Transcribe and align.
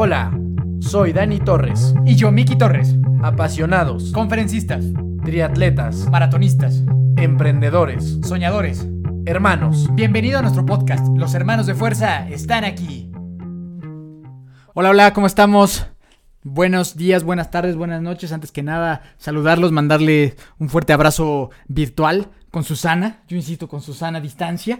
Hola, 0.00 0.30
soy 0.78 1.12
Dani 1.12 1.40
Torres. 1.40 1.92
Y 2.06 2.14
yo, 2.14 2.30
Miki 2.30 2.54
Torres. 2.54 2.94
Apasionados, 3.20 4.12
Conferencistas, 4.12 4.84
triatletas, 5.24 6.08
maratonistas, 6.08 6.84
emprendedores, 7.16 8.20
soñadores. 8.22 8.86
hermanos. 9.26 9.88
Bienvenido 9.96 10.38
a 10.38 10.42
nuestro 10.42 10.64
podcast. 10.64 11.04
Los 11.16 11.34
hermanos 11.34 11.66
de 11.66 11.74
fuerza 11.74 12.28
están 12.28 12.62
aquí. 12.62 13.10
Hola, 14.72 14.90
hola, 14.90 15.12
¿cómo 15.12 15.26
estamos? 15.26 15.88
Buenos 16.44 16.96
días, 16.96 17.24
buenas 17.24 17.50
tardes, 17.50 17.74
buenas 17.74 18.00
noches. 18.00 18.30
Antes 18.30 18.52
que 18.52 18.62
nada, 18.62 19.02
saludarlos, 19.16 19.72
mandarle 19.72 20.36
un 20.60 20.68
fuerte 20.68 20.92
abrazo 20.92 21.50
virtual 21.66 22.28
con 22.52 22.62
Susana. 22.62 23.24
Yo 23.26 23.36
insisto, 23.36 23.66
con 23.66 23.82
Susana 23.82 24.18
a 24.18 24.20
distancia. 24.20 24.78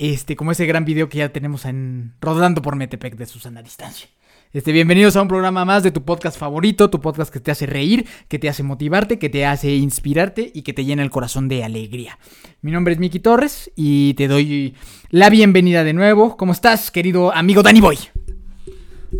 Este, 0.00 0.34
como 0.34 0.50
ese 0.50 0.66
gran 0.66 0.84
video 0.84 1.08
que 1.08 1.18
ya 1.18 1.28
tenemos 1.28 1.64
en 1.66 2.14
rodando 2.20 2.62
por 2.62 2.74
Metepec 2.74 3.14
de 3.14 3.26
Susana 3.26 3.60
a 3.60 3.62
distancia. 3.62 4.08
Este, 4.52 4.72
bienvenidos 4.72 5.16
a 5.16 5.22
un 5.22 5.28
programa 5.28 5.64
más 5.64 5.82
de 5.82 5.90
tu 5.90 6.04
podcast 6.04 6.38
favorito, 6.38 6.88
tu 6.88 7.00
podcast 7.00 7.32
que 7.32 7.40
te 7.40 7.50
hace 7.50 7.66
reír, 7.66 8.06
que 8.28 8.38
te 8.38 8.48
hace 8.48 8.62
motivarte, 8.62 9.18
que 9.18 9.28
te 9.28 9.44
hace 9.44 9.74
inspirarte 9.74 10.50
y 10.54 10.62
que 10.62 10.72
te 10.72 10.84
llena 10.84 11.02
el 11.02 11.10
corazón 11.10 11.48
de 11.48 11.64
alegría. 11.64 12.18
Mi 12.62 12.70
nombre 12.70 12.94
es 12.94 13.00
Miki 13.00 13.20
Torres 13.20 13.70
y 13.74 14.14
te 14.14 14.28
doy 14.28 14.74
la 15.10 15.30
bienvenida 15.30 15.84
de 15.84 15.92
nuevo. 15.92 16.36
¿Cómo 16.36 16.52
estás, 16.52 16.90
querido 16.90 17.34
amigo 17.34 17.62
Danny 17.62 17.80
Boy? 17.80 17.98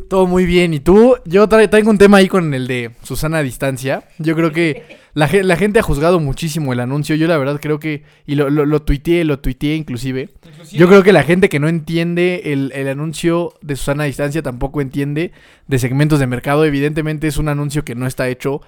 Todo 0.09 0.27
muy 0.27 0.47
bien. 0.47 0.73
¿Y 0.75 0.81
tú? 0.81 1.17
Yo 1.25 1.49
tra- 1.49 1.69
traigo 1.69 1.91
un 1.91 1.99
tema 1.99 2.19
ahí 2.19 2.29
con 2.29 2.55
el 2.55 2.67
de 2.67 2.93
Susana 3.03 3.39
a 3.39 3.43
distancia. 3.43 4.05
Yo 4.19 4.35
creo 4.37 4.53
que 4.53 4.85
la, 5.15 5.27
ge- 5.29 5.43
la 5.43 5.57
gente 5.57 5.79
ha 5.79 5.83
juzgado 5.83 6.21
muchísimo 6.21 6.73
el 6.73 6.81
anuncio. 6.81 7.17
Yo 7.17 7.27
la 7.27 7.37
verdad 7.39 7.59
creo 7.61 7.81
que... 7.81 8.05
Y 8.27 8.35
lo, 8.37 8.49
lo, 8.51 8.67
lo 8.67 8.83
tuiteé, 8.83 9.25
lo 9.25 9.39
tuiteé 9.41 9.75
inclusive. 9.75 10.31
Yo 10.73 10.89
creo 10.89 11.03
que 11.03 11.13
la 11.13 11.23
gente 11.23 11.49
que 11.49 11.59
no 11.61 11.69
entiende 11.69 12.43
el, 12.53 12.73
el 12.75 12.89
anuncio 12.89 13.55
de 13.63 13.77
Susana 13.77 14.05
a 14.05 14.07
distancia 14.07 14.43
tampoco 14.43 14.81
entiende 14.81 15.33
de 15.67 15.79
segmentos 15.79 16.19
de 16.21 16.27
mercado. 16.27 16.65
Evidentemente 16.65 17.27
es 17.27 17.37
un 17.37 17.49
anuncio 17.49 17.85
que 17.85 17.95
no 17.95 18.07
está 18.07 18.29
hecho 18.29 18.63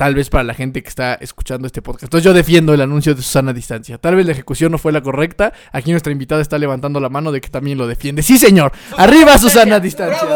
tal 0.00 0.14
vez 0.14 0.30
para 0.30 0.44
la 0.44 0.54
gente 0.54 0.82
que 0.82 0.88
está 0.88 1.12
escuchando 1.12 1.66
este 1.66 1.82
podcast. 1.82 2.04
Entonces 2.04 2.24
yo 2.24 2.32
defiendo 2.32 2.72
el 2.72 2.80
anuncio 2.80 3.14
de 3.14 3.20
Susana 3.20 3.50
a 3.50 3.52
distancia. 3.52 3.98
Tal 3.98 4.16
vez 4.16 4.24
la 4.24 4.32
ejecución 4.32 4.72
no 4.72 4.78
fue 4.78 4.92
la 4.92 5.02
correcta. 5.02 5.52
Aquí 5.72 5.90
nuestra 5.90 6.10
invitada 6.10 6.40
está 6.40 6.56
levantando 6.56 7.00
la 7.00 7.10
mano 7.10 7.30
de 7.32 7.42
que 7.42 7.50
también 7.50 7.76
lo 7.76 7.86
defiende. 7.86 8.22
Sí, 8.22 8.38
señor. 8.38 8.72
Arriba 8.96 9.36
Susana 9.36 9.76
a 9.76 9.80
distancia. 9.80 10.26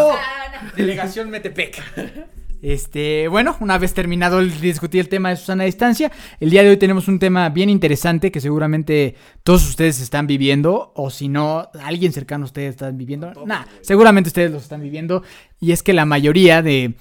Delegación 0.76 1.30
Metepec. 1.30 1.82
Este, 2.60 3.26
bueno, 3.28 3.56
una 3.60 3.78
vez 3.78 3.94
terminado 3.94 4.38
el 4.38 4.60
discutir 4.60 5.00
el 5.00 5.08
tema 5.08 5.30
de 5.30 5.36
Susana 5.36 5.62
a 5.62 5.66
distancia, 5.66 6.12
el 6.40 6.50
día 6.50 6.62
de 6.62 6.68
hoy 6.70 6.76
tenemos 6.76 7.08
un 7.08 7.18
tema 7.18 7.48
bien 7.48 7.70
interesante 7.70 8.30
que 8.30 8.40
seguramente 8.40 9.16
todos 9.42 9.66
ustedes 9.68 10.00
están 10.00 10.26
viviendo, 10.26 10.92
o 10.94 11.10
si 11.10 11.28
no, 11.28 11.70
alguien 11.82 12.12
cercano 12.12 12.44
a 12.44 12.46
ustedes 12.46 12.70
están 12.70 12.96
viviendo. 12.96 13.32
Nah, 13.46 13.64
seguramente 13.82 14.28
ustedes 14.28 14.50
los 14.50 14.62
están 14.62 14.80
viviendo, 14.80 15.22
y 15.60 15.72
es 15.72 15.82
que 15.82 15.92
la 15.92 16.06
mayoría 16.06 16.62
de, 16.62 16.94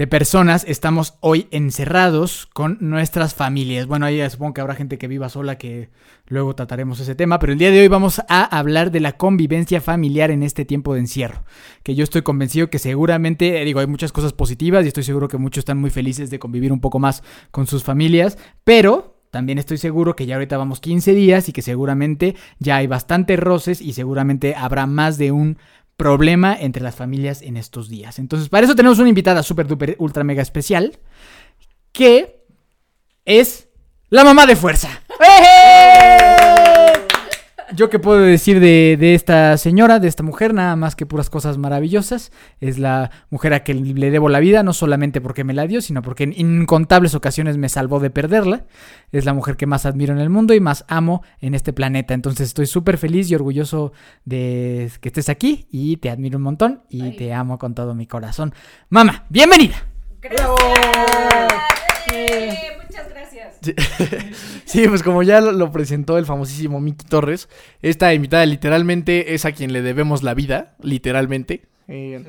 de 0.00 0.06
personas 0.06 0.64
estamos 0.66 1.18
hoy 1.20 1.46
encerrados 1.50 2.48
con 2.54 2.78
nuestras 2.80 3.34
familias. 3.34 3.86
Bueno, 3.86 4.06
ahí 4.06 4.30
supongo 4.30 4.54
que 4.54 4.62
habrá 4.62 4.74
gente 4.74 4.96
que 4.96 5.08
viva 5.08 5.28
sola 5.28 5.58
que 5.58 5.90
luego 6.26 6.54
trataremos 6.54 7.00
ese 7.00 7.14
tema, 7.14 7.38
pero 7.38 7.52
el 7.52 7.58
día 7.58 7.70
de 7.70 7.80
hoy 7.80 7.88
vamos 7.88 8.22
a 8.26 8.44
hablar 8.44 8.92
de 8.92 9.00
la 9.00 9.18
convivencia 9.18 9.82
familiar 9.82 10.30
en 10.30 10.42
este 10.42 10.64
tiempo 10.64 10.94
de 10.94 11.00
encierro, 11.00 11.44
que 11.82 11.94
yo 11.94 12.02
estoy 12.02 12.22
convencido 12.22 12.70
que 12.70 12.78
seguramente, 12.78 13.60
eh, 13.60 13.64
digo, 13.66 13.80
hay 13.80 13.88
muchas 13.88 14.10
cosas 14.10 14.32
positivas 14.32 14.86
y 14.86 14.88
estoy 14.88 15.02
seguro 15.02 15.28
que 15.28 15.36
muchos 15.36 15.60
están 15.60 15.76
muy 15.76 15.90
felices 15.90 16.30
de 16.30 16.38
convivir 16.38 16.72
un 16.72 16.80
poco 16.80 16.98
más 16.98 17.22
con 17.50 17.66
sus 17.66 17.84
familias, 17.84 18.38
pero 18.64 19.20
también 19.30 19.58
estoy 19.58 19.76
seguro 19.76 20.16
que 20.16 20.26
ya 20.26 20.36
ahorita 20.36 20.56
vamos 20.56 20.80
15 20.80 21.14
días 21.14 21.48
y 21.48 21.52
que 21.52 21.62
seguramente 21.62 22.36
ya 22.58 22.76
hay 22.76 22.86
bastantes 22.86 23.38
roces 23.38 23.80
y 23.80 23.92
seguramente 23.92 24.54
habrá 24.56 24.86
más 24.86 25.18
de 25.18 25.30
un 25.30 25.58
problema 26.00 26.56
entre 26.58 26.82
las 26.82 26.94
familias 26.94 27.42
en 27.42 27.58
estos 27.58 27.90
días. 27.90 28.18
Entonces, 28.18 28.48
para 28.48 28.64
eso 28.64 28.74
tenemos 28.74 28.98
una 28.98 29.10
invitada 29.10 29.42
súper, 29.42 29.66
duper, 29.66 29.96
ultra, 29.98 30.24
mega 30.24 30.40
especial, 30.40 30.98
que 31.92 32.42
es 33.26 33.68
la 34.08 34.24
mamá 34.24 34.46
de 34.46 34.56
fuerza. 34.56 34.88
Yo 37.74 37.88
qué 37.88 37.98
puedo 37.98 38.20
decir 38.20 38.58
de, 38.58 38.96
de 38.98 39.14
esta 39.14 39.56
señora, 39.56 40.00
de 40.00 40.08
esta 40.08 40.22
mujer, 40.22 40.54
nada 40.54 40.74
más 40.76 40.96
que 40.96 41.06
puras 41.06 41.30
cosas 41.30 41.56
maravillosas. 41.56 42.32
Es 42.60 42.78
la 42.78 43.10
mujer 43.30 43.54
a 43.54 43.62
que 43.62 43.74
le 43.74 44.10
debo 44.10 44.28
la 44.28 44.40
vida, 44.40 44.62
no 44.62 44.72
solamente 44.72 45.20
porque 45.20 45.44
me 45.44 45.54
la 45.54 45.66
dio, 45.66 45.80
sino 45.80 46.02
porque 46.02 46.24
en 46.24 46.32
incontables 46.32 47.14
ocasiones 47.14 47.58
me 47.58 47.68
salvó 47.68 48.00
de 48.00 48.10
perderla. 48.10 48.64
Es 49.12 49.24
la 49.24 49.34
mujer 49.34 49.56
que 49.56 49.66
más 49.66 49.86
admiro 49.86 50.12
en 50.12 50.20
el 50.20 50.30
mundo 50.30 50.54
y 50.54 50.60
más 50.60 50.84
amo 50.88 51.22
en 51.40 51.54
este 51.54 51.72
planeta. 51.72 52.14
Entonces 52.14 52.48
estoy 52.48 52.66
súper 52.66 52.98
feliz 52.98 53.30
y 53.30 53.34
orgulloso 53.34 53.92
de 54.24 54.90
que 55.00 55.08
estés 55.08 55.28
aquí 55.28 55.66
y 55.70 55.96
te 55.98 56.10
admiro 56.10 56.38
un 56.38 56.44
montón 56.44 56.82
y 56.88 57.02
Ay. 57.02 57.16
te 57.16 57.32
amo 57.32 57.58
con 57.58 57.74
todo 57.74 57.94
mi 57.94 58.06
corazón. 58.06 58.52
Mamá, 58.88 59.26
bienvenida. 59.28 59.84
Gracias. 60.20 60.50
Eh, 62.12 62.78
muchas 62.82 63.08
gracias. 63.08 63.19
Sí, 63.60 63.74
Sí, 64.64 64.88
pues 64.88 65.02
como 65.02 65.22
ya 65.22 65.40
lo, 65.40 65.72
presentó 65.72 66.18
el 66.18 66.26
famosísimo 66.26 66.80
Miki 66.80 67.04
Torres, 67.06 67.48
esta 67.82 68.14
invitada 68.14 68.46
literalmente 68.46 69.34
es 69.34 69.44
a 69.44 69.52
quien 69.52 69.72
le 69.72 69.82
debemos 69.82 70.22
la 70.22 70.34
vida, 70.34 70.74
literalmente. 70.80 71.62
Eh, 71.88 72.24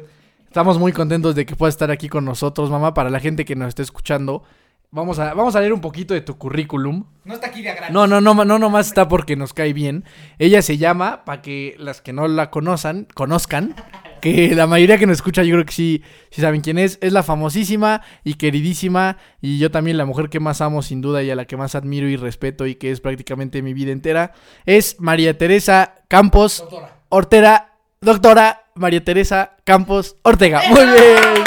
estamos 0.47 0.79
muy 0.79 0.91
contentos 0.91 1.35
de 1.35 1.45
que 1.45 1.55
pueda 1.55 1.69
estar 1.69 1.91
aquí 1.91 2.09
con 2.09 2.25
nosotros, 2.25 2.69
mamá. 2.69 2.93
Para 2.93 3.09
la 3.09 3.19
gente 3.19 3.45
que 3.45 3.55
nos 3.55 3.69
esté 3.69 3.83
escuchando, 3.83 4.43
vamos 4.91 5.19
a, 5.19 5.33
vamos 5.33 5.55
a 5.55 5.59
leer 5.59 5.73
un 5.73 5.81
poquito 5.81 6.13
de 6.13 6.21
tu 6.21 6.37
currículum. 6.37 7.05
No 7.23 7.33
está 7.33 7.47
aquí 7.47 7.61
de 7.61 7.73
gratis. 7.73 7.93
No, 7.93 8.07
no, 8.07 8.21
no, 8.21 8.33
no 8.33 8.59
nomás 8.59 8.87
está 8.87 9.07
porque 9.07 9.35
nos 9.35 9.53
cae 9.53 9.73
bien. 9.73 10.03
Ella 10.39 10.61
se 10.61 10.77
llama, 10.77 11.25
para 11.25 11.41
que 11.41 11.75
las 11.79 12.01
que 12.01 12.13
no 12.13 12.27
la 12.27 12.49
conozcan, 12.49 13.07
conozcan, 13.13 13.75
que 14.21 14.55
la 14.55 14.67
mayoría 14.67 14.97
que 14.97 15.07
nos 15.07 15.17
escucha 15.17 15.43
yo 15.43 15.55
creo 15.55 15.65
que 15.65 15.73
sí, 15.73 16.03
sí 16.29 16.41
saben 16.41 16.61
quién 16.61 16.77
es. 16.77 16.97
Es 17.01 17.11
la 17.11 17.23
famosísima 17.23 18.01
y 18.23 18.35
queridísima 18.35 19.17
y 19.41 19.57
yo 19.57 19.71
también 19.71 19.97
la 19.97 20.05
mujer 20.05 20.29
que 20.29 20.39
más 20.39 20.61
amo 20.61 20.81
sin 20.81 21.01
duda 21.01 21.23
y 21.23 21.29
a 21.29 21.35
la 21.35 21.45
que 21.45 21.57
más 21.57 21.75
admiro 21.75 22.07
y 22.07 22.15
respeto 22.15 22.65
y 22.67 22.75
que 22.75 22.91
es 22.91 23.01
prácticamente 23.01 23.61
mi 23.61 23.73
vida 23.73 23.91
entera. 23.91 24.33
Es 24.65 24.97
María 24.99 25.37
Teresa 25.37 25.95
Campos 26.07 26.59
Doctora. 26.59 26.95
Ortega, 27.09 27.73
doctora 27.99 28.63
María 28.75 29.03
Teresa 29.03 29.57
Campos 29.65 30.15
Ortega. 30.23 30.61
Muy 30.69 30.85
bien. 30.85 31.43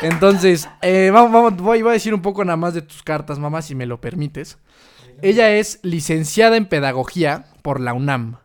Entonces, 0.00 0.68
eh, 0.80 1.10
vamos, 1.12 1.32
vamos, 1.32 1.56
voy, 1.56 1.82
voy 1.82 1.90
a 1.90 1.94
decir 1.94 2.14
un 2.14 2.22
poco 2.22 2.44
nada 2.44 2.56
más 2.56 2.72
de 2.72 2.82
tus 2.82 3.02
cartas, 3.02 3.38
mamá, 3.38 3.62
si 3.62 3.74
me 3.74 3.84
lo 3.84 4.00
permites. 4.00 4.58
Ella 5.22 5.50
es 5.50 5.80
licenciada 5.82 6.56
en 6.56 6.66
pedagogía 6.66 7.46
por 7.62 7.80
la 7.80 7.92
UNAM. 7.92 8.38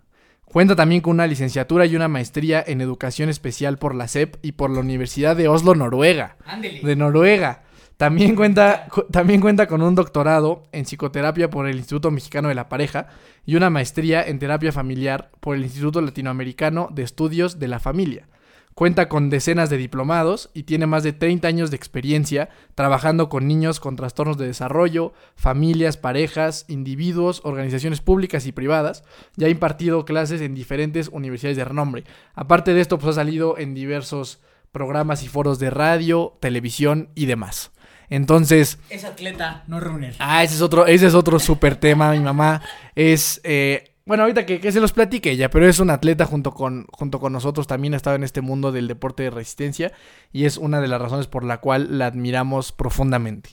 Cuenta 0.53 0.75
también 0.75 1.01
con 1.01 1.13
una 1.15 1.25
licenciatura 1.25 1.87
y 1.87 1.95
una 1.95 2.07
maestría 2.07 2.63
en 2.65 2.79
educación 2.79 3.27
especial 3.27 3.79
por 3.79 3.95
la 3.95 4.07
SEP 4.07 4.35
y 4.43 4.51
por 4.51 4.69
la 4.69 4.81
Universidad 4.81 5.35
de 5.35 5.47
Oslo, 5.47 5.73
Noruega. 5.73 6.37
Ándele. 6.45 6.81
De 6.81 6.95
Noruega. 6.95 7.63
También 7.97 8.35
cuenta, 8.35 8.85
cu- 8.91 9.05
también 9.11 9.41
cuenta 9.41 9.65
con 9.65 9.81
un 9.81 9.95
doctorado 9.95 10.63
en 10.71 10.85
psicoterapia 10.85 11.49
por 11.49 11.67
el 11.67 11.77
Instituto 11.77 12.11
Mexicano 12.11 12.49
de 12.49 12.55
la 12.55 12.69
Pareja 12.69 13.07
y 13.47 13.55
una 13.55 13.71
maestría 13.71 14.23
en 14.27 14.37
terapia 14.37 14.71
familiar 14.71 15.31
por 15.39 15.55
el 15.55 15.63
Instituto 15.63 16.01
Latinoamericano 16.01 16.87
de 16.91 17.01
Estudios 17.01 17.57
de 17.57 17.67
la 17.67 17.79
Familia. 17.79 18.27
Cuenta 18.75 19.07
con 19.07 19.29
decenas 19.29 19.69
de 19.69 19.77
diplomados 19.77 20.49
y 20.53 20.63
tiene 20.63 20.87
más 20.87 21.03
de 21.03 21.13
30 21.13 21.47
años 21.47 21.69
de 21.69 21.77
experiencia 21.77 22.49
trabajando 22.75 23.29
con 23.29 23.47
niños 23.47 23.79
con 23.79 23.95
trastornos 23.95 24.37
de 24.37 24.47
desarrollo, 24.47 25.13
familias, 25.35 25.97
parejas, 25.97 26.65
individuos, 26.67 27.41
organizaciones 27.43 28.01
públicas 28.01 28.47
y 28.47 28.51
privadas. 28.51 29.03
Ya 29.35 29.47
ha 29.47 29.51
impartido 29.51 30.05
clases 30.05 30.41
en 30.41 30.55
diferentes 30.55 31.09
universidades 31.09 31.57
de 31.57 31.65
renombre. 31.65 32.03
Aparte 32.33 32.73
de 32.73 32.81
esto, 32.81 32.97
pues 32.97 33.11
ha 33.11 33.21
salido 33.21 33.57
en 33.57 33.73
diversos 33.73 34.39
programas 34.71 35.23
y 35.23 35.27
foros 35.27 35.59
de 35.59 35.69
radio, 35.69 36.37
televisión 36.41 37.09
y 37.13 37.27
demás. 37.27 37.71
Entonces, 38.09 38.79
Es 38.89 39.05
atleta, 39.05 39.63
no 39.67 39.79
runner. 39.79 40.15
Ah, 40.19 40.43
ese 40.43 40.55
es 40.55 40.61
otro, 40.61 40.85
ese 40.85 41.07
es 41.07 41.13
otro 41.13 41.39
súper 41.39 41.75
tema. 41.75 42.11
Mi 42.11 42.19
mamá 42.19 42.61
es, 42.95 43.39
eh, 43.43 43.92
bueno, 44.05 44.23
ahorita 44.23 44.45
que, 44.45 44.71
se 44.71 44.81
los 44.81 44.91
platique 44.91 45.31
ella, 45.31 45.49
pero 45.49 45.67
es 45.67 45.79
una 45.79 45.93
atleta 45.93 46.25
junto 46.25 46.51
con, 46.51 46.87
junto 46.91 47.19
con 47.19 47.31
nosotros. 47.31 47.67
También 47.67 47.93
ha 47.93 47.97
estado 47.97 48.17
en 48.17 48.23
este 48.23 48.41
mundo 48.41 48.71
del 48.71 48.87
deporte 48.87 49.23
de 49.23 49.29
resistencia 49.29 49.93
y 50.31 50.45
es 50.45 50.57
una 50.57 50.81
de 50.81 50.89
las 50.89 51.01
razones 51.01 51.27
por 51.27 51.45
la 51.45 51.57
cual 51.57 51.97
la 51.97 52.07
admiramos 52.07 52.73
profundamente. 52.73 53.51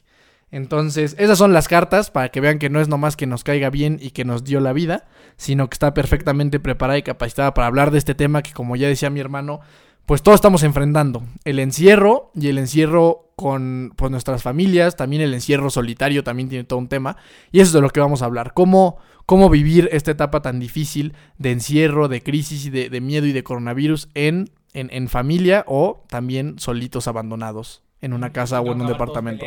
Entonces, 0.53 1.15
esas 1.19 1.39
son 1.39 1.53
las 1.53 1.69
cartas 1.69 2.11
para 2.11 2.31
que 2.31 2.41
vean 2.41 2.59
que 2.59 2.71
no 2.71 2.81
es 2.81 2.89
nomás 2.89 3.17
que 3.17 3.27
nos 3.27 3.45
caiga 3.45 3.71
bien 3.71 3.99
y 4.01 4.11
que 4.11 4.25
nos 4.25 4.43
dio 4.43 4.59
la 4.59 4.73
vida, 4.73 5.07
sino 5.37 5.69
que 5.71 5.75
está 5.75 5.95
perfectamente 5.95 6.59
preparada 6.59 6.99
y 6.99 7.05
capacitada 7.05 7.55
para 7.55 7.69
hablar 7.69 7.93
de 7.93 7.99
este 7.99 8.17
tema 8.17 8.43
que, 8.43 8.53
como 8.53 8.75
ya 8.75 8.89
decía 8.89 9.11
mi 9.11 9.21
hermano, 9.21 9.61
pues 10.11 10.23
todos 10.23 10.35
estamos 10.35 10.65
enfrentando. 10.65 11.23
El 11.45 11.61
encierro 11.61 12.33
y 12.35 12.49
el 12.49 12.59
encierro 12.59 13.31
con 13.37 13.93
pues, 13.95 14.11
nuestras 14.11 14.43
familias, 14.43 14.97
también 14.97 15.23
el 15.23 15.33
encierro 15.33 15.71
solitario 15.71 16.25
también 16.25 16.49
tiene 16.49 16.65
todo 16.65 16.81
un 16.81 16.89
tema. 16.89 17.17
Y 17.53 17.61
eso 17.61 17.69
es 17.69 17.73
de 17.75 17.81
lo 17.81 17.91
que 17.91 18.01
vamos 18.01 18.21
a 18.21 18.25
hablar. 18.25 18.53
Cómo, 18.53 18.97
cómo 19.25 19.49
vivir 19.51 19.89
esta 19.93 20.11
etapa 20.11 20.43
tan 20.43 20.59
difícil 20.59 21.15
de 21.39 21.53
encierro, 21.53 22.09
de 22.09 22.25
crisis 22.25 22.67
y 22.67 22.71
de, 22.71 22.91
de 22.91 23.01
miedo 23.01 23.25
y 23.25 23.31
de 23.33 23.45
coronavirus 23.45 24.09
en, 24.15 24.51
en, 24.73 24.89
en 24.93 25.07
familia 25.09 25.65
o 25.69 26.03
también 26.09 26.59
solitos 26.59 27.07
abandonados 27.07 27.85
en 28.03 28.13
una 28.15 28.33
casa 28.33 28.61
o 28.63 28.73
en 28.73 28.81
un 28.81 28.87
departamento. 28.89 29.45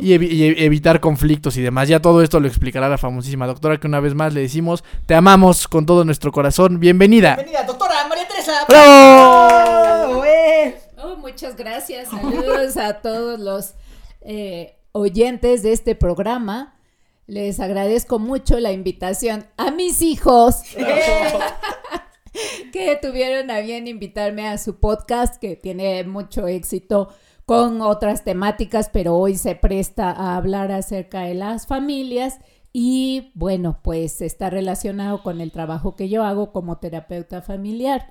Y, 0.00 0.12
evi- 0.12 0.30
y 0.30 0.42
ev- 0.48 0.54
evitar 0.60 1.00
conflictos 1.00 1.56
y 1.56 1.60
demás. 1.60 1.88
Ya 1.88 2.00
todo 2.00 2.22
esto 2.22 2.40
lo 2.40 2.46
explicará 2.48 2.88
la 2.88 2.98
famosísima 2.98 3.46
doctora 3.48 3.78
que 3.78 3.86
una 3.88 3.98
vez 4.00 4.14
más 4.14 4.32
le 4.32 4.40
decimos, 4.40 4.82
te 5.06 5.14
amamos 5.14 5.68
con 5.68 5.84
todo 5.84 6.04
nuestro 6.04 6.30
corazón. 6.32 6.78
Bienvenida. 6.80 7.34
Bienvenida, 7.34 7.64
doctora 7.64 7.93
María 8.14 8.28
Teresa. 8.28 8.64
¡Bravo! 8.68 10.24
¡Eh! 10.24 10.78
Oh, 10.98 11.16
muchas 11.16 11.18
muchas 11.18 11.56
gracias. 11.56 12.10
Saludos 12.10 12.76
a 12.76 13.00
todos 13.00 13.40
los 13.40 13.74
eh, 14.20 14.76
oyentes 14.92 15.64
de 15.64 15.72
este 15.72 15.96
programa. 15.96 16.78
Les 17.26 17.58
agradezco 17.58 18.20
mucho 18.20 18.60
la 18.60 18.70
invitación 18.70 19.46
a 19.56 19.72
mis 19.72 20.00
hijos 20.00 20.62
que 22.72 22.96
tuvieron 23.02 23.50
a 23.50 23.58
bien 23.58 23.88
invitarme 23.88 24.46
a 24.46 24.58
su 24.58 24.78
podcast 24.78 25.40
que 25.40 25.56
tiene 25.56 26.04
mucho 26.04 26.46
éxito 26.46 27.08
con 27.46 27.80
otras 27.80 28.22
temáticas, 28.22 28.90
pero 28.92 29.16
hoy 29.16 29.36
se 29.36 29.56
presta 29.56 30.12
a 30.12 30.36
hablar 30.36 30.70
acerca 30.70 31.22
de 31.22 31.34
las 31.34 31.66
familias 31.66 32.38
y 32.76 33.30
bueno, 33.34 33.78
pues 33.82 34.20
está 34.20 34.50
relacionado 34.50 35.22
con 35.22 35.40
el 35.40 35.52
trabajo 35.52 35.94
que 35.94 36.08
yo 36.08 36.24
hago 36.24 36.50
como 36.50 36.78
terapeuta 36.78 37.40
familiar. 37.40 38.10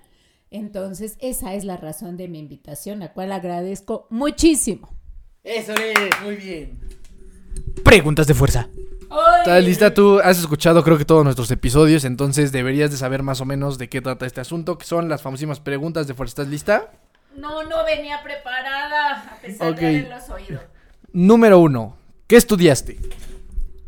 Entonces, 0.51 1.17
esa 1.19 1.53
es 1.53 1.65
la 1.65 1.75
razón 1.75 2.15
de 2.15 2.29
mi 2.29 2.39
invitación, 2.39 2.99
la 2.99 3.11
cual 3.11 3.33
agradezco 3.33 4.07
muchísimo. 4.09 4.89
Eso 5.43 5.73
es, 5.73 6.21
muy 6.23 6.37
bien. 6.37 6.79
Preguntas 7.83 8.25
de 8.25 8.35
fuerza. 8.35 8.69
¿Estás 9.39 9.63
lista? 9.65 9.93
Tú 9.93 10.19
has 10.23 10.39
escuchado 10.39 10.81
creo 10.81 10.97
que 10.97 11.03
todos 11.03 11.25
nuestros 11.25 11.51
episodios, 11.51 12.05
entonces 12.05 12.53
deberías 12.53 12.89
de 12.89 12.95
saber 12.95 13.21
más 13.21 13.41
o 13.41 13.45
menos 13.45 13.77
de 13.77 13.89
qué 13.89 13.99
trata 13.99 14.25
este 14.25 14.39
asunto, 14.39 14.77
que 14.77 14.85
son 14.85 15.09
las 15.09 15.21
famosísimas 15.21 15.59
preguntas 15.59 16.07
de 16.07 16.13
fuerza. 16.13 16.31
¿Estás 16.31 16.47
lista? 16.47 16.91
No, 17.35 17.63
no 17.63 17.83
venía 17.83 18.23
preparada, 18.23 19.23
a 19.29 19.41
pesar 19.41 19.75
de 19.75 19.87
haberlos 19.87 20.29
oído. 20.29 20.61
Número 21.11 21.59
uno, 21.59 21.97
¿qué 22.27 22.37
estudiaste? 22.37 22.97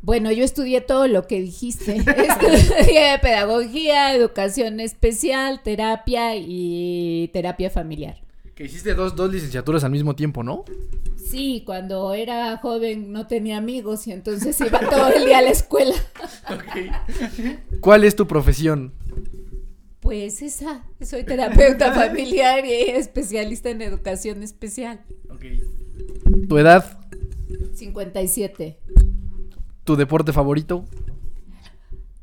Bueno, 0.06 0.31
yo 0.31 0.44
estudié 0.44 0.81
todo 0.81 1.07
lo 1.07 1.25
que 1.25 1.42
dijiste. 1.42 1.96
Estudié 1.98 3.18
pedagogía, 3.24 4.13
educación 4.16 4.80
especial, 4.80 5.63
terapia 5.63 6.36
y 6.36 7.31
terapia 7.34 7.72
familiar. 7.72 8.22
Que 8.54 8.66
hiciste 8.66 8.94
dos, 8.94 9.16
dos 9.16 9.34
licenciaturas 9.34 9.84
al 9.84 9.90
mismo 9.90 10.16
tiempo, 10.16 10.44
¿no? 10.44 10.63
Sí, 11.18 11.63
cuando 11.66 12.13
era 12.13 12.56
joven 12.57 13.12
no 13.12 13.25
tenía 13.25 13.57
amigos 13.57 14.06
y 14.06 14.12
entonces 14.12 14.62
iba 14.62 14.80
todo 14.80 15.07
el 15.07 15.25
día 15.25 15.40
a 15.40 15.42
la 15.42 15.50
escuela. 15.50 15.96
¿Cuál 17.81 18.04
es 18.04 18.16
tu 18.16 18.28
profesión? 18.28 18.94
Pues 20.02 20.44
esa, 20.44 20.86
soy 21.02 21.24
terapeuta 21.24 21.92
familiar 21.96 22.63
y 22.63 22.92
especialista 22.92 23.72
en 23.72 23.81
educación 23.81 24.44
especial. 24.44 25.02
¿Tu 26.48 26.57
edad? 26.60 27.00
57. 27.74 28.78
¿Tu 29.85 29.95
deporte 29.95 30.33
favorito? 30.33 30.83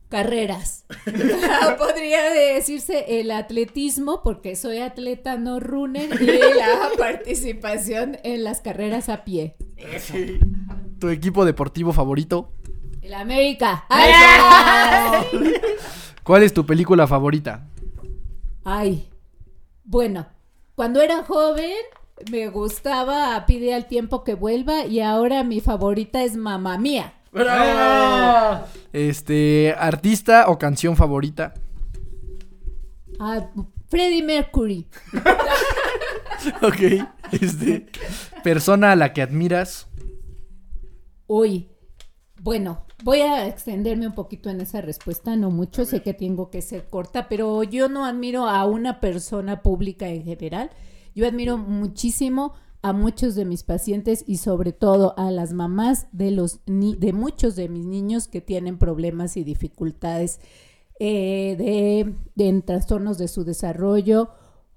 Carreras. 0.09 0.85
Podría 1.79 2.25
decirse 2.33 3.21
el 3.21 3.31
atletismo 3.31 4.21
porque 4.25 4.57
soy 4.57 4.79
atleta 4.79 5.39
no 5.39 5.61
runner 5.61 6.21
y 6.21 6.27
la 6.27 6.91
participación 6.99 8.19
en 8.25 8.43
las 8.43 8.61
carreras 8.61 9.09
a 9.09 9.25
pie. 9.25 9.57
¿Tu 10.99 11.09
equipo 11.09 11.45
deportivo 11.45 11.93
favorito? 11.93 12.53
El 13.01 13.15
América. 13.15 13.87
¡Ay! 13.89 15.23
¿Cuál 16.25 16.43
es 16.43 16.53
tu 16.53 16.67
película 16.67 17.07
favorita? 17.07 17.69
Ay, 18.65 19.09
bueno, 19.85 20.27
cuando 20.75 21.01
era 21.01 21.25
joven 21.25 21.75
me 22.31 22.49
gustaba 22.49 23.45
Pide 23.47 23.75
al 23.75 23.87
tiempo 23.87 24.23
que 24.23 24.35
vuelva 24.35 24.85
y 24.85 25.01
ahora 25.01 25.45
mi 25.45 25.61
favorita 25.61 26.25
es 26.25 26.37
Mamá 26.37 26.77
Mía. 26.77 27.15
Este, 28.93 29.75
artista 29.79 30.49
o 30.49 30.59
canción 30.59 30.97
favorita? 30.97 31.55
Ah, 33.19 33.49
Freddie 33.89 34.23
Mercury. 34.23 34.87
Ok. 36.61 37.07
Este, 37.31 37.87
persona 38.43 38.93
a 38.93 38.97
la 38.97 39.13
que 39.13 39.23
admiras. 39.23 39.87
Uy, 41.29 41.69
bueno, 42.41 42.85
voy 43.05 43.21
a 43.21 43.47
extenderme 43.47 44.09
un 44.09 44.15
poquito 44.15 44.51
en 44.51 44.61
esa 44.61 44.81
respuesta, 44.81 45.37
no 45.37 45.51
mucho, 45.51 45.85
sé 45.85 46.03
que 46.03 46.15
tengo 46.15 46.51
que 46.51 46.61
ser 46.61 46.89
corta, 46.89 47.29
pero 47.29 47.63
yo 47.63 47.89
no 47.89 48.05
admiro 48.05 48.49
a 48.49 48.65
una 48.67 49.01
persona 49.01 49.63
pública 49.63 50.09
en 50.09 50.25
general, 50.25 50.71
yo 51.15 51.27
admiro 51.27 51.57
muchísimo 51.57 52.55
a 52.83 52.93
muchos 52.93 53.35
de 53.35 53.45
mis 53.45 53.63
pacientes 53.63 54.25
y 54.27 54.39
sobre 54.39 54.73
todo 54.73 55.15
a 55.17 55.31
las 55.31 55.53
mamás 55.53 56.09
de 56.13 56.31
los 56.33 56.61
ni- 56.67 56.97
de 56.97 57.13
muchos 57.13 57.55
de 57.57 57.69
mis 57.69 57.87
niños 57.87 58.27
que 58.29 58.41
tienen 58.41 58.77
problemas 58.79 59.37
y 59.37 59.45
dificultades 59.45 60.41
eh, 61.01 61.55
de, 61.59 62.15
de 62.35 62.49
en 62.49 62.63
trastornos 62.63 63.19
de 63.19 63.29
su 63.29 63.45
desarrollo 63.45 64.31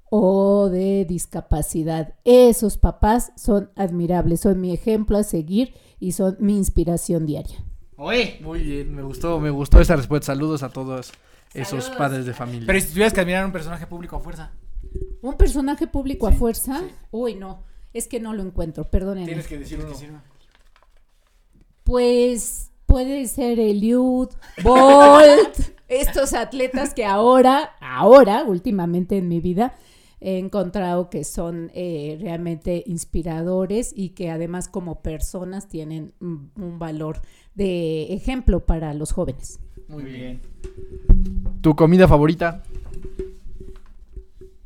o 0.10 0.70
de 0.70 1.06
discapacidad. 1.06 2.14
Esos 2.24 2.78
papás 2.78 3.32
son 3.36 3.72
admirables, 3.76 4.42
son 4.42 4.62
mi 4.62 4.72
ejemplo 4.72 5.18
a 5.18 5.24
seguir 5.24 5.74
y 6.00 6.12
son 6.14 6.38
mi 6.40 6.56
inspiración 6.58 7.26
diaria. 7.26 7.58
Oye. 7.98 8.38
Muy 8.42 8.60
bien, 8.62 8.94
me 8.94 9.02
gustó, 9.04 9.40
me 9.40 9.50
gustó 9.50 9.80
esa 9.82 9.96
respuesta. 9.96 10.28
Saludos 10.28 10.64
a 10.64 10.70
todos 10.70 11.12
esos 11.54 11.84
Saludos. 11.86 11.98
padres 11.98 12.26
de 12.26 12.34
familia. 12.34 12.68
Pero 12.68 12.80
si 12.80 12.90
tuvieras 12.90 13.14
que 13.14 13.22
admirar 13.22 13.44
a 13.44 13.46
un 13.48 13.52
personaje 13.52 13.88
público 13.88 14.16
a 14.16 14.20
fuerza. 14.20 14.52
¿Un 15.22 15.34
personaje 15.36 15.88
público 15.88 16.28
a 16.28 16.32
fuerza? 16.32 16.82
Uy, 17.12 17.36
no, 17.36 17.64
es 17.96 18.10
que 18.10 18.20
no 18.20 18.34
lo 18.34 18.44
encuentro, 18.44 18.84
perdónenme. 18.84 19.28
Tienes 19.28 19.48
que 19.48 19.58
decir 19.58 19.80
uno. 19.80 20.22
Pues 21.86 22.72
puede 22.86 23.26
ser 23.28 23.58
Eliud, 23.58 24.28
Bolt, 24.62 25.58
estos 25.88 26.34
atletas 26.34 26.94
que 26.94 27.06
ahora, 27.06 27.72
ahora, 27.80 28.44
últimamente 28.44 29.18
en 29.18 29.30
mi 29.30 29.40
vida, 29.40 29.76
he 30.20 30.38
encontrado 30.40 31.10
que 31.10 31.24
son 31.24 31.72
eh, 31.74 32.18
realmente 32.20 32.84
inspiradores 32.86 33.94
y 33.96 34.10
que 34.10 34.30
además 34.30 34.68
como 34.68 35.02
personas 35.02 35.70
tienen 35.70 36.14
un, 36.20 36.52
un 36.58 36.78
valor 36.78 37.22
de 37.54 38.14
ejemplo 38.14 38.66
para 38.66 38.94
los 38.94 39.14
jóvenes. 39.14 39.58
Muy 39.88 40.04
bien. 40.04 40.42
¿Tu 41.62 41.74
comida 41.78 42.10
favorita? 42.10 42.62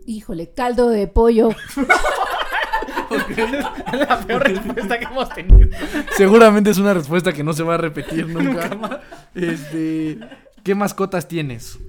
Híjole, 0.08 0.50
caldo 0.50 0.90
de 0.90 1.08
pollo. 1.08 1.50
La 3.94 4.20
peor 4.26 4.44
respuesta 4.44 5.00
que 5.00 5.06
hemos 5.06 5.30
tenido. 5.30 5.70
Seguramente 6.16 6.70
es 6.70 6.78
una 6.78 6.94
respuesta 6.94 7.34
que 7.34 7.44
no 7.44 7.54
se 7.54 7.64
va 7.64 7.76
a 7.76 7.78
repetir 7.78 8.28
nunca. 8.30 9.02
Este, 9.36 10.20
¿qué 10.64 10.76
mascotas 10.76 11.28
tienes? 11.28 11.80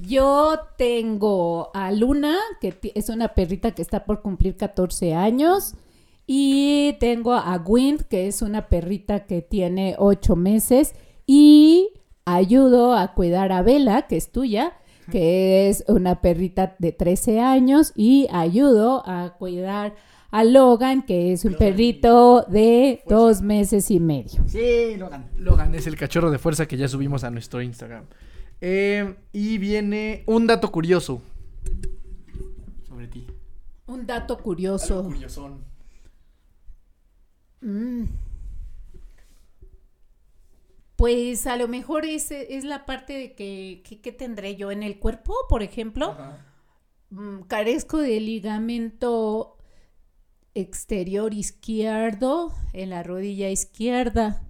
Yo 0.00 0.58
tengo 0.78 1.70
a 1.74 1.92
Luna, 1.92 2.36
que 2.60 2.78
es 2.94 3.08
una 3.08 3.28
perrita 3.28 3.72
que 3.72 3.82
está 3.82 4.04
por 4.04 4.22
cumplir 4.22 4.56
14 4.56 5.14
años. 5.14 5.74
Y 6.26 6.96
tengo 7.00 7.34
a 7.34 7.56
Wind, 7.56 8.02
que 8.02 8.26
es 8.26 8.42
una 8.42 8.68
perrita 8.68 9.26
que 9.26 9.42
tiene 9.42 9.96
8 9.98 10.36
meses. 10.36 10.94
Y 11.26 11.90
ayudo 12.24 12.94
a 12.94 13.14
cuidar 13.14 13.52
a 13.52 13.62
Bella, 13.62 14.02
que 14.02 14.16
es 14.16 14.30
tuya, 14.30 14.74
que 15.10 15.68
es 15.68 15.84
una 15.88 16.20
perrita 16.20 16.76
de 16.78 16.92
13 16.92 17.40
años. 17.40 17.92
Y 17.94 18.28
ayudo 18.30 19.02
a 19.06 19.34
cuidar 19.38 19.94
a 20.30 20.44
Logan, 20.44 21.02
que 21.02 21.32
es 21.32 21.44
un 21.44 21.54
perrito 21.54 22.44
de 22.48 23.02
2 23.08 23.42
meses 23.42 23.90
y 23.90 23.98
medio. 23.98 24.42
Sí, 24.46 24.96
Logan. 24.96 25.30
Logan 25.38 25.74
es 25.74 25.86
el 25.86 25.96
cachorro 25.96 26.30
de 26.30 26.38
fuerza 26.38 26.66
que 26.66 26.76
ya 26.76 26.88
subimos 26.88 27.24
a 27.24 27.30
nuestro 27.30 27.62
Instagram. 27.62 28.04
Eh, 28.60 29.16
y 29.32 29.58
viene 29.58 30.24
un 30.26 30.46
dato 30.46 30.70
curioso. 30.70 31.22
Sobre 32.86 33.08
ti. 33.08 33.26
Un 33.86 34.06
dato 34.06 34.38
curioso. 34.38 35.04
curiosón. 35.04 35.64
Mm. 37.60 38.04
Pues 40.96 41.46
a 41.46 41.56
lo 41.56 41.68
mejor 41.68 42.04
es, 42.04 42.32
es 42.32 42.64
la 42.64 42.84
parte 42.84 43.12
de 43.12 43.34
que, 43.34 43.82
que, 43.84 44.00
¿qué 44.00 44.12
tendré 44.12 44.56
yo 44.56 44.72
en 44.72 44.82
el 44.82 44.98
cuerpo, 44.98 45.32
por 45.48 45.62
ejemplo. 45.62 46.16
Mm, 47.10 47.42
carezco 47.42 47.98
de 47.98 48.20
ligamento 48.20 49.57
exterior 50.60 51.32
izquierdo 51.34 52.52
en 52.72 52.90
la 52.90 53.02
rodilla 53.02 53.50
izquierda. 53.50 54.42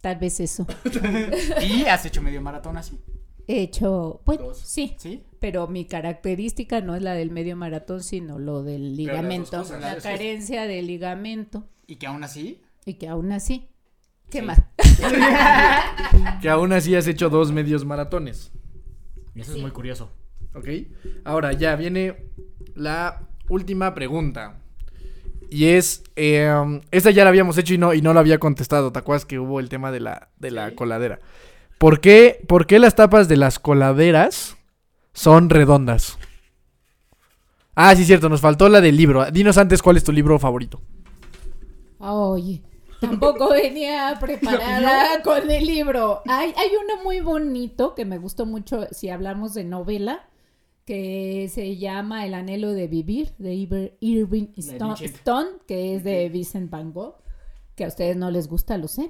Tal 0.00 0.16
vez 0.16 0.40
eso. 0.40 0.66
Y 1.62 1.84
has 1.84 2.04
hecho 2.06 2.22
medio 2.22 2.40
maratón 2.40 2.76
así. 2.76 2.98
He 3.46 3.62
hecho, 3.62 4.22
bueno, 4.24 4.44
Dos. 4.44 4.58
sí, 4.58 4.94
¿Sí? 4.98 5.24
pero 5.40 5.66
mi 5.66 5.84
característica 5.84 6.80
no 6.80 6.94
es 6.94 7.02
la 7.02 7.14
del 7.14 7.30
medio 7.32 7.56
maratón, 7.56 8.02
sino 8.02 8.38
lo 8.38 8.62
del 8.62 8.96
ligamento, 8.96 9.58
cosas, 9.58 9.80
la 9.80 9.96
carencia 9.96 10.66
de 10.68 10.82
ligamento 10.82 11.64
Y 11.88 11.96
que 11.96 12.06
aún 12.06 12.22
así. 12.22 12.60
y 12.86 12.94
que 12.94 13.08
aún 13.08 13.32
así, 13.32 13.68
¿qué 14.30 14.38
Sí. 14.40 14.46
más? 14.46 14.62
Que 16.40 16.48
aún 16.48 16.72
así 16.72 16.94
has 16.94 17.06
hecho 17.08 17.28
dos 17.28 17.50
medios 17.52 17.84
maratones. 17.84 18.52
Eso 19.34 19.52
Sí. 19.52 19.58
es 19.58 19.62
muy 19.62 19.70
curioso. 19.72 20.10
¿Ok? 20.54 20.68
Ahora 21.24 21.52
ya 21.52 21.74
viene 21.76 22.16
la 22.74 23.28
última 23.48 23.94
pregunta. 23.94 24.59
Y 25.50 25.66
es, 25.66 26.04
eh, 26.14 26.48
um, 26.50 26.80
esta 26.92 27.10
ya 27.10 27.24
la 27.24 27.30
habíamos 27.30 27.58
hecho 27.58 27.74
y 27.74 27.78
no, 27.78 27.92
y 27.92 28.02
no 28.02 28.14
la 28.14 28.20
había 28.20 28.38
contestado. 28.38 28.92
¿Te 28.92 29.00
acuerdas 29.00 29.26
que 29.26 29.40
hubo 29.40 29.58
el 29.58 29.68
tema 29.68 29.90
de 29.90 30.00
la, 30.00 30.28
de 30.38 30.52
la 30.52 30.74
coladera? 30.76 31.18
¿Por 31.78 32.00
qué, 32.00 32.40
¿Por 32.46 32.66
qué 32.66 32.78
las 32.78 32.94
tapas 32.94 33.26
de 33.26 33.36
las 33.36 33.58
coladeras 33.58 34.56
son 35.12 35.50
redondas? 35.50 36.18
Ah, 37.74 37.96
sí, 37.96 38.04
cierto, 38.04 38.28
nos 38.28 38.40
faltó 38.40 38.68
la 38.68 38.80
del 38.80 38.96
libro. 38.96 39.28
Dinos 39.30 39.58
antes 39.58 39.82
cuál 39.82 39.96
es 39.96 40.04
tu 40.04 40.12
libro 40.12 40.38
favorito. 40.38 40.80
Oye, 41.98 42.62
tampoco 43.00 43.48
venía 43.52 44.16
preparada 44.20 45.22
con 45.22 45.50
el 45.50 45.66
libro. 45.66 46.22
Hay, 46.26 46.54
hay 46.56 46.70
uno 46.82 47.02
muy 47.02 47.20
bonito 47.20 47.94
que 47.94 48.04
me 48.04 48.18
gustó 48.18 48.46
mucho 48.46 48.86
si 48.92 49.08
hablamos 49.10 49.54
de 49.54 49.64
novela, 49.64 50.28
que 50.90 51.48
se 51.48 51.76
llama 51.76 52.26
El 52.26 52.34
anhelo 52.34 52.72
de 52.72 52.88
vivir, 52.88 53.30
de 53.38 53.54
Iber- 53.54 53.92
Irving 54.00 54.48
Stone, 54.56 55.50
que 55.68 55.94
es 55.94 56.02
de 56.02 56.28
Vincent 56.28 56.68
Van 56.68 56.92
Gogh, 56.92 57.14
que 57.76 57.84
a 57.84 57.88
ustedes 57.88 58.16
no 58.16 58.28
les 58.32 58.48
gusta, 58.48 58.76
lo 58.76 58.88
sé. 58.88 59.08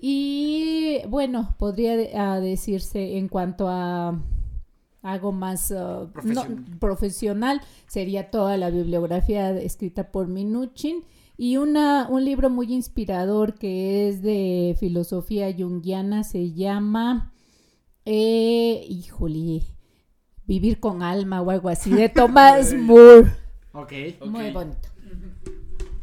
Y 0.00 0.98
bueno, 1.08 1.54
podría 1.56 1.96
de- 1.96 2.40
decirse 2.40 3.16
en 3.16 3.28
cuanto 3.28 3.68
a 3.68 4.20
algo 5.02 5.30
más 5.30 5.70
no- 5.70 6.10
Profesional. 6.12 6.64
profesional, 6.80 7.60
sería 7.86 8.30
toda 8.32 8.56
la 8.56 8.70
bibliografía 8.70 9.50
escrita 9.56 10.10
por 10.10 10.26
Minuchin 10.26 11.04
y 11.36 11.58
una, 11.58 12.08
un 12.10 12.24
libro 12.24 12.50
muy 12.50 12.72
inspirador 12.74 13.54
que 13.54 14.08
es 14.08 14.20
de 14.20 14.74
filosofía 14.80 15.54
junguiana, 15.56 16.24
se 16.24 16.52
llama, 16.52 17.32
eh, 18.04 18.84
híjole, 18.88 19.62
Vivir 20.46 20.78
con 20.80 21.02
alma 21.02 21.40
o 21.42 21.50
algo 21.50 21.68
así, 21.68 21.90
de 21.90 22.08
Thomas 22.10 22.74
Moore. 22.74 23.32
Ok. 23.72 23.92
Muy 24.26 24.50
bonito. 24.52 24.88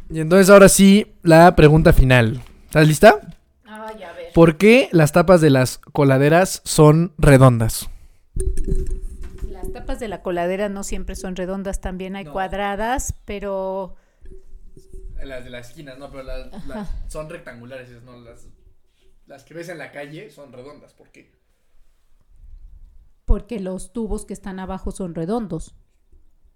Y 0.09 0.19
entonces 0.19 0.49
ahora 0.49 0.67
sí, 0.67 1.13
la 1.23 1.55
pregunta 1.55 1.93
final. 1.93 2.41
¿Estás 2.65 2.87
lista? 2.87 3.19
Ay, 3.65 4.03
a 4.03 4.11
ver. 4.13 4.33
¿Por 4.33 4.57
qué 4.57 4.89
las 4.91 5.11
tapas 5.13 5.39
de 5.41 5.49
las 5.49 5.77
coladeras 5.77 6.61
son 6.65 7.13
redondas? 7.17 7.89
Las 9.49 9.71
tapas 9.71 9.99
de 9.99 10.07
la 10.07 10.21
coladera 10.21 10.67
no 10.69 10.83
siempre 10.83 11.15
son 11.15 11.35
redondas, 11.35 11.79
también 11.81 12.15
hay 12.15 12.25
cuadradas, 12.25 13.13
pero 13.25 13.95
Las 15.23 15.43
de 15.43 15.49
las 15.49 15.69
esquinas, 15.69 15.97
no, 15.97 16.09
pero 16.09 16.23
las, 16.23 16.67
las- 16.67 16.89
son 17.07 17.29
rectangulares, 17.29 17.89
no 18.03 18.19
las, 18.19 18.47
las 19.27 19.43
que 19.43 19.53
ves 19.53 19.69
en 19.69 19.77
la 19.77 19.91
calle 19.91 20.29
son 20.31 20.51
redondas. 20.51 20.93
¿Por 20.93 21.09
qué? 21.09 21.31
Porque 23.31 23.61
los 23.61 23.93
tubos 23.93 24.25
que 24.25 24.33
están 24.33 24.59
abajo 24.59 24.91
son 24.91 25.15
redondos. 25.15 25.73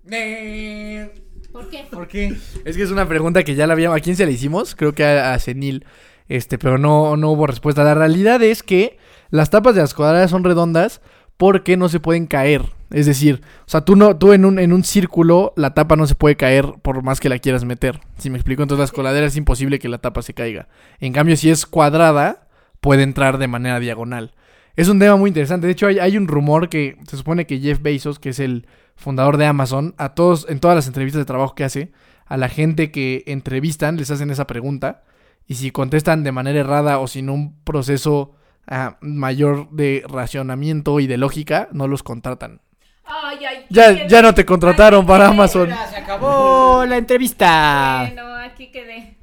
¿Por 0.04 1.70
qué? 1.70 1.86
¿Por 1.90 2.10
qué? 2.10 2.36
Es 2.66 2.76
que 2.76 2.84
es 2.84 2.92
una 2.92 3.08
pregunta 3.08 3.46
que 3.46 3.56
ya 3.56 3.66
la 3.66 3.72
habíamos. 3.72 3.98
¿A 3.98 4.02
quién 4.02 4.18
se 4.18 4.26
la 4.26 4.34
hicimos? 4.34 4.76
Creo 4.76 4.94
que 4.94 5.06
a, 5.06 5.34
a 5.34 5.40
Senil. 5.40 5.86
Este, 6.28 6.58
pero 6.58 6.78
no, 6.78 7.16
no 7.16 7.32
hubo 7.32 7.48
respuesta. 7.48 7.86
La 7.86 7.94
realidad 7.94 8.44
es 8.44 8.62
que 8.62 8.98
las 9.30 9.52
tapas 9.52 9.74
de 9.74 9.80
las 9.80 9.94
cuadradas 9.94 10.32
son 10.32 10.44
redondas 10.44 11.00
porque 11.38 11.78
no 11.78 11.88
se 11.88 12.02
pueden 12.02 12.28
caer. 12.28 12.64
Es 12.92 13.06
decir, 13.06 13.42
o 13.62 13.70
sea, 13.70 13.86
tú 13.86 13.96
no, 13.96 14.18
tú 14.18 14.34
en 14.34 14.44
un, 14.44 14.60
en 14.60 14.74
un 14.74 14.84
círculo, 14.84 15.54
la 15.56 15.74
tapa 15.74 15.96
no 15.96 16.08
se 16.08 16.16
puede 16.16 16.36
caer 16.36 16.74
por 16.82 17.04
más 17.04 17.22
que 17.22 17.30
la 17.30 17.40
quieras 17.40 17.64
meter. 17.64 18.02
Si 18.18 18.30
me 18.30 18.36
explico, 18.36 18.64
entonces 18.64 18.82
las 18.82 18.92
coladeras 18.92 19.32
es 19.32 19.38
imposible 19.38 19.80
que 19.80 19.88
la 19.88 20.00
tapa 20.00 20.22
se 20.24 20.34
caiga. 20.34 20.68
En 21.00 21.14
cambio, 21.14 21.38
si 21.38 21.50
es 21.50 21.66
cuadrada, 21.66 22.50
puede 22.82 23.04
entrar 23.04 23.38
de 23.38 23.48
manera 23.48 23.80
diagonal. 23.80 24.34
Es 24.76 24.90
un 24.90 25.00
tema 25.00 25.16
muy 25.16 25.30
interesante. 25.30 25.68
De 25.68 25.74
hecho, 25.74 25.88
hay, 25.88 26.00
hay 26.00 26.18
un 26.18 26.28
rumor 26.28 26.70
que 26.70 26.98
se 27.08 27.18
supone 27.18 27.46
que 27.46 27.60
Jeff 27.60 27.82
Bezos, 27.82 28.20
que 28.20 28.30
es 28.30 28.40
el 28.40 28.68
fundador 28.96 29.38
de 29.38 29.46
Amazon, 29.46 29.96
a 29.98 30.10
todos, 30.10 30.46
en 30.50 30.60
todas 30.60 30.76
las 30.76 30.88
entrevistas 30.88 31.20
de 31.20 31.26
trabajo 31.26 31.56
que 31.56 31.64
hace, 31.64 31.92
a 32.26 32.38
la 32.38 32.50
gente 32.50 32.92
que 32.92 33.24
entrevistan 33.28 33.98
les 33.98 34.12
hacen 34.12 34.32
esa 34.32 34.48
pregunta. 34.48 35.04
Y 35.48 35.56
si 35.56 35.72
contestan 35.72 36.24
de 36.24 36.32
manera 36.32 36.60
errada 36.60 37.00
o 37.00 37.08
sin 37.08 37.30
un 37.30 37.62
proceso 37.64 38.36
ah, 38.68 38.98
mayor 39.02 39.70
de 39.70 40.04
racionamiento 40.08 41.00
y 41.00 41.08
de 41.08 41.18
lógica, 41.18 41.70
no 41.72 41.88
los 41.88 42.04
contratan. 42.04 42.62
Ay, 43.06 43.46
ay, 43.46 43.66
Ya, 43.70 44.08
ya 44.08 44.22
no 44.24 44.34
te 44.34 44.46
contrataron 44.46 45.06
para 45.06 45.28
Amazon. 45.28 45.70
Se 45.92 45.98
acabó 45.98 46.84
la 46.86 46.98
entrevista. 46.98 48.08
Bueno, 48.08 48.36
aquí 48.38 48.72
quedé. 48.72 49.18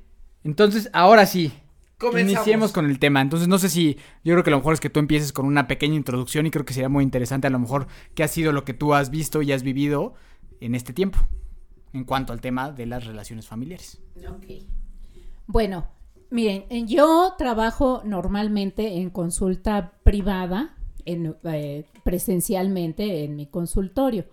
Entonces, 0.45 0.89
ahora 0.93 1.27
sí. 1.27 1.53
Comenzamos. 2.03 2.33
Iniciemos 2.33 2.73
con 2.73 2.87
el 2.87 2.99
tema. 2.99 3.21
Entonces, 3.21 3.47
no 3.47 3.59
sé 3.59 3.69
si. 3.69 3.97
Yo 4.25 4.35
creo 4.35 4.43
que 4.43 4.51
lo 4.51 4.57
mejor 4.57 4.75
es 4.75 4.81
que 4.81 4.91
tú 4.91 4.99
empieces 4.99 5.33
con 5.33 5.47
una 5.47 5.69
pequeña 5.69 5.95
introducción 5.95 6.47
y 6.47 6.51
creo 6.51 6.65
que 6.65 6.75
sería 6.75 6.89
muy 6.89 7.05
interesante, 7.05 7.47
a 7.47 7.51
lo 7.51 7.61
mejor, 7.61 7.87
qué 8.17 8.25
ha 8.25 8.29
sido 8.29 8.51
lo 8.51 8.65
que 8.65 8.75
tú 8.75 8.93
has 8.93 9.11
visto 9.11 9.41
y 9.41 9.53
has 9.53 9.63
vivido 9.63 10.15
en 10.61 10.75
este 10.75 10.93
tiempo. 10.93 11.19
En 11.93 12.03
cuanto 12.03 12.33
al 12.33 12.41
tema 12.41 12.73
de 12.73 12.87
las 12.87 13.05
relaciones 13.05 13.47
familiares. 13.47 14.03
Ok. 14.29 14.65
Bueno, 15.47 15.87
miren, 16.31 16.65
eh, 16.71 16.85
yo 16.87 17.35
trabajo 17.39 18.03
normalmente 18.05 18.97
en 18.97 19.11
consulta 19.11 19.93
privada, 20.03 20.75
en, 21.05 21.37
eh, 21.45 21.85
presencialmente 22.03 23.23
en 23.23 23.37
mi 23.37 23.47
consultorio. 23.47 24.25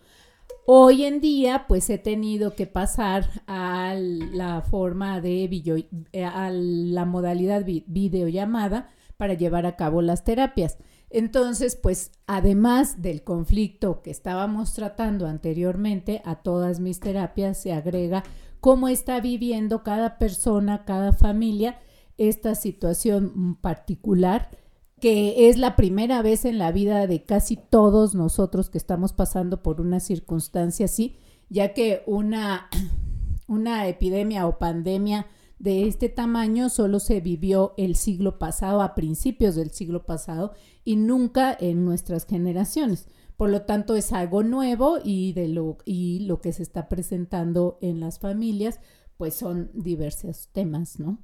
Hoy 0.71 1.03
en 1.03 1.19
día, 1.19 1.65
pues 1.67 1.89
he 1.89 1.97
tenido 1.97 2.53
que 2.53 2.67
pasar 2.67 3.27
a 3.47 3.95
la 3.95 4.61
forma 4.61 5.19
de 5.19 5.47
video, 5.47 5.77
eh, 6.13 6.23
a 6.23 6.51
la 6.51 7.05
modalidad 7.05 7.65
vi- 7.65 7.85
videollamada 7.88 8.88
para 9.17 9.33
llevar 9.33 9.65
a 9.65 9.75
cabo 9.75 10.03
las 10.03 10.23
terapias. 10.23 10.77
Entonces, 11.09 11.75
pues 11.75 12.11
además 12.27 13.01
del 13.01 13.23
conflicto 13.23 14.03
que 14.03 14.11
estábamos 14.11 14.75
tratando 14.75 15.25
anteriormente, 15.25 16.21
a 16.23 16.35
todas 16.35 16.79
mis 16.79 16.99
terapias 16.99 17.57
se 17.57 17.73
agrega 17.73 18.23
cómo 18.59 18.89
está 18.89 19.19
viviendo 19.21 19.81
cada 19.81 20.19
persona, 20.19 20.85
cada 20.85 21.13
familia, 21.13 21.79
esta 22.19 22.53
situación 22.53 23.55
particular 23.59 24.51
que 24.99 25.49
es 25.49 25.57
la 25.57 25.75
primera 25.75 26.21
vez 26.21 26.45
en 26.45 26.57
la 26.57 26.71
vida 26.71 27.07
de 27.07 27.23
casi 27.23 27.57
todos 27.57 28.15
nosotros 28.15 28.69
que 28.69 28.77
estamos 28.77 29.13
pasando 29.13 29.63
por 29.63 29.81
una 29.81 29.99
circunstancia 29.99 30.85
así, 30.85 31.17
ya 31.49 31.73
que 31.73 32.03
una, 32.05 32.69
una 33.47 33.87
epidemia 33.87 34.47
o 34.47 34.59
pandemia 34.59 35.27
de 35.59 35.87
este 35.87 36.07
tamaño 36.07 36.69
solo 36.69 36.99
se 36.99 37.19
vivió 37.19 37.73
el 37.77 37.95
siglo 37.95 38.39
pasado, 38.39 38.81
a 38.81 38.95
principios 38.95 39.55
del 39.55 39.71
siglo 39.71 40.05
pasado, 40.05 40.53
y 40.85 40.95
nunca 40.95 41.55
en 41.59 41.83
nuestras 41.83 42.25
generaciones. 42.25 43.07
Por 43.35 43.49
lo 43.49 43.61
tanto, 43.63 43.95
es 43.95 44.11
algo 44.11 44.43
nuevo 44.43 44.97
y, 45.03 45.33
de 45.33 45.49
lo, 45.49 45.77
y 45.85 46.19
lo 46.21 46.41
que 46.41 46.53
se 46.53 46.63
está 46.63 46.89
presentando 46.89 47.77
en 47.81 47.99
las 47.99 48.19
familias, 48.19 48.79
pues 49.17 49.33
son 49.33 49.69
diversos 49.73 50.49
temas, 50.51 50.99
¿no? 50.99 51.21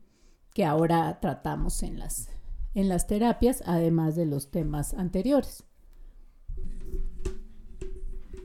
Que 0.54 0.66
ahora 0.66 1.20
tratamos 1.22 1.82
en 1.84 2.00
las, 2.00 2.30
en 2.76 2.90
las 2.90 3.08
terapias, 3.08 3.64
además 3.66 4.16
de 4.16 4.26
los 4.28 4.52
temas 4.52 4.94
anteriores. 4.94 5.64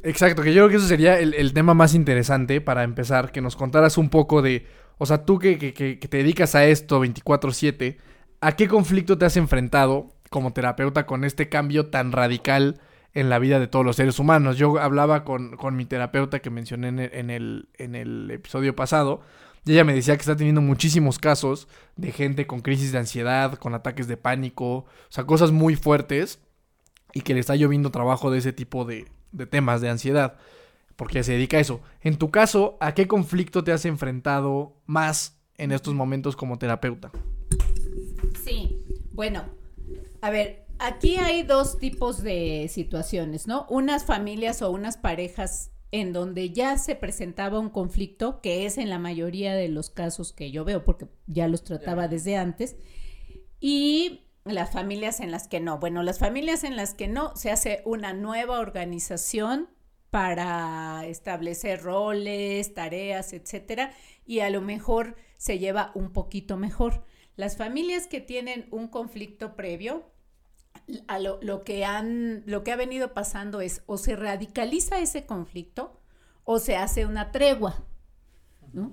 Exacto, 0.02 0.42
que 0.42 0.54
yo 0.54 0.62
creo 0.62 0.68
que 0.70 0.76
eso 0.76 0.87
sería 0.87 1.18
el, 1.18 1.34
el 1.34 1.52
tema 1.52 1.75
más 1.75 1.94
interesante 1.94 2.60
para 2.62 2.84
empezar, 2.84 3.32
que 3.32 3.42
nos 3.42 3.54
contaras 3.54 3.99
un 3.99 4.08
poco 4.08 4.40
de, 4.40 4.66
o 4.96 5.04
sea, 5.04 5.26
tú 5.26 5.38
que, 5.38 5.58
que- 5.58 5.75
que- 5.75 5.96
te 5.96 6.16
dedicas 6.16 6.54
a 6.54 6.64
esto 6.64 7.00
24/7, 7.00 7.99
¿a 8.40 8.52
qué 8.56 8.66
conflicto 8.66 9.18
te 9.18 9.26
has 9.26 9.37
enfrentado 9.37 10.08
como 10.30 10.52
terapeuta 10.54 11.04
con 11.04 11.25
este 11.25 11.50
cambio 11.50 11.88
tan 11.90 12.12
radical 12.12 12.80
en 13.12 13.28
la 13.28 13.38
vida 13.38 13.58
de 13.60 13.66
todos 13.66 13.84
los 13.84 13.96
seres 13.96 14.18
humanos? 14.18 14.56
Yo 14.56 14.78
hablaba 14.80 15.22
con, 15.25 15.56
con 15.58 15.76
mi 15.76 15.84
terapeuta 15.84 16.38
que 16.38 16.49
mencioné 16.49 16.88
en, 17.12 17.28
el, 17.28 17.68
en 17.76 17.94
el 17.94 18.30
episodio 18.30 18.75
pasado, 18.75 19.20
y 19.64 19.73
ella 19.73 19.85
me 19.85 19.95
decía 19.95 20.17
que 20.17 20.23
está 20.23 20.37
teniendo 20.37 20.61
muchísimos 20.61 21.19
casos 21.19 21.69
de 21.97 22.12
gente 22.12 22.47
con 22.47 22.61
crisis 22.61 22.93
de 22.93 22.99
ansiedad, 22.99 23.55
con 23.55 23.75
ataques 23.75 24.09
de 24.09 24.17
pánico, 24.17 24.67
o 24.69 24.87
sea, 25.11 25.25
cosas 25.25 25.52
muy 25.52 25.76
fuertes 25.76 26.40
y 27.12 27.21
que 27.21 27.35
le 27.35 27.40
está 27.40 27.57
lloviendo 27.57 27.90
trabajo 27.90 28.31
de 28.31 28.38
ese 28.38 28.52
tipo 28.52 28.85
de, 28.85 29.07
de 29.33 29.47
temas 29.47 29.81
de 29.81 29.90
ansiedad, 29.90 30.37
porque 30.97 31.23
se 31.23 31.33
dedica 31.33 31.59
a 31.59 31.61
eso. 31.61 31.81
En 32.00 32.17
tu 32.17 32.31
caso, 32.31 32.79
¿a 32.81 32.95
qué 32.95 33.07
conflicto 33.07 33.62
te 33.64 33.73
has 33.73 33.85
enfrentado 33.85 34.76
más 34.87 35.38
en 35.59 35.73
estos 35.73 35.95
momentos 35.95 36.37
como 36.37 36.59
terapeuta? 36.59 37.11
Sí, 38.43 38.83
bueno, 39.12 39.45
a 40.23 40.31
ver, 40.31 40.64
aquí 40.79 41.17
hay 41.17 41.43
dos 41.43 41.79
tipos 41.79 42.23
de 42.23 42.69
situaciones, 42.71 43.47
¿no? 43.47 43.67
Unas 43.69 44.05
familias 44.05 44.62
o 44.62 44.71
unas 44.71 44.97
parejas 44.97 45.71
en 45.92 46.12
donde 46.12 46.50
ya 46.50 46.78
se 46.78 46.94
presentaba 46.94 47.59
un 47.59 47.70
conflicto, 47.70 48.40
que 48.40 48.66
es 48.66 48.78
en 48.78 48.90
la 48.90 48.99
mayoría 48.99 49.54
de 49.54 49.68
los 49.68 49.90
casos 49.90 50.32
que 50.32 50.50
yo 50.50 50.64
veo, 50.64 50.85
porque 50.85 51.09
ya 51.26 51.49
los 51.49 51.64
trataba 51.64 52.09
desde 52.09 52.37
antes, 52.37 52.76
y 53.59 54.26
las 54.44 54.70
familias 54.70 55.20
en 55.20 55.30
las 55.30 55.49
que 55.49 55.61
no. 55.61 55.78
Bueno, 55.78 56.02
las 56.02 56.18
familias 56.18 56.64
en 56.64 56.76
las 56.76 56.94
que 56.94 57.09
no, 57.09 57.35
se 57.37 57.50
hace 57.50 57.82
una 57.85 58.12
nueva 58.12 58.61
organización 58.61 59.68
para 60.11 61.06
establecer 61.06 61.82
roles, 61.82 62.75
tareas, 62.75 63.32
etcétera, 63.32 63.92
y 64.26 64.40
a 64.40 64.50
lo 64.50 64.61
mejor 64.61 65.16
se 65.37 65.59
lleva 65.59 65.92
un 65.94 66.12
poquito 66.12 66.56
mejor. 66.56 67.04
Las 67.37 67.56
familias 67.56 68.06
que 68.06 68.20
tienen 68.20 68.66
un 68.70 68.88
conflicto 68.88 69.56
previo, 69.56 70.04
a 71.09 71.18
lo, 71.18 71.38
lo 71.42 71.64
que 71.64 71.85
han, 71.85 72.42
lo 72.47 72.62
que 72.64 72.73
ha 72.73 72.76
venido 72.76 73.12
pasando 73.14 73.61
es 73.61 73.82
o 73.87 73.97
se 73.99 74.16
radicaliza 74.16 74.99
ese 75.00 75.26
conflicto 75.26 76.00
o 76.44 76.59
se 76.59 76.76
hace 76.76 77.06
una 77.06 77.30
tregua, 77.32 77.85
¿no? 78.73 78.92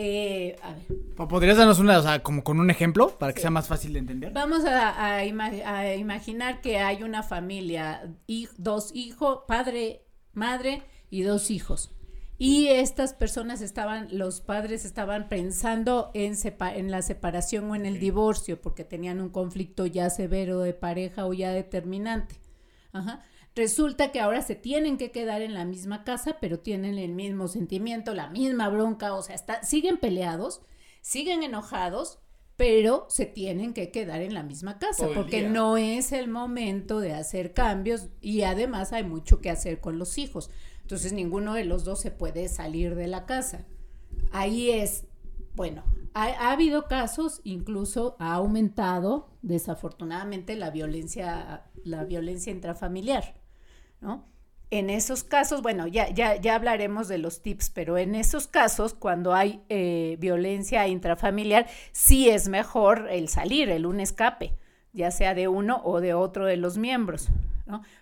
Eh, 0.00 0.54
a 0.62 0.74
ver, 0.74 1.26
¿Podrías 1.28 1.56
darnos 1.56 1.80
una, 1.80 1.98
o 1.98 2.02
sea, 2.02 2.22
como 2.22 2.44
con 2.44 2.60
un 2.60 2.70
ejemplo 2.70 3.18
para 3.18 3.32
que 3.32 3.38
Sí. 3.40 3.42
sea 3.42 3.50
más 3.50 3.66
fácil 3.66 3.92
de 3.94 3.98
entender? 3.98 4.32
Vamos 4.32 4.64
a, 4.64 5.16
a 5.16 5.24
ima- 5.24 5.50
a 5.66 5.94
imaginar 5.96 6.60
que 6.60 6.78
hay 6.78 7.02
una 7.02 7.24
familia, 7.24 8.08
hij- 8.28 8.48
dos 8.58 8.92
hijos, 8.94 9.40
padre, 9.48 10.04
madre 10.34 10.82
y 11.10 11.22
dos 11.22 11.50
hijos. 11.50 11.90
Y 12.38 12.68
estas 12.68 13.14
personas 13.14 13.60
estaban, 13.60 14.08
los 14.12 14.40
padres 14.40 14.84
estaban 14.84 15.28
pensando 15.28 16.12
en, 16.14 16.34
en 16.74 16.90
la 16.90 17.02
separación 17.02 17.70
o 17.70 17.74
en 17.74 17.84
el 17.84 17.98
divorcio 17.98 18.60
porque 18.60 18.84
tenían 18.84 19.20
un 19.20 19.30
conflicto 19.30 19.86
ya 19.86 20.08
severo 20.08 20.60
de 20.60 20.72
pareja 20.72 21.26
o 21.26 21.32
ya 21.32 21.50
determinante. 21.50 22.36
Ajá. 22.92 23.24
Resulta 23.56 24.12
que 24.12 24.20
ahora 24.20 24.42
se 24.42 24.54
tienen 24.54 24.98
que 24.98 25.10
quedar 25.10 25.42
en 25.42 25.52
la 25.52 25.64
misma 25.64 26.04
casa, 26.04 26.36
pero 26.40 26.60
tienen 26.60 26.96
el 26.96 27.10
mismo 27.10 27.48
sentimiento, 27.48 28.14
la 28.14 28.28
misma 28.28 28.68
bronca, 28.68 29.14
o 29.14 29.22
sea, 29.22 29.34
está, 29.34 29.64
siguen 29.64 29.98
peleados, 29.98 30.60
siguen 31.00 31.42
enojados, 31.42 32.20
pero 32.54 33.06
se 33.08 33.26
tienen 33.26 33.74
que 33.74 33.90
quedar 33.90 34.20
en 34.20 34.34
la 34.34 34.44
misma 34.44 34.78
casa 34.78 35.08
porque 35.12 35.42
no 35.42 35.76
es 35.76 36.12
el 36.12 36.28
momento 36.28 37.00
de 37.00 37.14
hacer 37.14 37.52
cambios 37.52 38.08
y 38.20 38.42
además 38.42 38.92
hay 38.92 39.02
mucho 39.02 39.40
que 39.40 39.50
hacer 39.50 39.80
con 39.80 39.98
los 39.98 40.18
hijos. 40.18 40.50
Entonces 40.88 41.12
ninguno 41.12 41.52
de 41.52 41.66
los 41.66 41.84
dos 41.84 42.00
se 42.00 42.10
puede 42.10 42.48
salir 42.48 42.94
de 42.94 43.08
la 43.08 43.26
casa. 43.26 43.66
Ahí 44.32 44.70
es, 44.70 45.04
bueno, 45.54 45.84
ha, 46.14 46.50
habido 46.50 46.86
casos, 46.86 47.42
incluso 47.44 48.16
ha 48.18 48.32
aumentado 48.32 49.28
desafortunadamente 49.42 50.56
la 50.56 50.70
violencia, 50.70 51.64
la 51.84 52.04
violencia 52.04 52.50
intrafamiliar, 52.52 53.34
¿no? 54.00 54.24
En 54.70 54.88
esos 54.88 55.24
casos, 55.24 55.60
bueno, 55.60 55.86
ya, 55.86 56.08
ya, 56.08 56.36
ya 56.36 56.54
hablaremos 56.54 57.06
de 57.06 57.18
los 57.18 57.42
tips, 57.42 57.68
pero 57.68 57.98
en 57.98 58.14
esos 58.14 58.46
casos, 58.46 58.94
cuando 58.94 59.34
hay 59.34 59.62
eh, 59.68 60.16
violencia 60.20 60.88
intrafamiliar, 60.88 61.66
sí 61.92 62.30
es 62.30 62.48
mejor 62.48 63.08
el 63.10 63.28
salir, 63.28 63.68
el 63.68 63.84
un 63.84 64.00
escape, 64.00 64.56
ya 64.94 65.10
sea 65.10 65.34
de 65.34 65.48
uno 65.48 65.82
o 65.84 66.00
de 66.00 66.14
otro 66.14 66.46
de 66.46 66.56
los 66.56 66.78
miembros. 66.78 67.28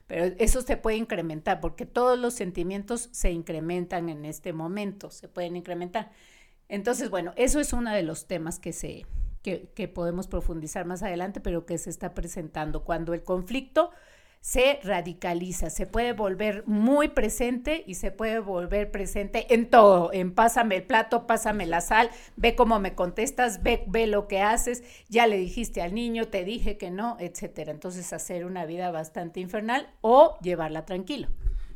Pero 0.06 0.34
eso 0.38 0.62
se 0.62 0.76
puede 0.76 0.96
incrementar 0.96 1.60
porque 1.60 1.86
todos 1.86 2.18
los 2.18 2.34
sentimientos 2.34 3.08
se 3.12 3.30
incrementan 3.30 4.08
en 4.08 4.24
este 4.24 4.52
momento, 4.52 5.10
se 5.10 5.28
pueden 5.28 5.56
incrementar. 5.56 6.10
Entonces, 6.68 7.10
bueno, 7.10 7.32
eso 7.36 7.60
es 7.60 7.72
uno 7.72 7.92
de 7.92 8.02
los 8.02 8.26
temas 8.26 8.58
que 8.58 8.72
se 8.72 9.06
que, 9.42 9.70
que 9.74 9.86
podemos 9.86 10.26
profundizar 10.26 10.86
más 10.86 11.04
adelante, 11.04 11.40
pero 11.40 11.66
que 11.66 11.78
se 11.78 11.90
está 11.90 12.14
presentando 12.14 12.82
cuando 12.82 13.14
el 13.14 13.22
conflicto 13.22 13.92
se 14.46 14.78
radicaliza, 14.84 15.70
se 15.70 15.86
puede 15.86 16.12
volver 16.12 16.62
muy 16.68 17.08
presente 17.08 17.82
y 17.84 17.94
se 17.94 18.12
puede 18.12 18.38
volver 18.38 18.92
presente 18.92 19.52
en 19.52 19.68
todo, 19.68 20.12
en 20.12 20.32
pásame 20.32 20.76
el 20.76 20.82
plato, 20.84 21.26
pásame 21.26 21.66
la 21.66 21.80
sal, 21.80 22.10
ve 22.36 22.54
cómo 22.54 22.78
me 22.78 22.94
contestas, 22.94 23.64
ve, 23.64 23.82
ve 23.88 24.06
lo 24.06 24.28
que 24.28 24.42
haces, 24.42 24.84
ya 25.08 25.26
le 25.26 25.36
dijiste 25.36 25.82
al 25.82 25.94
niño, 25.94 26.28
te 26.28 26.44
dije 26.44 26.78
que 26.78 26.92
no, 26.92 27.16
etcétera. 27.18 27.72
Entonces 27.72 28.12
hacer 28.12 28.46
una 28.46 28.66
vida 28.66 28.92
bastante 28.92 29.40
infernal 29.40 29.88
o 30.00 30.38
llevarla 30.42 30.86
tranquilo. 30.86 31.26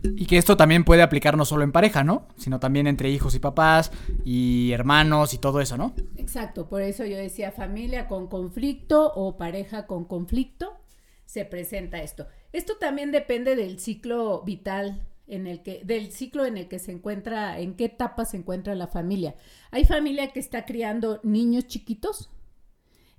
Y 0.05 0.27
que 0.27 0.39
esto 0.39 0.57
también 0.57 0.85
puede 0.85 1.03
aplicar 1.03 1.37
no 1.37 1.45
solo 1.45 1.65
en 1.65 1.73
pareja, 1.73 2.05
¿no? 2.05 2.29
Sino 2.37 2.61
también 2.61 2.87
entre 2.87 3.11
hijos 3.11 3.35
y 3.35 3.41
papás 3.41 3.91
y 4.25 4.71
hermanos 4.71 5.35
y 5.35 5.39
todo 5.39 5.61
eso, 5.61 5.77
¿no? 5.77 5.93
Exacto, 6.19 6.69
por 6.69 6.83
eso 6.83 7.05
yo 7.05 7.17
decía 7.17 7.51
familia 7.51 8.07
con 8.07 8.29
conflicto 8.29 9.13
o 9.13 9.37
pareja 9.37 9.89
con 9.89 10.05
conflicto, 10.05 10.77
se 11.27 11.45
presenta 11.45 12.01
esto. 12.01 12.29
Esto 12.53 12.77
también 12.79 13.13
depende 13.13 13.57
del 13.57 13.79
ciclo 13.79 14.43
vital 14.43 15.07
en 15.27 15.47
el 15.47 15.63
que, 15.63 15.83
del 15.85 16.11
ciclo 16.11 16.45
en 16.45 16.57
el 16.57 16.69
que 16.69 16.79
se 16.79 16.93
encuentra, 16.93 17.61
en 17.61 17.77
qué 17.77 17.85
etapa 17.87 18.25
se 18.25 18.37
encuentra 18.37 18.75
la 18.75 18.89
familia. 18.89 19.37
Hay 19.71 19.85
familia 19.85 20.33
que 20.33 20.41
está 20.41 20.65
criando 20.65 21.21
niños 21.23 21.67
chiquitos 21.69 22.31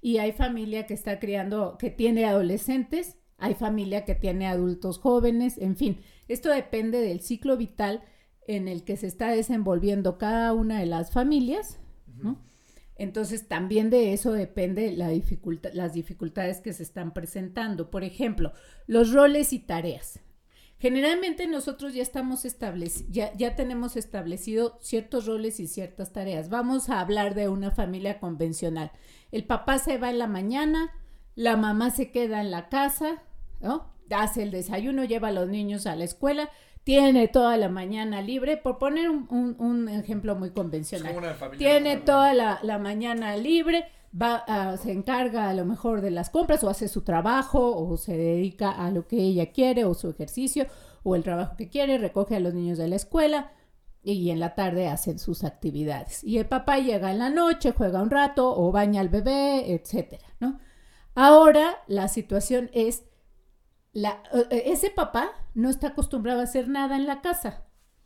y 0.02 0.18
hay 0.18 0.34
familia 0.34 0.86
que 0.86 0.94
está 0.94 1.20
criando, 1.20 1.78
que 1.78 1.90
tiene 1.90 2.26
adolescentes, 2.26 3.18
hay 3.38 3.54
familia 3.54 4.04
que 4.04 4.16
tiene 4.16 4.48
adultos 4.48 5.00
jóvenes, 5.00 5.58
en 5.58 5.76
fin, 5.76 6.02
esto 6.28 6.50
depende 6.50 7.00
del 7.00 7.22
ciclo 7.22 7.58
vital 7.58 8.04
en 8.48 8.68
el 8.68 8.84
que 8.84 8.98
se 8.98 9.08
está 9.08 9.30
desenvolviendo 9.30 10.18
cada 10.18 10.54
una 10.54 10.80
de 10.80 10.86
las 10.86 11.12
familias, 11.12 11.80
¿no? 12.08 12.40
Entonces, 13.02 13.48
también 13.48 13.90
de 13.90 14.14
eso 14.14 14.32
depende 14.32 14.92
las 14.92 15.94
dificultades 15.94 16.62
que 16.62 16.72
se 16.72 16.84
están 16.84 17.14
presentando. 17.14 17.90
Por 17.90 18.04
ejemplo, 18.04 18.54
los 18.86 19.12
roles 19.12 19.54
y 19.54 19.60
tareas. 19.60 20.20
Generalmente 20.78 21.48
nosotros 21.48 21.96
ya 21.96 22.04
estamos 22.04 22.46
establecidos, 22.46 23.10
ya 23.10 23.56
tenemos 23.56 23.98
establecido 23.98 24.78
ciertos 24.82 25.26
roles 25.26 25.60
y 25.60 25.66
ciertas 25.66 26.14
tareas. 26.14 26.50
Vamos 26.50 26.90
a 26.90 27.00
hablar 27.00 27.34
de 27.34 27.50
una 27.50 27.72
familia 27.72 28.20
convencional. 28.20 28.92
El 29.32 29.46
papá 29.46 29.80
se 29.80 29.98
va 29.98 30.12
en 30.12 30.20
la 30.20 30.28
mañana, 30.28 30.92
la 31.34 31.58
mamá 31.58 31.90
se 31.90 32.12
queda 32.12 32.40
en 32.40 32.52
la 32.52 32.70
casa, 32.70 33.24
¿no? 33.62 33.96
Hace 34.12 34.44
el 34.44 34.52
desayuno, 34.52 35.06
lleva 35.06 35.30
a 35.30 35.32
los 35.32 35.50
niños 35.50 35.88
a 35.88 35.96
la 35.96 36.04
escuela 36.04 36.52
tiene 36.84 37.28
toda 37.28 37.58
la 37.58 37.70
mañana 37.70 38.22
libre, 38.22 38.58
por 38.58 38.78
poner 38.78 39.10
un, 39.10 39.90
ejemplo 39.90 40.36
muy 40.36 40.52
convencional. 40.52 41.16
Tiene 41.58 41.98
toda 41.98 42.34
la, 42.34 42.80
mañana 42.80 43.38
libre, 43.38 43.86
va 44.20 44.78
se 44.78 44.92
encarga 44.92 45.50
a 45.50 45.54
lo 45.54 45.66
mejor 45.66 46.02
de 46.02 46.12
las 46.12 46.30
compras 46.30 46.64
o 46.64 46.70
hace 46.70 46.88
su 46.88 47.04
trabajo 47.04 47.76
o 47.78 47.98
se 47.98 48.18
dedica 48.18 48.72
a 48.72 48.90
lo 48.92 49.08
que 49.08 49.18
ella 49.18 49.52
quiere 49.52 49.86
o 49.86 49.94
su 49.94 50.10
ejercicio 50.10 50.68
o 51.04 51.16
el 51.16 51.24
trabajo 51.24 51.56
que 51.56 51.70
quiere, 51.70 51.98
recoge 51.98 52.36
a 52.36 52.40
los 52.40 52.54
niños 52.54 52.78
de 52.78 52.88
la 52.88 52.96
escuela 52.96 53.52
y 54.04 54.32
en 54.32 54.40
la 54.40 54.56
tarde 54.56 54.88
hacen 54.88 55.20
sus 55.20 55.44
actividades. 55.44 56.24
Y 56.24 56.40
el 56.40 56.48
papá 56.48 56.80
llega 56.80 57.12
en 57.12 57.20
la 57.20 57.30
noche, 57.30 57.74
juega 57.76 58.02
un 58.02 58.10
rato 58.10 58.56
o 58.56 58.72
baña 58.72 59.02
al 59.02 59.10
bebé, 59.10 59.74
etcétera, 59.74 60.26
¿no? 60.40 60.60
Ahora 61.14 61.78
la 61.88 62.08
situación 62.08 62.70
es 62.74 63.04
la, 63.94 64.24
e, 64.50 64.72
ese 64.72 64.90
papá 64.90 65.32
no 65.54 65.70
está 65.70 65.90
acostumbrado 65.90 66.42
a 66.42 66.44
hacer 66.44 66.68
nada 66.68 66.96
en 66.96 67.08
la 67.08 67.22
casa. 67.22 67.66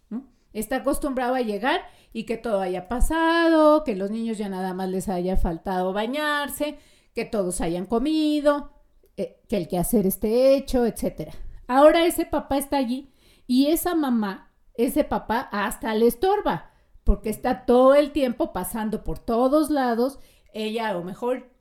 ¿no? 0.10 0.28
Está 0.54 0.78
acostumbrado 0.78 1.36
a 1.36 1.42
llegar 1.42 1.82
y 2.14 2.24
que 2.26 2.38
todo 2.38 2.62
haya 2.62 2.88
pasado, 2.88 3.84
que 3.84 3.96
los 3.96 4.12
niños 4.12 4.38
ya 4.38 4.50
nada 4.50 4.74
más 4.74 4.90
les 4.90 5.10
haya 5.10 5.38
faltado 5.38 5.94
bañarse, 5.94 6.78
que 7.14 7.26
todos 7.26 7.62
hayan 7.62 7.86
comido, 7.86 8.72
eh, 9.18 9.42
que 9.48 9.58
el 9.58 9.68
quehacer 9.68 10.06
esté 10.06 10.56
hecho, 10.56 10.86
etc. 10.86 11.34
Ahora 11.68 12.06
ese 12.06 12.26
papá 12.26 12.58
está 12.58 12.78
allí 12.78 13.12
y 13.48 13.68
esa 13.68 13.96
mamá, 13.96 14.52
ese 14.76 15.04
papá 15.04 15.50
hasta 15.52 15.94
le 15.94 16.08
estorba, 16.08 16.72
porque 17.04 17.30
está 17.30 17.66
todo 17.66 17.96
el 17.96 18.12
tiempo 18.12 18.52
pasando 18.52 19.04
por 19.04 19.20
todos 19.20 19.70
lados. 19.70 20.20
Ella 20.54 20.90
a 20.90 20.94
lo 20.94 21.04
mejor 21.04 21.52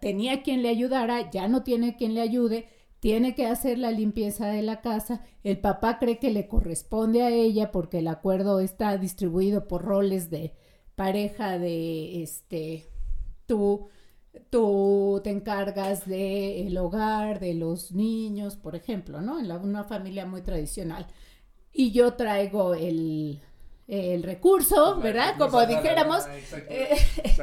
tenía 0.00 0.42
quien 0.42 0.62
le 0.62 0.68
ayudara, 0.68 1.30
ya 1.30 1.48
no 1.48 1.62
tiene 1.62 1.96
quien 1.96 2.14
le 2.14 2.20
ayude 2.20 2.68
tiene 3.00 3.34
que 3.34 3.46
hacer 3.46 3.78
la 3.78 3.90
limpieza 3.90 4.48
de 4.48 4.62
la 4.62 4.80
casa, 4.80 5.22
el 5.44 5.58
papá 5.58 5.98
cree 5.98 6.18
que 6.18 6.30
le 6.30 6.48
corresponde 6.48 7.22
a 7.22 7.30
ella 7.30 7.70
porque 7.70 7.98
el 7.98 8.08
acuerdo 8.08 8.60
está 8.60 8.96
distribuido 8.96 9.68
por 9.68 9.84
roles 9.84 10.30
de 10.30 10.54
pareja 10.96 11.58
de 11.58 12.22
este 12.22 12.88
tú 13.46 13.88
tú 14.50 15.20
te 15.24 15.30
encargas 15.30 16.06
del 16.06 16.76
hogar, 16.78 17.40
de 17.40 17.54
los 17.54 17.92
niños, 17.92 18.56
por 18.56 18.74
ejemplo, 18.76 19.20
¿no? 19.20 19.38
En 19.38 19.50
una 19.50 19.84
familia 19.84 20.26
muy 20.26 20.42
tradicional. 20.42 21.06
Y 21.72 21.92
yo 21.92 22.14
traigo 22.14 22.74
el, 22.74 23.40
el 23.86 24.22
recurso, 24.22 25.00
¿verdad? 25.00 25.36
Como 25.38 25.64
dijéramos. 25.66 26.24
Eh, 26.68 26.96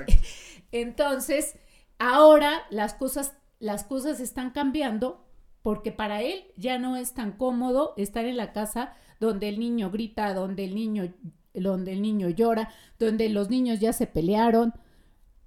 entonces, 0.71 1.55
ahora 1.99 2.63
las 2.69 2.93
cosas, 2.93 3.33
las 3.59 3.83
cosas 3.83 4.19
están 4.19 4.51
cambiando 4.51 5.24
porque 5.65 5.91
para 5.91 6.21
él 6.21 6.43
ya 6.57 6.77
no 6.77 6.95
es 6.95 7.15
tan 7.15 7.31
cómodo 7.31 7.95
estar 7.97 8.23
en 8.25 8.37
la 8.37 8.53
casa 8.53 8.93
donde 9.19 9.49
el 9.49 9.59
niño 9.59 9.89
grita, 9.89 10.31
donde 10.35 10.63
el 10.63 10.75
niño, 10.75 11.11
donde 11.55 11.91
el 11.93 12.03
niño 12.03 12.29
llora, 12.29 12.69
donde 12.99 13.29
los 13.29 13.49
niños 13.49 13.79
ya 13.79 13.91
se 13.91 14.05
pelearon, 14.05 14.73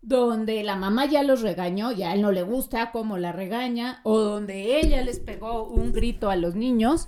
donde 0.02 0.64
la 0.64 0.74
mamá 0.74 1.06
ya 1.06 1.22
los 1.22 1.42
regañó 1.42 1.92
y 1.92 2.02
a 2.02 2.14
él 2.14 2.22
no 2.22 2.32
le 2.32 2.42
gusta 2.42 2.90
cómo 2.90 3.16
la 3.16 3.30
regaña, 3.30 4.00
o 4.02 4.18
donde 4.18 4.80
ella 4.80 5.04
les 5.04 5.20
pegó 5.20 5.68
un 5.68 5.92
grito 5.92 6.30
a 6.30 6.34
los 6.34 6.56
niños 6.56 7.06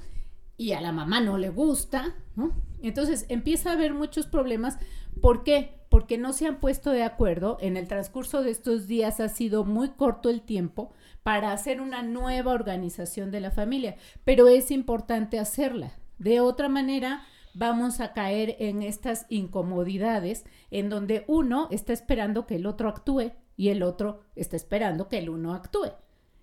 y 0.57 0.71
a 0.71 0.81
la 0.81 0.93
mamá 0.93 1.21
no 1.21 1.37
le 1.37 1.49
gusta, 1.49 2.15
¿no? 2.37 2.53
Entonces 2.81 3.27
empieza 3.29 3.71
a 3.71 3.73
haber 3.73 3.93
muchos 3.93 4.29
problemas. 4.29 4.79
¿Por 5.21 5.43
qué? 5.43 5.81
Porque 5.89 6.17
no 6.17 6.33
se 6.33 6.47
han 6.47 6.61
puesto 6.61 6.93
de 6.93 7.03
acuerdo. 7.03 7.59
En 7.61 7.77
el 7.77 7.89
transcurso 7.89 8.45
de 8.45 8.53
estos 8.53 8.87
días 8.87 9.19
ha 9.19 9.29
sido 9.29 9.65
muy 9.65 9.89
corto 9.89 10.31
el 10.31 10.43
tiempo 10.43 10.93
para 11.23 11.53
hacer 11.53 11.81
una 11.81 12.03
nueva 12.03 12.53
organización 12.53 13.31
de 13.31 13.41
la 13.41 13.51
familia, 13.51 13.97
pero 14.25 14.49
es 14.49 14.71
importante 14.71 15.39
hacerla. 15.39 15.93
De 16.19 16.41
otra 16.41 16.69
manera, 16.69 17.23
vamos 17.55 18.01
a 18.01 18.13
caer 18.13 18.57
en 18.59 18.83
estas 18.83 19.27
incomodidades 19.29 20.45
en 20.71 20.89
donde 20.89 21.25
uno 21.27 21.69
está 21.71 21.93
esperando 21.93 22.47
que 22.47 22.57
el 22.57 22.67
otro 22.67 22.89
actúe 22.89 23.33
y 23.57 23.69
el 23.69 23.83
otro 23.83 24.21
está 24.37 24.57
esperando 24.57 25.09
que 25.09 25.19
el 25.19 25.29
uno 25.29 25.55
actúe. 25.55 25.93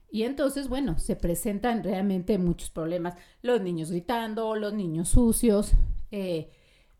Y 0.09 0.23
entonces, 0.23 0.69
bueno, 0.69 0.99
se 0.99 1.15
presentan 1.15 1.83
realmente 1.83 2.37
muchos 2.37 2.69
problemas. 2.69 3.15
Los 3.41 3.61
niños 3.61 3.91
gritando, 3.91 4.55
los 4.55 4.73
niños 4.73 5.09
sucios, 5.09 5.73
eh, 6.11 6.49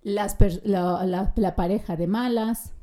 las 0.02 0.38
la, 0.64 1.54
pareja 1.56 1.96
de 1.96 2.08
malas, 2.08 2.74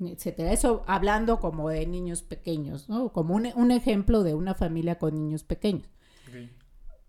etcétera. 0.00 0.52
Eso 0.52 0.84
hablando 0.86 1.40
como 1.40 1.68
de 1.68 1.86
niños 1.86 2.22
pequeños, 2.22 2.88
¿no? 2.88 3.12
Como 3.12 3.34
un, 3.34 3.70
ejemplo 3.70 4.22
de 4.22 4.34
una 4.34 4.54
familia 4.54 4.98
con 4.98 5.14
niños 5.14 5.44
pequeños. 5.44 5.88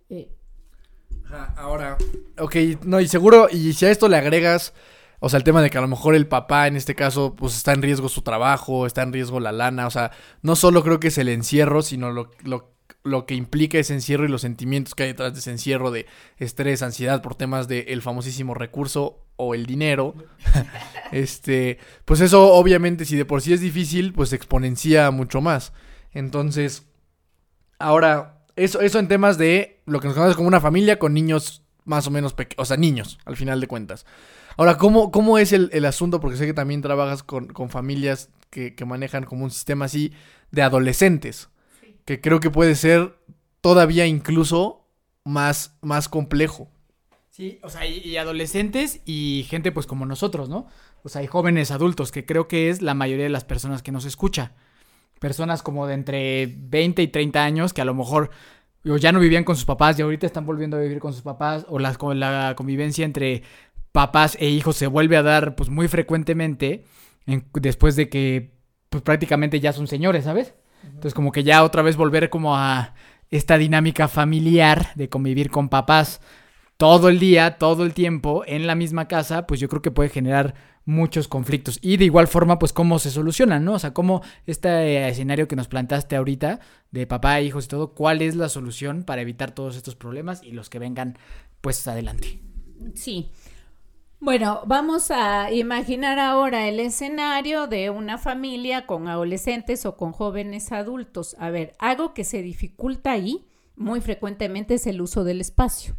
Eh, 0.09 0.35
ahora, 1.57 1.97
ok, 2.39 2.55
no, 2.83 2.99
y 2.99 3.07
seguro, 3.07 3.47
y 3.51 3.73
si 3.73 3.85
a 3.85 3.91
esto 3.91 4.07
le 4.07 4.17
agregas, 4.17 4.73
O 5.19 5.29
sea, 5.29 5.37
el 5.37 5.43
tema 5.43 5.61
de 5.61 5.69
que 5.69 5.77
a 5.77 5.81
lo 5.81 5.87
mejor 5.87 6.13
el 6.13 6.27
papá 6.27 6.67
en 6.67 6.75
este 6.75 6.93
caso 6.93 7.35
pues 7.35 7.55
está 7.55 7.71
en 7.73 7.81
riesgo 7.81 8.09
su 8.09 8.21
trabajo, 8.21 8.85
está 8.85 9.01
en 9.01 9.13
riesgo 9.13 9.39
la 9.39 9.51
lana, 9.51 9.87
o 9.87 9.89
sea, 9.89 10.11
no 10.41 10.55
solo 10.55 10.83
creo 10.83 10.99
que 10.99 11.07
es 11.07 11.17
el 11.17 11.29
encierro, 11.29 11.81
sino 11.81 12.11
lo, 12.11 12.29
lo, 12.43 12.74
lo 13.05 13.25
que 13.25 13.35
implica 13.35 13.77
ese 13.77 13.93
encierro 13.93 14.25
y 14.25 14.27
los 14.27 14.41
sentimientos 14.41 14.95
que 14.95 15.03
hay 15.03 15.09
detrás 15.09 15.33
de 15.33 15.39
ese 15.39 15.51
encierro 15.51 15.91
de 15.91 16.07
estrés, 16.37 16.81
ansiedad 16.81 17.21
por 17.21 17.35
temas 17.35 17.67
del 17.67 17.85
el 17.87 18.01
famosísimo 18.01 18.55
recurso 18.55 19.23
o 19.35 19.53
el 19.53 19.67
dinero. 19.67 20.15
este, 21.11 21.77
pues 22.03 22.19
eso 22.19 22.53
obviamente 22.53 23.05
si 23.05 23.15
de 23.15 23.23
por 23.23 23.41
sí 23.41 23.53
es 23.53 23.61
difícil, 23.61 24.11
pues 24.11 24.33
exponencia 24.33 25.11
mucho 25.11 25.39
más. 25.39 25.71
Entonces, 26.11 26.87
ahora, 27.77 28.43
eso, 28.55 28.81
eso 28.81 28.99
en 28.99 29.07
temas 29.07 29.37
de 29.37 29.81
lo 29.85 29.99
que 29.99 30.07
nos 30.07 30.15
conocemos 30.15 30.37
como 30.37 30.47
una 30.47 30.61
familia 30.61 30.97
con 30.97 31.13
niños 31.13 31.61
más 31.83 32.07
o 32.07 32.11
menos 32.11 32.33
pequeños, 32.33 32.63
o 32.63 32.65
sea, 32.65 32.77
niños, 32.77 33.19
al 33.25 33.37
final 33.37 33.61
de 33.61 33.67
cuentas. 33.67 34.05
Ahora, 34.57 34.77
¿cómo, 34.77 35.11
cómo 35.11 35.37
es 35.37 35.53
el, 35.53 35.69
el 35.73 35.85
asunto? 35.85 36.19
Porque 36.19 36.37
sé 36.37 36.47
que 36.47 36.53
también 36.53 36.81
trabajas 36.81 37.21
con, 37.21 37.47
con 37.47 37.69
familias 37.69 38.29
que, 38.49 38.73
que, 38.73 38.85
manejan 38.85 39.25
como 39.25 39.43
un 39.43 39.51
sistema 39.51 39.85
así 39.85 40.13
de 40.51 40.63
adolescentes. 40.63 41.49
Que 42.05 42.21
creo 42.21 42.39
que 42.39 42.51
puede 42.51 42.75
ser 42.75 43.17
todavía 43.61 44.05
incluso 44.05 44.87
más, 45.23 45.77
más 45.81 46.07
complejo. 46.07 46.69
Sí, 47.31 47.59
o 47.63 47.69
sea, 47.69 47.85
y, 47.85 48.15
adolescentes 48.15 49.01
y 49.05 49.45
gente 49.49 49.71
pues 49.71 49.87
como 49.87 50.05
nosotros, 50.05 50.47
¿no? 50.47 50.67
O 51.03 51.09
sea, 51.09 51.21
hay 51.21 51.27
jóvenes 51.27 51.71
adultos, 51.71 52.11
que 52.11 52.25
creo 52.25 52.47
que 52.47 52.69
es 52.69 52.81
la 52.81 52.93
mayoría 52.93 53.25
de 53.25 53.29
las 53.29 53.43
personas 53.43 53.83
que 53.83 53.91
nos 53.91 54.05
escucha. 54.05 54.53
Personas 55.19 55.61
como 55.61 55.85
de 55.87 55.95
entre 55.95 56.55
20 56.57 57.01
y 57.01 57.07
30 57.07 57.43
años 57.43 57.73
que 57.73 57.81
a 57.81 57.85
lo 57.85 57.93
mejor 57.93 58.29
ya 58.83 59.11
no 59.11 59.19
vivían 59.19 59.43
con 59.43 59.55
sus 59.55 59.65
papás 59.65 59.97
y 59.97 60.03
ahorita 60.03 60.27
están 60.27 60.45
volviendo 60.45 60.77
a 60.77 60.81
vivir 60.81 60.99
con 60.99 61.11
sus 61.11 61.23
papás 61.23 61.65
o 61.67 61.79
la, 61.79 61.97
la 62.13 62.53
convivencia 62.55 63.03
entre 63.03 63.43
papás 63.91 64.37
e 64.39 64.47
hijos 64.47 64.75
se 64.75 64.87
vuelve 64.87 65.17
a 65.17 65.23
dar 65.23 65.55
pues 65.55 65.69
muy 65.69 65.87
frecuentemente 65.87 66.83
en, 67.25 67.45
después 67.53 67.95
de 67.95 68.09
que 68.09 68.51
pues 68.89 69.01
prácticamente 69.01 69.59
ya 69.59 69.73
son 69.73 69.87
señores, 69.87 70.25
¿sabes? 70.25 70.53
Entonces 70.85 71.13
como 71.13 71.31
que 71.31 71.43
ya 71.43 71.63
otra 71.63 71.81
vez 71.81 71.97
volver 71.97 72.29
como 72.29 72.55
a 72.55 72.93
esta 73.31 73.57
dinámica 73.57 74.07
familiar 74.07 74.89
de 74.95 75.09
convivir 75.09 75.49
con 75.49 75.69
papás 75.69 76.21
todo 76.77 77.09
el 77.09 77.19
día, 77.19 77.57
todo 77.57 77.83
el 77.85 77.93
tiempo 77.93 78.43
en 78.45 78.67
la 78.67 78.75
misma 78.75 79.07
casa, 79.07 79.47
pues 79.47 79.59
yo 79.59 79.69
creo 79.69 79.81
que 79.81 79.91
puede 79.91 80.09
generar 80.09 80.55
muchos 80.85 81.27
conflictos. 81.27 81.79
Y 81.81 81.97
de 81.97 82.05
igual 82.05 82.27
forma, 82.27 82.59
pues 82.59 82.73
cómo 82.73 82.99
se 82.99 83.11
solucionan, 83.11 83.65
¿no? 83.65 83.73
O 83.73 83.79
sea, 83.79 83.93
cómo 83.93 84.21
este 84.45 85.07
escenario 85.07 85.47
que 85.47 85.55
nos 85.55 85.67
plantaste 85.67 86.15
ahorita 86.15 86.59
de 86.91 87.07
papá, 87.07 87.41
hijos 87.41 87.65
y 87.65 87.67
todo, 87.69 87.93
¿cuál 87.93 88.21
es 88.21 88.35
la 88.35 88.49
solución 88.49 89.03
para 89.03 89.21
evitar 89.21 89.51
todos 89.51 89.75
estos 89.75 89.95
problemas 89.95 90.43
y 90.43 90.51
los 90.51 90.69
que 90.69 90.79
vengan, 90.79 91.17
pues 91.61 91.87
adelante? 91.87 92.39
Sí. 92.93 93.31
Bueno, 94.25 94.63
vamos 94.65 95.11
a 95.11 95.51
imaginar 95.51 96.17
ahora 96.17 96.67
el 96.67 96.79
escenario 96.79 97.67
de 97.67 97.91
una 97.91 98.17
familia 98.17 98.87
con 98.87 99.07
adolescentes 99.07 99.85
o 99.85 99.97
con 99.97 100.13
jóvenes 100.13 100.71
adultos. 100.71 101.35
A 101.37 101.51
ver, 101.51 101.75
algo 101.77 102.15
que 102.15 102.23
se 102.23 102.41
dificulta 102.41 103.11
ahí 103.11 103.45
muy 103.75 104.01
frecuentemente 104.01 104.73
es 104.73 104.87
el 104.87 104.99
uso 104.99 105.23
del 105.23 105.41
espacio. 105.41 105.95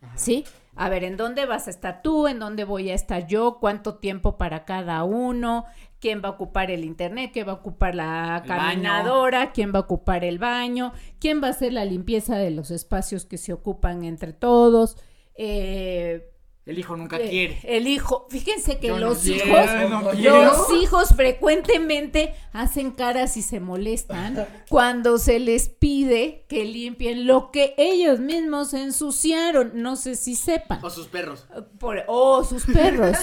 Ajá. 0.00 0.16
¿Sí? 0.16 0.44
A 0.76 0.88
ver, 0.88 1.02
¿en 1.02 1.16
dónde 1.16 1.46
vas 1.46 1.66
a 1.66 1.70
estar 1.70 2.00
tú? 2.00 2.28
¿En 2.28 2.38
dónde 2.38 2.62
voy 2.62 2.90
a 2.90 2.94
estar 2.94 3.26
yo? 3.26 3.58
¿Cuánto 3.58 3.96
tiempo 3.96 4.38
para 4.38 4.64
cada 4.64 5.02
uno? 5.02 5.64
¿Quién 5.98 6.22
va 6.22 6.28
a 6.28 6.32
ocupar 6.32 6.70
el 6.70 6.84
internet? 6.84 7.30
¿Quién 7.32 7.48
va 7.48 7.52
a 7.52 7.56
ocupar 7.56 7.96
la 7.96 8.44
caminadora? 8.46 9.50
¿Quién 9.50 9.72
va 9.74 9.78
a 9.78 9.82
ocupar 9.82 10.22
el 10.22 10.38
baño? 10.38 10.92
¿Quién 11.18 11.42
va 11.42 11.48
a 11.48 11.50
hacer 11.50 11.72
la 11.72 11.84
limpieza 11.84 12.36
de 12.36 12.52
los 12.52 12.70
espacios 12.70 13.24
que 13.24 13.36
se 13.36 13.52
ocupan 13.52 14.04
entre 14.04 14.32
todos? 14.32 14.96
Eh, 15.34 16.37
el 16.68 16.78
hijo 16.78 16.98
nunca 16.98 17.16
eh, 17.16 17.30
quiere. 17.30 17.58
El 17.62 17.86
hijo, 17.86 18.26
fíjense 18.28 18.78
que 18.78 18.88
Yo 18.88 18.98
los 18.98 19.24
no 19.24 19.34
hijos, 19.34 19.46
quiero, 19.48 19.88
no 19.88 20.10
quiero. 20.10 20.44
los 20.44 20.70
hijos 20.74 21.08
frecuentemente 21.16 22.34
hacen 22.52 22.90
caras 22.90 23.38
y 23.38 23.42
se 23.42 23.58
molestan 23.58 24.46
cuando 24.68 25.16
se 25.16 25.38
les 25.38 25.70
pide 25.70 26.44
que 26.46 26.66
limpien 26.66 27.26
lo 27.26 27.52
que 27.52 27.72
ellos 27.78 28.20
mismos 28.20 28.74
ensuciaron. 28.74 29.72
No 29.76 29.96
sé 29.96 30.14
si 30.14 30.36
sepan. 30.36 30.84
O 30.84 30.90
sus 30.90 31.06
perros. 31.06 31.46
Por, 31.78 32.04
o 32.06 32.44
sus 32.44 32.66
perros. 32.66 33.16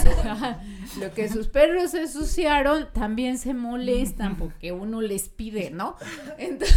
lo 0.99 1.13
que 1.13 1.29
sus 1.29 1.47
perros 1.47 1.93
ensuciaron 1.93 2.87
también 2.93 3.37
se 3.37 3.53
molestan 3.53 4.37
porque 4.37 4.71
uno 4.71 5.01
les 5.01 5.29
pide, 5.29 5.69
¿no? 5.69 5.97
Entonces, 6.39 6.75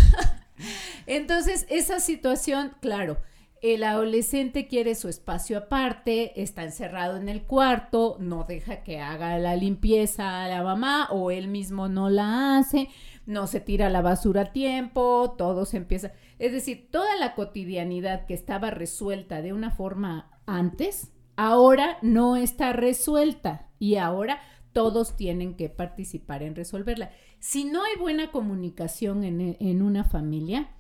entonces 1.07 1.67
esa 1.71 1.99
situación, 1.99 2.75
claro 2.83 3.17
el 3.63 3.85
adolescente 3.85 4.69
quiere 4.69 4.95
su 4.95 5.09
espacio 5.09 5.59
aparte, 5.59 6.41
está 6.41 6.65
encerrado 6.65 7.17
en 7.17 7.29
el 7.29 7.43
cuarto, 7.43 8.17
no 8.21 8.45
deja 8.45 8.83
que 8.85 9.01
haga 9.01 9.39
la 9.39 9.57
limpieza 9.57 10.45
a 10.45 10.49
la 10.49 10.63
mamá 10.63 11.09
o 11.11 11.31
él 11.31 11.49
mismo 11.49 11.89
no 11.89 12.11
la 12.11 12.59
hace, 12.59 12.89
no 13.27 13.47
se 13.47 13.61
tira 13.61 13.91
la 13.91 14.01
basura 14.01 14.43
a 14.43 14.53
tiempo, 14.53 15.35
todo 15.37 15.65
se 15.65 15.77
empieza. 15.77 16.13
Es 16.39 16.53
decir, 16.53 16.89
toda 16.91 17.17
la 17.17 17.35
cotidianidad 17.35 18.27
que 18.27 18.35
estaba 18.35 18.71
resuelta 18.71 19.43
de 19.43 19.53
una 19.53 19.71
forma 19.71 20.31
antes, 20.47 21.13
ahora 21.37 21.99
no 22.03 22.37
está 22.37 22.73
resuelta 22.73 23.69
y 23.79 23.97
ahora 23.97 24.41
todos 24.73 25.17
tienen 25.17 25.57
que 25.57 25.69
participar 25.69 26.43
en 26.43 26.55
resolverla. 26.55 27.11
Si 27.41 27.65
no 27.65 27.83
hay 27.83 27.97
buena 27.99 28.31
comunicación 28.31 29.25
en, 29.25 29.57
en 29.59 29.83
una 29.83 30.05
familia, 30.05 30.71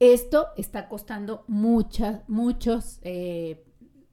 esto 0.00 0.48
está 0.56 0.88
costando 0.88 1.44
muchas, 1.46 2.26
muchos, 2.26 2.98
eh, 3.02 3.62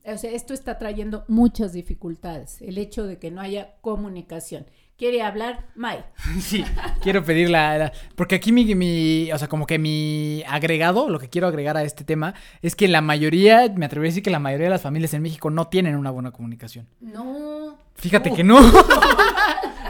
o 0.05 0.17
sea, 0.17 0.31
esto 0.31 0.53
está 0.53 0.77
trayendo 0.77 1.23
muchas 1.29 1.73
dificultades, 1.73 2.61
el 2.61 2.77
hecho 2.77 3.07
de 3.07 3.17
que 3.17 3.31
no 3.31 3.41
haya 3.41 3.75
comunicación. 3.81 4.67
¿Quiere 4.97 5.21
hablar, 5.21 5.67
May? 5.75 6.03
Sí, 6.41 6.65
quiero 7.01 7.23
pedir 7.23 7.49
la, 7.49 7.77
la, 7.77 7.91
Porque 8.15 8.35
aquí 8.35 8.51
mi, 8.51 8.75
mi, 8.75 9.31
o 9.31 9.37
sea, 9.37 9.47
como 9.47 9.65
que 9.65 9.79
mi 9.79 10.43
agregado, 10.47 11.07
lo 11.09 11.19
que 11.19 11.29
quiero 11.29 11.47
agregar 11.47 11.77
a 11.77 11.83
este 11.83 12.03
tema, 12.03 12.33
es 12.61 12.75
que 12.75 12.87
la 12.87 13.01
mayoría, 13.01 13.71
me 13.75 13.85
atrevería 13.85 14.09
a 14.09 14.11
decir 14.11 14.23
que 14.23 14.31
la 14.31 14.39
mayoría 14.39 14.65
de 14.65 14.71
las 14.71 14.81
familias 14.81 15.13
en 15.13 15.21
México 15.21 15.49
no 15.51 15.67
tienen 15.67 15.95
una 15.95 16.11
buena 16.11 16.31
comunicación. 16.31 16.87
No. 16.99 17.77
Fíjate 17.95 18.33
que 18.33 18.43
no. 18.43 18.59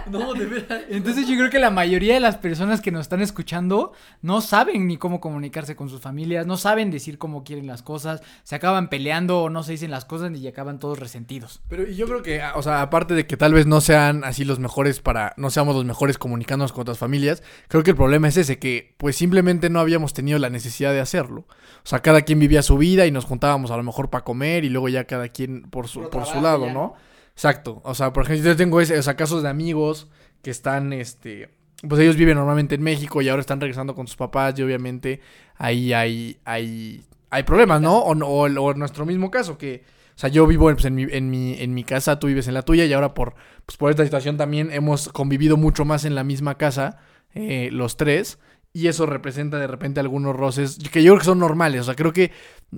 No, 0.09 0.33
de 0.33 0.45
verdad. 0.47 0.81
Entonces 0.89 1.27
yo 1.27 1.35
creo 1.35 1.49
que 1.49 1.59
la 1.59 1.69
mayoría 1.69 2.13
de 2.13 2.19
las 2.19 2.37
personas 2.37 2.81
que 2.81 2.91
nos 2.91 3.01
están 3.01 3.21
escuchando 3.21 3.93
no 4.21 4.41
saben 4.41 4.87
ni 4.87 4.97
cómo 4.97 5.19
comunicarse 5.19 5.75
con 5.75 5.89
sus 5.89 6.01
familias, 6.01 6.45
no 6.45 6.57
saben 6.57 6.91
decir 6.91 7.17
cómo 7.17 7.43
quieren 7.43 7.67
las 7.67 7.81
cosas, 7.81 8.21
se 8.43 8.55
acaban 8.55 8.89
peleando 8.89 9.41
o 9.41 9.49
no 9.49 9.63
se 9.63 9.73
dicen 9.73 9.91
las 9.91 10.05
cosas 10.05 10.31
y 10.37 10.47
acaban 10.47 10.79
todos 10.79 10.99
resentidos. 10.99 11.61
Pero 11.69 11.87
yo 11.87 12.05
creo 12.07 12.23
que, 12.23 12.41
o 12.55 12.61
sea, 12.61 12.81
aparte 12.81 13.13
de 13.13 13.27
que 13.27 13.37
tal 13.37 13.53
vez 13.53 13.65
no 13.65 13.81
sean 13.81 14.23
así 14.23 14.45
los 14.45 14.59
mejores 14.59 14.99
para, 14.99 15.33
no 15.37 15.49
seamos 15.49 15.75
los 15.75 15.85
mejores 15.85 16.17
comunicándonos 16.17 16.71
con 16.71 16.81
otras 16.81 16.97
familias, 16.97 17.43
creo 17.67 17.83
que 17.83 17.91
el 17.91 17.97
problema 17.97 18.27
es 18.27 18.37
ese, 18.37 18.59
que 18.59 18.95
pues 18.97 19.15
simplemente 19.15 19.69
no 19.69 19.79
habíamos 19.79 20.13
tenido 20.13 20.39
la 20.39 20.49
necesidad 20.49 20.93
de 20.93 20.99
hacerlo. 20.99 21.45
O 21.83 21.89
sea, 21.89 21.99
cada 21.99 22.21
quien 22.23 22.39
vivía 22.39 22.61
su 22.61 22.77
vida 22.77 23.05
y 23.05 23.11
nos 23.11 23.25
juntábamos 23.25 23.71
a 23.71 23.77
lo 23.77 23.83
mejor 23.83 24.09
para 24.09 24.23
comer 24.23 24.65
y 24.65 24.69
luego 24.69 24.89
ya 24.89 25.05
cada 25.05 25.29
quien 25.29 25.63
por 25.63 25.87
su, 25.87 26.01
por, 26.01 26.09
por 26.09 26.25
su 26.25 26.41
lado, 26.41 26.67
ya. 26.67 26.73
¿no? 26.73 26.95
Exacto. 27.37 27.81
O 27.83 27.93
sea, 27.93 28.13
por 28.13 28.23
ejemplo, 28.23 28.49
yo 28.49 28.55
tengo 28.57 28.81
ese, 28.81 28.97
o 28.97 29.03
sea, 29.03 29.15
casos 29.15 29.43
de 29.43 29.49
amigos 29.49 30.07
que 30.41 30.49
están, 30.49 30.91
este, 30.91 31.49
pues 31.87 32.01
ellos 32.01 32.15
viven 32.15 32.35
normalmente 32.35 32.73
en 32.73 32.81
México 32.81 33.21
y 33.21 33.29
ahora 33.29 33.41
están 33.41 33.61
regresando 33.61 33.93
con 33.93 34.07
sus 34.07 34.15
papás 34.15 34.57
y 34.57 34.63
obviamente 34.63 35.21
ahí 35.55 35.93
hay, 35.93 36.39
hay, 36.45 37.05
hay 37.29 37.43
problemas, 37.43 37.79
¿no? 37.79 37.99
O, 37.99 38.17
o, 38.17 38.41
o 38.47 38.71
en 38.71 38.79
nuestro 38.79 39.05
mismo 39.05 39.29
caso, 39.29 39.55
que, 39.55 39.83
o 40.15 40.19
sea, 40.19 40.31
yo 40.31 40.47
vivo 40.47 40.71
pues, 40.73 40.85
en, 40.85 40.95
mi, 40.95 41.03
en, 41.03 41.29
mi, 41.29 41.53
en 41.61 41.75
mi 41.75 41.83
casa, 41.83 42.17
tú 42.17 42.25
vives 42.25 42.47
en 42.47 42.55
la 42.55 42.63
tuya 42.63 42.85
y 42.85 42.93
ahora 42.93 43.13
por, 43.13 43.35
pues, 43.67 43.77
por 43.77 43.91
esta 43.91 44.03
situación 44.03 44.37
también 44.37 44.71
hemos 44.71 45.09
convivido 45.09 45.57
mucho 45.57 45.85
más 45.85 46.05
en 46.05 46.15
la 46.15 46.23
misma 46.23 46.57
casa, 46.57 46.97
eh, 47.35 47.69
los 47.71 47.97
tres. 47.97 48.39
Y 48.73 48.87
eso 48.87 49.05
representa 49.07 49.57
de 49.57 49.65
repente 49.67 49.99
algunos 49.99 50.35
roces 50.35 50.77
que 50.91 51.01
yo 51.01 51.13
creo 51.13 51.19
que 51.19 51.25
son 51.25 51.39
normales. 51.39 51.81
O 51.81 51.83
sea, 51.85 51.95
creo 51.95 52.13
que, 52.13 52.31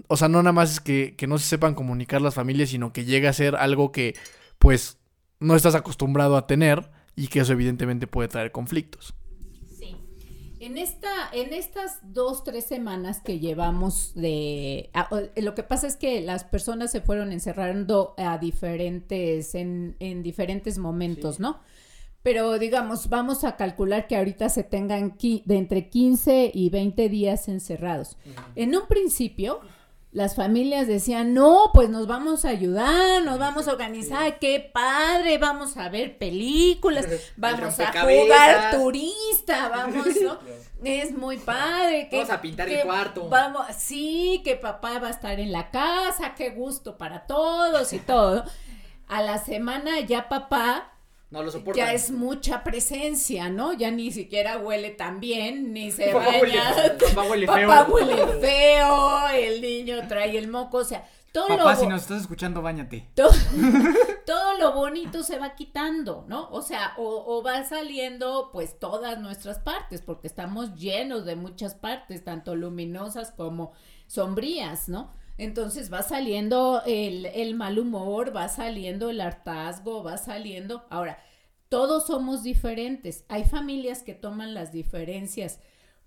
o 0.07 0.15
sea, 0.15 0.29
no 0.29 0.41
nada 0.41 0.53
más 0.53 0.71
es 0.73 0.79
que, 0.79 1.15
que 1.17 1.27
no 1.27 1.37
se 1.37 1.45
sepan 1.45 1.75
comunicar 1.75 2.21
las 2.21 2.35
familias, 2.35 2.69
sino 2.69 2.93
que 2.93 3.03
llega 3.03 3.29
a 3.29 3.33
ser 3.33 3.55
algo 3.55 3.91
que 3.91 4.15
pues 4.59 4.97
no 5.39 5.55
estás 5.55 5.73
acostumbrado 5.73 6.37
a 6.37 6.45
tener 6.45 6.91
y 7.15 7.27
que 7.27 7.39
eso 7.39 7.53
evidentemente 7.53 8.07
puede 8.07 8.27
traer 8.27 8.51
conflictos. 8.51 9.15
Sí. 9.77 9.95
En, 10.59 10.77
esta, 10.77 11.09
en 11.33 11.53
estas 11.53 11.99
dos, 12.03 12.43
tres 12.43 12.65
semanas 12.65 13.21
que 13.21 13.39
llevamos 13.39 14.13
de... 14.15 14.89
A, 14.93 15.09
lo 15.37 15.55
que 15.55 15.63
pasa 15.63 15.87
es 15.87 15.95
que 15.95 16.21
las 16.21 16.43
personas 16.43 16.91
se 16.91 17.01
fueron 17.01 17.31
encerrando 17.31 18.13
a 18.17 18.37
diferentes, 18.37 19.55
en, 19.55 19.95
en 19.99 20.21
diferentes 20.23 20.77
momentos, 20.77 21.37
sí. 21.37 21.41
¿no? 21.41 21.59
Pero 22.21 22.59
digamos, 22.59 23.07
vamos 23.07 23.45
a 23.45 23.55
calcular 23.55 24.07
que 24.07 24.17
ahorita 24.17 24.49
se 24.49 24.63
tengan 24.63 25.17
de 25.17 25.57
entre 25.57 25.89
15 25.89 26.51
y 26.53 26.69
20 26.69 27.07
días 27.07 27.47
encerrados. 27.47 28.17
Uh 28.25 28.29
-huh. 28.29 28.43
En 28.55 28.75
un 28.75 28.87
principio, 28.87 29.61
las 30.11 30.35
familias 30.35 30.87
decían, 30.87 31.35
no, 31.35 31.69
pues 31.73 31.89
nos 31.89 32.07
vamos 32.07 32.43
a 32.43 32.49
ayudar, 32.49 33.21
nos 33.23 33.37
vamos 33.37 33.67
a 33.67 33.73
organizar, 33.73 34.39
qué 34.39 34.59
padre, 34.59 35.37
vamos 35.37 35.77
a 35.77 35.87
ver 35.89 36.17
películas, 36.17 37.05
vamos 37.37 37.79
a 37.79 37.91
jugar 37.91 38.75
turista, 38.75 39.69
vamos, 39.73 40.07
¿no? 40.21 40.39
Es 40.83 41.11
muy 41.11 41.37
padre. 41.37 42.07
Que, 42.09 42.17
vamos 42.17 42.31
a 42.31 42.41
pintar 42.41 42.67
que, 42.67 42.81
el 42.81 42.87
cuarto. 42.87 43.29
Vamos, 43.29 43.65
sí, 43.77 44.41
que 44.43 44.55
papá 44.55 44.97
va 44.99 45.07
a 45.07 45.11
estar 45.11 45.39
en 45.39 45.51
la 45.51 45.69
casa, 45.69 46.33
qué 46.35 46.49
gusto 46.49 46.97
para 46.97 47.27
todos 47.27 47.93
y 47.93 47.99
todo. 47.99 48.45
a 49.07 49.21
la 49.21 49.37
semana 49.39 49.99
ya 49.99 50.29
papá 50.29 50.93
No 51.31 51.43
lo 51.43 51.51
soporto. 51.51 51.77
ya 51.77 51.93
es 51.93 52.09
mucha 52.09 52.63
presencia, 52.63 53.49
¿no? 53.49 53.73
Ya 53.73 53.91
ni 53.91 54.11
siquiera 54.11 54.57
huele 54.57 54.89
tan 54.89 55.19
bien, 55.19 55.73
ni 55.73 55.91
se 55.91 56.07
Papá 56.11 56.25
baña. 56.25 56.41
huele- 56.41 56.97
papá 57.13 57.23
huele 57.29 57.47
feo. 57.47 57.67
Papá 57.67 57.91
huele 57.91 58.25
feo, 58.41 59.27
el 59.29 59.61
niño 59.61 60.07
trae 60.07 60.37
el 60.37 60.47
moco, 60.47 60.77
o 60.77 60.83
sea, 60.83 61.07
todo 61.31 61.47
Papá, 61.49 61.75
lo 61.75 61.79
si 61.79 61.85
nos 61.87 62.01
estás 62.01 62.21
escuchando, 62.21 62.63
bañate. 62.63 63.07
todo, 63.13 63.29
todo 64.25 64.57
lo 64.57 64.73
bonito 64.73 65.21
se 65.21 65.37
va 65.37 65.53
quitando, 65.53 66.25
¿no? 66.27 66.49
O 66.49 66.63
sea, 66.63 66.93
o, 66.97 67.23
o 67.27 67.43
va 67.43 67.63
saliendo 67.63 68.49
pues 68.51 68.79
todas 68.79 69.19
nuestras 69.19 69.59
partes, 69.59 70.01
porque 70.01 70.25
estamos 70.27 70.73
llenos 70.75 71.25
de 71.25 71.35
muchas 71.35 71.75
partes, 71.75 72.23
tanto 72.23 72.55
luminosas 72.55 73.29
como 73.29 73.73
sombrías, 74.07 74.89
¿no? 74.89 75.13
Entonces 75.39 75.91
va 75.91 76.03
saliendo 76.03 76.83
el, 76.85 77.25
el 77.25 77.55
mal 77.55 77.79
humor, 77.79 78.35
va 78.35 78.47
saliendo 78.49 79.09
el 79.09 79.21
hartazgo, 79.21 80.03
va 80.03 80.17
saliendo. 80.17 80.85
Ahora, 80.89 81.17
todos 81.69 82.07
somos 82.07 82.43
diferentes. 82.43 83.25
Hay 83.29 83.45
familias 83.45 84.03
que 84.03 84.13
toman 84.13 84.53
las 84.53 84.71
diferencias 84.71 85.59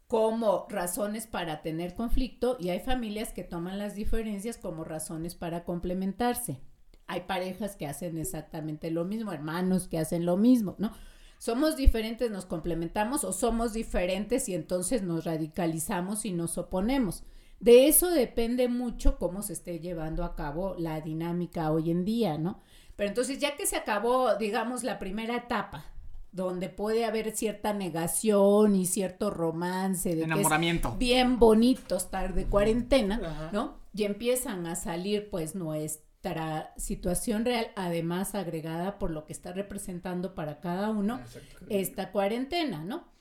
como 0.07 0.67
razones 0.69 1.27
para 1.27 1.63
tener 1.63 1.95
conflicto 1.95 2.59
y 2.61 2.69
hay 2.69 2.81
familias 2.81 3.33
que 3.33 3.45
toman 3.45 3.79
las 3.79 3.95
diferencias 3.95 4.59
como 4.59 4.85
razones 4.85 5.35
para 5.35 5.65
complementarse. 5.65 6.61
Hay 7.07 7.23
parejas 7.23 7.77
que 7.77 7.87
hacen 7.87 8.19
exactamente 8.19 8.91
lo 8.91 9.07
mismo, 9.07 9.33
hermanos 9.33 9.89
que 9.89 9.99
hacen 9.99 10.27
lo 10.27 10.37
mismo, 10.37 10.75
¿no? 10.79 10.93
Somos 11.39 11.77
diferentes, 11.77 12.31
nos 12.31 12.45
complementamos 12.45 13.25
o 13.25 13.33
somos 13.33 13.73
diferentes 13.73 14.49
y 14.51 14.55
entonces 14.55 15.03
nos 15.03 15.25
radicalizamos 15.25 16.27
y 16.27 16.33
nos 16.33 16.59
oponemos. 16.59 17.25
De 17.63 17.87
eso 17.87 18.11
depende 18.11 18.67
mucho 18.67 19.19
cómo 19.19 19.41
se 19.41 19.53
esté 19.53 19.79
llevando 19.79 20.25
a 20.25 20.35
cabo 20.35 20.75
la 20.79 21.01
dinámica 21.01 21.71
hoy 21.71 21.93
en 21.93 22.05
día, 22.05 22.37
¿no? 22.37 22.61
Pero 22.97 23.09
entonces 23.09 23.39
ya 23.39 23.57
que 23.57 23.67
se 23.67 23.77
acabó, 23.77 24.35
digamos, 24.35 24.83
la 24.83 24.99
primera 24.99 25.37
etapa, 25.37 25.85
donde 26.33 26.69
puede 26.69 27.05
haber 27.05 27.37
cierta 27.37 27.73
negación 27.73 28.75
y 28.75 28.85
cierto 28.87 29.31
romance, 29.31 30.09
de 30.09 30.17
que 30.17 30.21
es 30.23 30.27
Enamoramiento. 30.27 30.97
bien 30.99 31.39
bonito 31.39 31.97
estar 31.97 32.35
de 32.35 32.47
cuarentena, 32.47 33.21
Ajá. 33.25 33.51
¿no? 33.53 33.79
Y 33.95 34.05
empiezan 34.05 34.67
a 34.67 34.75
salir 34.75 35.31
pues 35.31 35.55
nuestra 35.55 36.73
situación 36.77 37.45
real, 37.45 37.69
además 37.77 38.35
agregada 38.35 38.99
por 38.99 39.13
lo 39.13 39.25
que 39.25 39.33
está 39.33 39.53
representando 39.53 40.35
para 40.35 40.59
cada 40.59 40.91
uno 40.91 41.21
esta 41.69 42.11
cuarentena, 42.11 42.83
¿no? 42.83 43.12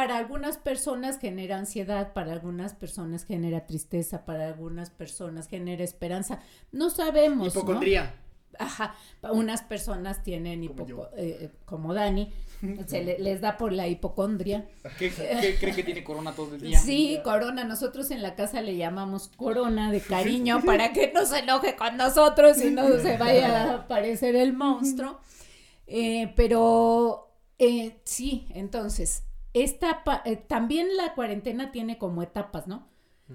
Para 0.00 0.16
algunas 0.16 0.56
personas 0.56 1.18
genera 1.18 1.58
ansiedad, 1.58 2.14
para 2.14 2.32
algunas 2.32 2.72
personas 2.72 3.26
genera 3.26 3.66
tristeza, 3.66 4.24
para 4.24 4.46
algunas 4.46 4.88
personas 4.88 5.46
genera 5.46 5.84
esperanza. 5.84 6.40
No 6.72 6.88
sabemos, 6.88 7.54
¿no? 7.54 7.60
Hipocondría. 7.60 8.14
Ajá, 8.58 8.94
pa- 9.20 9.32
unas 9.32 9.60
personas 9.60 10.22
tienen 10.22 10.66
Como 10.68 11.04
eh, 11.16 11.36
eh, 11.42 11.50
como 11.66 11.92
Dani, 11.92 12.32
se 12.86 13.04
le- 13.04 13.18
les 13.18 13.42
da 13.42 13.58
por 13.58 13.72
la 13.74 13.88
hipocondria. 13.88 14.66
¿Qué, 14.98 15.10
qué 15.10 15.56
cree 15.60 15.74
que 15.74 15.82
tiene 15.84 16.02
corona 16.02 16.32
todo 16.32 16.54
el 16.54 16.62
día? 16.62 16.78
Sí, 16.78 17.20
corona, 17.22 17.64
nosotros 17.64 18.10
en 18.10 18.22
la 18.22 18.34
casa 18.34 18.62
le 18.62 18.76
llamamos 18.78 19.28
corona 19.36 19.92
de 19.92 20.00
cariño 20.00 20.62
para 20.64 20.94
que 20.94 21.12
no 21.12 21.26
se 21.26 21.40
enoje 21.40 21.76
con 21.76 21.98
nosotros 21.98 22.56
y 22.64 22.70
no 22.70 22.88
se 23.00 23.18
vaya 23.18 23.64
a 23.64 23.74
aparecer 23.84 24.34
el 24.34 24.54
monstruo. 24.54 25.20
Eh, 25.86 26.32
pero 26.36 27.34
eh, 27.58 28.00
sí, 28.04 28.46
entonces, 28.54 29.24
esta 29.52 30.02
eh, 30.24 30.36
también 30.36 30.96
la 30.96 31.14
cuarentena 31.14 31.72
tiene 31.72 31.98
como 31.98 32.22
etapas, 32.22 32.66
¿no? 32.66 32.88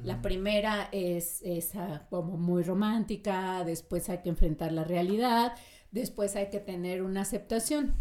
La 0.04 0.21
primera 0.21 0.89
es 0.91 1.41
esa 1.43 2.06
como 2.10 2.36
muy 2.36 2.63
romántica, 2.63 3.63
después 3.63 4.10
hay 4.10 4.17
que 4.17 4.28
enfrentar 4.28 4.73
la 4.73 4.84
realidad, 4.84 5.54
después 5.91 6.36
hay 6.36 6.49
que 6.49 6.60
tener 6.60 7.01
una 7.01 7.21
aceptación. 7.21 7.95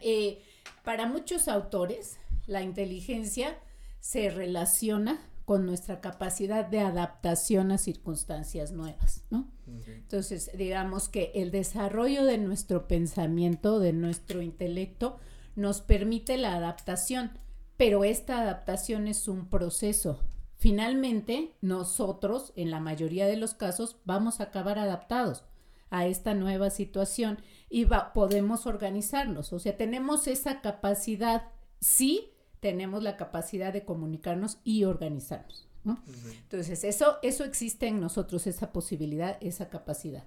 Eh, 0.00 0.42
para 0.82 1.06
muchos 1.06 1.46
autores, 1.46 2.18
la 2.46 2.62
inteligencia 2.62 3.56
se 4.00 4.28
relaciona 4.28 5.20
con 5.44 5.66
nuestra 5.66 6.00
capacidad 6.00 6.66
de 6.66 6.80
adaptación 6.80 7.70
a 7.70 7.78
circunstancias 7.78 8.72
nuevas, 8.72 9.24
¿no? 9.30 9.50
Entonces, 9.86 10.50
digamos 10.56 11.08
que 11.08 11.32
el 11.34 11.50
desarrollo 11.50 12.24
de 12.24 12.38
nuestro 12.38 12.88
pensamiento, 12.88 13.78
de 13.78 13.92
nuestro 13.92 14.42
intelecto, 14.42 15.18
nos 15.56 15.80
permite 15.80 16.36
la 16.36 16.54
adaptación, 16.56 17.38
pero 17.76 18.04
esta 18.04 18.40
adaptación 18.40 19.08
es 19.08 19.28
un 19.28 19.48
proceso. 19.48 20.20
Finalmente, 20.56 21.54
nosotros, 21.60 22.52
en 22.56 22.70
la 22.70 22.80
mayoría 22.80 23.26
de 23.26 23.36
los 23.36 23.54
casos, 23.54 23.96
vamos 24.04 24.40
a 24.40 24.44
acabar 24.44 24.78
adaptados 24.78 25.44
a 25.90 26.06
esta 26.06 26.34
nueva 26.34 26.70
situación 26.70 27.38
y 27.68 27.84
va- 27.84 28.12
podemos 28.12 28.66
organizarnos. 28.66 29.52
O 29.52 29.58
sea, 29.58 29.76
tenemos 29.76 30.26
esa 30.26 30.60
capacidad, 30.60 31.50
sí, 31.80 32.30
tenemos 32.60 33.02
la 33.02 33.16
capacidad 33.16 33.72
de 33.72 33.84
comunicarnos 33.84 34.58
y 34.64 34.84
organizarnos. 34.84 35.68
¿no? 35.84 36.02
Entonces, 36.40 36.82
eso, 36.82 37.18
eso 37.22 37.44
existe 37.44 37.86
en 37.88 38.00
nosotros, 38.00 38.46
esa 38.46 38.72
posibilidad, 38.72 39.36
esa 39.42 39.68
capacidad. 39.68 40.24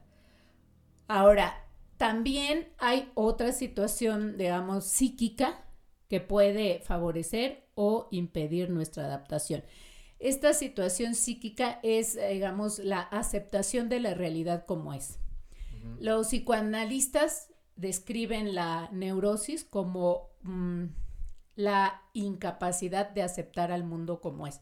Ahora, 1.08 1.67
también 1.98 2.68
hay 2.78 3.12
otra 3.16 3.52
situación, 3.52 4.38
digamos, 4.38 4.86
psíquica 4.86 5.66
que 6.08 6.22
puede 6.22 6.80
favorecer 6.80 7.68
o 7.76 8.08
impedir 8.12 8.70
nuestra 8.70 9.06
adaptación. 9.06 9.64
Esta 10.20 10.54
situación 10.54 11.16
psíquica 11.16 11.80
es, 11.84 12.16
eh, 12.16 12.30
digamos, 12.34 12.80
la 12.80 13.02
aceptación 13.02 13.90
de 13.90 14.00
la 14.00 14.14
realidad 14.14 14.66
como 14.66 14.94
es. 14.94 15.20
Los 16.00 16.28
psicoanalistas 16.28 17.50
describen 17.76 18.56
la 18.56 18.90
neurosis 18.92 19.64
como 19.64 20.30
mm, 20.42 20.86
la 21.56 22.02
incapacidad 22.14 23.10
de 23.10 23.24
aceptar 23.24 23.72
al 23.72 23.84
mundo 23.84 24.20
como 24.22 24.48
es. 24.48 24.60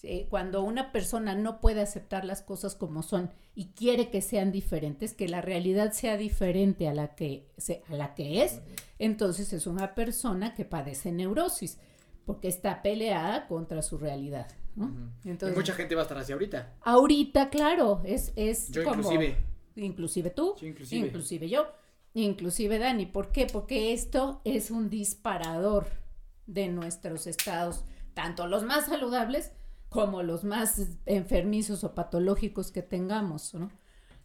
Sí, 0.00 0.26
Cuando 0.30 0.62
una 0.62 0.92
persona 0.92 1.34
no 1.34 1.60
puede 1.60 1.82
aceptar 1.82 2.24
las 2.24 2.40
cosas 2.40 2.74
como 2.74 3.02
son 3.02 3.30
y 3.54 3.72
quiere 3.72 4.08
que 4.10 4.22
sean 4.22 4.50
diferentes, 4.50 5.12
que 5.12 5.28
la 5.28 5.42
realidad 5.42 5.92
sea 5.92 6.16
diferente 6.16 6.88
a 6.88 6.94
la 6.94 7.14
que, 7.14 7.50
se- 7.58 7.82
a 7.90 7.94
la 7.94 8.14
que 8.14 8.42
es, 8.42 8.62
entonces 8.98 9.52
es 9.52 9.66
una 9.66 9.94
persona 9.94 10.54
que 10.54 10.64
padece 10.64 11.12
neurosis, 11.12 11.78
porque 12.24 12.48
está 12.48 12.80
peleada 12.80 13.46
contra 13.46 13.82
su 13.82 13.98
realidad. 13.98 14.48
¿no? 14.74 14.90
Entonces, 15.26 15.54
Mucha 15.54 15.74
gente 15.74 15.94
va 15.94 16.00
a 16.00 16.04
estar 16.04 16.16
así 16.16 16.32
ahorita. 16.32 16.76
ahorita, 16.80 17.50
claro, 17.50 18.00
es, 18.04 18.32
es 18.36 18.70
Yo 18.70 18.84
como... 18.84 18.96
inclusive. 19.02 19.36
Inclusive 19.76 20.30
tú, 20.30 20.54
Yo 20.58 20.66
inclusive. 20.66 21.06
inclusive 21.08 21.48
yo, 21.50 21.66
inclusive 22.14 22.78
Dani. 22.78 23.04
¿Por 23.04 23.32
qué? 23.32 23.46
Porque 23.52 23.92
esto 23.92 24.40
es 24.44 24.70
un 24.70 24.88
disparador 24.88 25.88
de 26.46 26.68
nuestros 26.68 27.26
estados, 27.26 27.84
tanto 28.14 28.46
los 28.46 28.64
más 28.64 28.86
saludables 28.86 29.52
como 29.90 30.22
los 30.22 30.44
más 30.44 30.80
enfermizos 31.04 31.84
o 31.84 31.94
patológicos 31.94 32.70
que 32.70 32.82
tengamos, 32.82 33.54
¿no? 33.54 33.70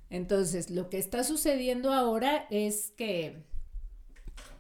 Entonces, 0.10 0.70
lo 0.70 0.90
que 0.90 1.00
está 1.00 1.24
sucediendo 1.24 1.92
ahora 1.92 2.46
es 2.52 2.92
que 2.96 3.44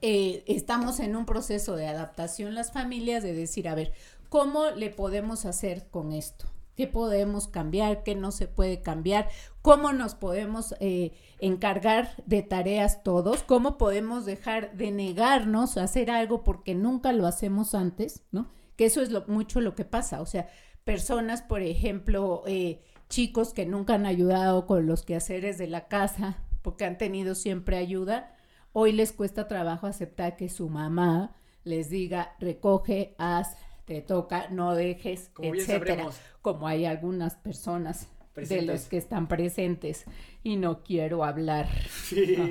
eh, 0.01 0.43
estamos 0.47 0.99
en 0.99 1.15
un 1.15 1.25
proceso 1.25 1.75
de 1.75 1.87
adaptación 1.87 2.55
las 2.55 2.71
familias, 2.71 3.23
de 3.23 3.33
decir, 3.33 3.69
a 3.69 3.75
ver, 3.75 3.93
¿cómo 4.29 4.71
le 4.71 4.89
podemos 4.89 5.45
hacer 5.45 5.87
con 5.89 6.11
esto? 6.11 6.47
¿Qué 6.75 6.87
podemos 6.87 7.47
cambiar? 7.47 8.03
¿Qué 8.03 8.15
no 8.15 8.31
se 8.31 8.47
puede 8.47 8.81
cambiar? 8.81 9.29
¿Cómo 9.61 9.93
nos 9.93 10.15
podemos 10.15 10.75
eh, 10.79 11.13
encargar 11.39 12.21
de 12.25 12.41
tareas 12.41 13.01
todos? 13.03 13.43
¿Cómo 13.43 13.77
podemos 13.77 14.25
dejar 14.25 14.75
de 14.75 14.91
negarnos 14.91 15.77
a 15.77 15.83
hacer 15.83 16.11
algo 16.11 16.43
porque 16.43 16.75
nunca 16.75 17.13
lo 17.13 17.27
hacemos 17.27 17.75
antes? 17.75 18.23
¿No? 18.31 18.51
Que 18.75 18.85
eso 18.85 19.01
es 19.01 19.09
mucho 19.29 19.61
lo 19.61 19.73
que 19.73 19.85
pasa. 19.85 20.19
O 20.19 20.25
sea, 20.25 20.49
personas, 20.85 21.41
por 21.41 21.61
ejemplo, 21.61 22.43
eh, 22.45 22.79
chicos 23.09 23.53
que 23.53 23.65
nunca 23.65 23.95
han 23.95 24.05
ayudado 24.05 24.65
con 24.65 24.85
los 24.85 25.03
quehaceres 25.03 25.57
de 25.57 25.67
la 25.67 25.87
casa 25.87 26.37
porque 26.61 26.85
han 26.85 26.97
tenido 26.97 27.35
siempre 27.35 27.77
ayuda, 27.77 28.35
hoy 28.71 28.91
les 28.91 29.11
cuesta 29.11 29.47
trabajo 29.47 29.87
aceptar 29.87 30.37
que 30.37 30.47
su 30.47 30.69
mamá 30.69 31.35
les 31.63 31.89
diga, 31.89 32.35
recoge, 32.39 33.15
haz, 33.17 33.57
te 33.85 34.01
toca, 34.01 34.47
no 34.49 34.73
dejes, 34.73 35.29
Como 35.33 35.53
etcétera. 35.53 36.07
Como 36.41 36.67
hay 36.67 36.85
algunas 36.85 37.35
personas 37.35 38.07
de 38.35 38.61
los 38.63 38.85
que 38.85 38.97
están 38.97 39.27
presentes 39.27 40.05
y 40.43 40.57
no 40.57 40.83
quiero 40.83 41.23
hablar. 41.23 41.67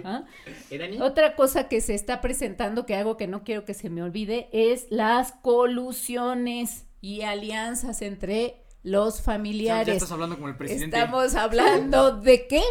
Ajá. 0.01 0.25
¿Eh? 0.71 0.99
Otra 1.01 1.37
cosa 1.37 1.69
que 1.69 1.81
se 1.81 1.95
está 1.95 2.21
presentando, 2.21 2.87
que 2.87 2.97
algo 2.97 3.17
que 3.17 3.29
no 3.29 3.45
quiero 3.45 3.65
que 3.65 3.75
se 3.75 3.91
me 3.91 4.03
olvide, 4.03 4.49
es 4.53 4.87
las 4.91 5.33
colusiones 5.33 6.87
y 7.05 7.21
alianzas 7.21 8.01
entre 8.01 8.65
los 8.83 9.21
familiares. 9.21 9.87
ya 9.87 9.93
estás 9.93 10.11
hablando 10.11 10.37
como 10.37 10.49
el 10.49 10.57
presidente. 10.57 10.97
Estamos 10.97 11.35
hablando 11.35 12.19
de 12.19 12.47
qué? 12.47 12.63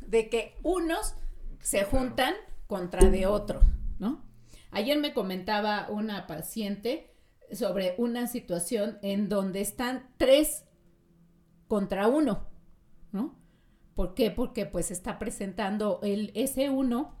De 0.00 0.30
que 0.30 0.56
unos 0.62 1.14
se 1.60 1.84
juntan 1.84 2.32
contra 2.66 3.10
de 3.10 3.26
otro, 3.26 3.60
¿no? 3.98 4.24
Ayer 4.70 4.98
me 4.98 5.12
comentaba 5.12 5.88
una 5.90 6.26
paciente 6.26 7.14
sobre 7.52 7.94
una 7.98 8.26
situación 8.26 8.98
en 9.02 9.28
donde 9.28 9.60
están 9.60 10.08
tres 10.16 10.64
contra 11.68 12.08
uno, 12.08 12.48
¿no? 13.12 13.38
¿Por 13.94 14.14
qué? 14.14 14.30
Porque 14.30 14.64
pues 14.64 14.90
está 14.90 15.18
presentando 15.18 16.00
el 16.02 16.32
S1 16.32 17.12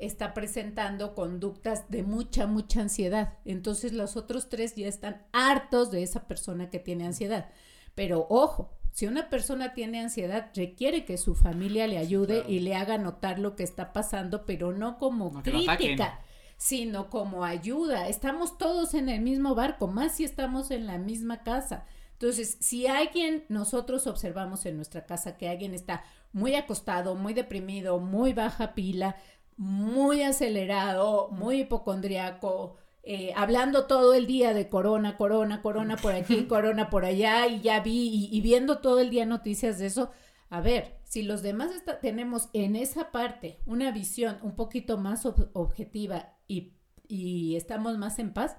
está 0.00 0.34
presentando 0.34 1.14
conductas 1.14 1.88
de 1.90 2.02
mucha, 2.02 2.46
mucha 2.46 2.80
ansiedad. 2.80 3.34
Entonces 3.44 3.92
los 3.92 4.16
otros 4.16 4.48
tres 4.48 4.74
ya 4.74 4.88
están 4.88 5.22
hartos 5.32 5.90
de 5.90 6.02
esa 6.02 6.26
persona 6.26 6.70
que 6.70 6.78
tiene 6.78 7.06
ansiedad. 7.06 7.50
Pero 7.94 8.26
ojo, 8.30 8.72
si 8.92 9.06
una 9.06 9.30
persona 9.30 9.72
tiene 9.74 10.00
ansiedad, 10.00 10.50
requiere 10.54 11.04
que 11.04 11.16
su 11.16 11.34
familia 11.34 11.86
le 11.86 11.98
ayude 11.98 12.44
y 12.48 12.60
le 12.60 12.74
haga 12.74 12.98
notar 12.98 13.38
lo 13.38 13.54
que 13.56 13.62
está 13.62 13.92
pasando, 13.92 14.44
pero 14.46 14.72
no 14.72 14.98
como 14.98 15.42
crítica, 15.42 16.20
sino 16.56 17.08
como 17.08 17.44
ayuda. 17.44 18.08
Estamos 18.08 18.58
todos 18.58 18.94
en 18.94 19.08
el 19.08 19.20
mismo 19.20 19.54
barco, 19.54 19.86
más 19.86 20.16
si 20.16 20.24
estamos 20.24 20.70
en 20.70 20.86
la 20.86 20.98
misma 20.98 21.42
casa. 21.42 21.86
Entonces, 22.12 22.58
si 22.60 22.86
alguien, 22.86 23.46
nosotros 23.48 24.06
observamos 24.06 24.66
en 24.66 24.76
nuestra 24.76 25.06
casa 25.06 25.38
que 25.38 25.48
alguien 25.48 25.72
está 25.72 26.04
muy 26.32 26.54
acostado, 26.54 27.14
muy 27.14 27.32
deprimido, 27.32 27.98
muy 27.98 28.34
baja 28.34 28.74
pila, 28.74 29.16
muy 29.60 30.22
acelerado, 30.22 31.28
muy 31.32 31.60
hipocondriaco, 31.60 32.78
eh, 33.02 33.34
hablando 33.36 33.86
todo 33.86 34.14
el 34.14 34.26
día 34.26 34.54
de 34.54 34.70
corona, 34.70 35.18
corona, 35.18 35.60
corona 35.60 35.96
por 35.98 36.14
aquí, 36.14 36.44
corona 36.48 36.88
por 36.88 37.04
allá, 37.04 37.46
y 37.46 37.60
ya 37.60 37.80
vi, 37.80 38.30
y, 38.32 38.40
viendo 38.40 38.78
todo 38.78 39.00
el 39.00 39.10
día 39.10 39.26
noticias 39.26 39.78
de 39.78 39.84
eso. 39.84 40.12
A 40.48 40.62
ver, 40.62 40.96
si 41.04 41.22
los 41.22 41.42
demás 41.42 41.72
tenemos 42.00 42.48
en 42.54 42.74
esa 42.74 43.10
parte 43.10 43.60
una 43.66 43.90
visión 43.90 44.38
un 44.40 44.56
poquito 44.56 44.96
más 44.96 45.26
objetiva 45.26 46.38
y, 46.48 46.72
y 47.06 47.56
estamos 47.56 47.98
más 47.98 48.18
en 48.18 48.32
paz, 48.32 48.56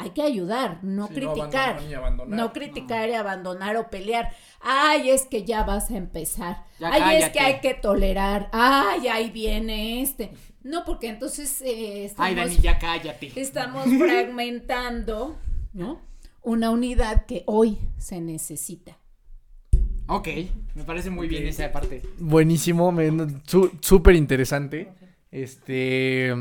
hay 0.00 0.10
que 0.10 0.22
ayudar, 0.22 0.82
no 0.82 1.08
criticar. 1.08 1.78
No, 2.26 2.54
criticar 2.54 3.10
y 3.10 3.12
abandonar 3.12 3.76
o 3.76 3.90
pelear. 3.90 4.30
Ay, 4.62 5.10
es 5.10 5.26
que 5.26 5.44
ya 5.44 5.62
vas 5.62 5.90
a 5.90 5.96
empezar. 5.98 6.64
Ay, 6.80 7.22
es 7.22 7.28
que 7.28 7.40
hay 7.40 7.60
que 7.60 7.74
tolerar. 7.74 8.48
Ay, 8.50 9.08
ahí 9.08 9.30
viene 9.30 10.00
este. 10.00 10.30
No, 10.62 10.86
porque 10.86 11.08
entonces 11.08 11.60
eh, 11.60 12.06
estamos, 12.06 12.30
Ay, 12.30 12.34
Dani, 12.34 12.56
ya 12.56 12.78
cállate. 12.78 13.30
Estamos 13.36 13.84
fragmentando, 13.98 15.36
¿no? 15.74 16.00
Una 16.42 16.70
unidad 16.70 17.26
que 17.26 17.42
hoy 17.44 17.76
se 17.98 18.22
necesita. 18.22 18.96
Ok, 20.06 20.28
me 20.76 20.84
parece 20.84 21.10
muy 21.10 21.28
bien 21.28 21.46
esa 21.46 21.70
parte. 21.70 22.00
Buenísimo, 22.18 22.94
súper 23.82 24.16
interesante. 24.16 24.88
Este 25.30 26.34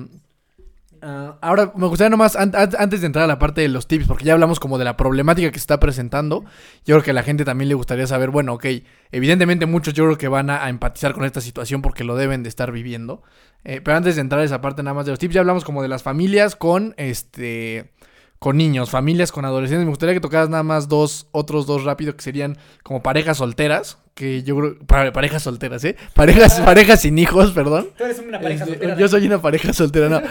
Ah, 1.02 1.38
ahora, 1.42 1.72
me 1.76 1.88
gustaría 1.88 2.10
nomás, 2.10 2.36
antes 2.36 3.02
de 3.02 3.08
entrar 3.08 3.26
a 3.26 3.28
la 3.28 3.40
parte 3.40 3.62
de 3.62 3.70
los 3.70 3.88
tips, 3.88 4.08
porque 4.08 4.26
ya 4.26 4.34
hablamos 4.34 4.60
como 4.60 4.78
de 4.78 4.86
la 4.86 4.98
problemática 4.98 5.52
que 5.52 5.60
se 5.60 5.64
está 5.64 5.80
presentando, 5.80 6.44
yo 6.86 6.96
creo 6.96 7.04
que 7.04 7.12
a 7.12 7.14
la 7.14 7.24
gente 7.24 7.46
también 7.46 7.70
le 7.70 7.76
gustaría 7.76 8.08
saber, 8.08 8.30
bueno, 8.30 8.54
ok, 8.54 8.66
evidentemente 9.12 9.66
muchos 9.66 9.94
yo 9.94 10.06
creo 10.06 10.18
que 10.18 10.28
van 10.28 10.50
a, 10.50 10.70
empatizar 10.70 11.14
con 11.14 11.26
esta 11.26 11.42
situación 11.42 11.82
porque 11.82 12.04
lo 12.04 12.16
deben 12.16 12.44
de 12.44 12.50
estar 12.50 12.72
viviendo, 12.72 13.24
eh, 13.64 13.82
pero 13.82 13.98
antes 13.98 14.16
de 14.16 14.22
entrar 14.22 14.42
a 14.42 14.44
esa 14.44 14.62
parte 14.62 14.84
nada 14.84 14.94
más 14.94 15.06
de 15.06 15.12
los 15.12 15.20
tips, 15.20 15.36
ya 15.36 15.42
hablamos 15.42 15.64
como 15.64 15.82
de 15.82 15.88
las 15.88 16.04
familias 16.04 16.56
con, 16.56 16.94
este, 16.98 17.92
con 18.40 18.58
niños, 18.58 18.90
familias 18.90 19.32
con 19.32 19.46
adolescentes, 19.46 19.86
me 19.86 19.92
gustaría 19.92 20.16
que 20.16 20.22
tocaras 20.22 20.50
nada 20.50 20.64
más 20.64 20.88
dos, 20.88 21.28
otros 21.32 21.66
dos 21.66 21.84
rápido 21.84 22.16
que 22.16 22.24
serían 22.24 22.58
como 22.84 23.02
parejas 23.04 23.38
solteras, 23.38 24.00
que 24.20 24.44
yo 24.44 24.58
creo, 24.58 24.78
parejas 25.14 25.44
solteras, 25.44 25.82
¿eh? 25.86 25.96
Parejas, 26.14 26.60
parejas 26.66 27.00
sin 27.02 27.18
hijos, 27.18 27.52
perdón. 27.52 27.88
Tú 27.98 28.04
eres 28.04 28.20
una 28.20 28.38
pareja 28.38 28.66
este, 28.66 28.76
soltera. 28.76 28.98
Yo 28.98 29.08
soy 29.08 29.26
una 29.26 29.42
pareja 29.42 29.72
soltera, 29.72 30.10
no. 30.10 30.22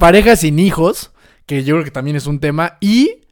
parejas 0.00 0.40
sin 0.40 0.58
hijos, 0.58 1.12
que 1.44 1.62
yo 1.62 1.74
creo 1.74 1.84
que 1.84 1.90
también 1.90 2.16
es 2.16 2.26
un 2.26 2.40
tema. 2.40 2.78
Y, 2.80 3.26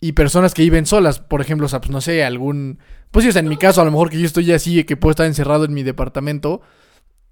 y 0.00 0.12
personas 0.12 0.54
que 0.54 0.62
viven 0.62 0.86
solas, 0.86 1.18
por 1.18 1.40
ejemplo, 1.40 1.66
o 1.66 1.68
sea, 1.68 1.80
pues 1.80 1.90
no 1.90 2.00
sé, 2.00 2.22
algún... 2.22 2.78
Pues 3.10 3.24
sí, 3.24 3.30
o 3.30 3.32
sea, 3.32 3.40
en 3.40 3.48
mi 3.48 3.56
caso, 3.56 3.80
a 3.80 3.84
lo 3.84 3.90
mejor 3.90 4.10
que 4.10 4.20
yo 4.20 4.26
estoy 4.26 4.52
así, 4.52 4.84
que 4.84 4.96
puedo 4.96 5.10
estar 5.10 5.26
encerrado 5.26 5.64
en 5.64 5.74
mi 5.74 5.82
departamento 5.82 6.60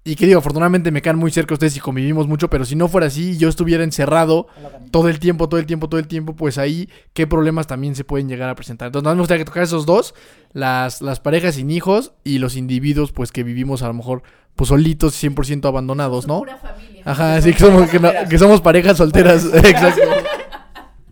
y 0.03 0.15
que 0.15 0.25
digo, 0.25 0.39
afortunadamente 0.39 0.91
me 0.91 1.01
quedan 1.01 1.17
muy 1.17 1.29
cerca 1.31 1.53
ustedes 1.53 1.75
y 1.75 1.79
convivimos 1.79 2.27
mucho, 2.27 2.49
pero 2.49 2.63
si 2.63 2.75
no 2.75 2.87
fuera 2.87 3.07
así 3.07 3.31
y 3.31 3.37
yo 3.37 3.49
estuviera 3.49 3.83
encerrado 3.83 4.47
todo 4.91 5.09
el 5.09 5.19
tiempo, 5.19 5.49
todo 5.49 5.59
el 5.59 5.65
tiempo, 5.65 5.89
todo 5.89 5.99
el 5.99 6.07
tiempo, 6.07 6.35
pues 6.35 6.57
ahí 6.57 6.89
qué 7.13 7.27
problemas 7.27 7.67
también 7.67 7.95
se 7.95 8.05
pueden 8.05 8.29
llegar 8.29 8.49
a 8.49 8.55
presentar. 8.55 8.87
Entonces, 8.87 9.13
me 9.13 9.19
gustaría 9.19 9.43
que 9.43 9.45
tocar 9.45 9.63
esos 9.63 9.85
dos, 9.85 10.15
las, 10.53 11.01
las 11.01 11.19
parejas 11.19 11.55
sin 11.55 11.69
hijos 11.69 12.13
y 12.23 12.39
los 12.39 12.55
individuos 12.55 13.11
pues 13.11 13.31
que 13.31 13.43
vivimos 13.43 13.83
a 13.83 13.87
lo 13.87 13.93
mejor 13.93 14.23
pues 14.55 14.69
solitos, 14.69 15.21
100% 15.21 15.67
abandonados, 15.67 16.27
¿no? 16.27 16.39
Pura 16.39 16.57
familia. 16.57 17.03
Ajá, 17.05 17.41
sí, 17.41 17.53
que 17.53 17.59
somos, 17.59 17.89
que, 17.89 18.37
somos 18.37 18.61
parejas 18.61 18.97
solteras. 18.97 19.45
Exacto. 19.53 20.01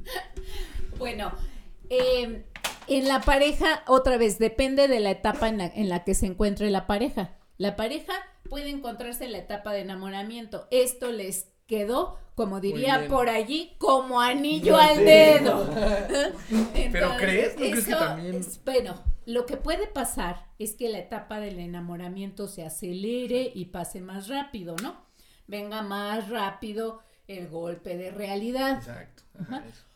bueno, 0.98 1.32
em, 1.90 2.44
en 2.88 3.08
la 3.08 3.22
pareja, 3.22 3.84
otra 3.88 4.18
vez, 4.18 4.40
depende 4.40 4.88
de 4.88 5.00
la 5.00 5.12
etapa 5.12 5.50
en 5.50 5.60
la, 5.60 5.66
en 5.68 5.88
la 5.88 6.04
que 6.04 6.14
se 6.14 6.26
encuentre 6.26 6.70
la 6.72 6.88
pareja. 6.88 7.32
La 7.58 7.76
pareja 7.76 8.14
puede 8.50 8.70
encontrarse 8.70 9.26
en 9.26 9.32
la 9.32 9.40
etapa 9.40 9.74
de 9.74 9.82
enamoramiento. 9.82 10.68
Esto 10.72 11.12
les 11.12 11.52
quedó, 11.68 12.18
como 12.36 12.60
diría 12.60 13.08
por 13.10 13.30
allí, 13.30 13.76
como 13.78 14.22
anillo 14.22 14.78
al 14.78 14.98
dedo. 14.98 15.70
¿Pero 16.92 17.12
crees? 17.18 17.56
crees 17.56 17.86
que 17.86 17.94
también...? 17.94 18.42
bueno, 18.66 18.96
lo 19.26 19.46
que 19.46 19.58
puede 19.58 19.88
pasar 19.88 20.48
es 20.58 20.74
que 20.74 20.90
la 20.90 21.00
etapa 21.00 21.40
del 21.40 21.60
enamoramiento 21.60 22.48
se 22.48 22.66
acelere 22.66 23.52
y 23.54 23.66
pase 23.66 24.00
más 24.00 24.30
rápido, 24.30 24.76
¿no? 24.82 25.06
Venga 25.48 25.82
más 25.82 26.30
rápido 26.30 27.02
el 27.28 27.50
golpe 27.50 27.98
de 27.98 28.12
realidad. 28.12 28.78
Exacto. 28.78 29.24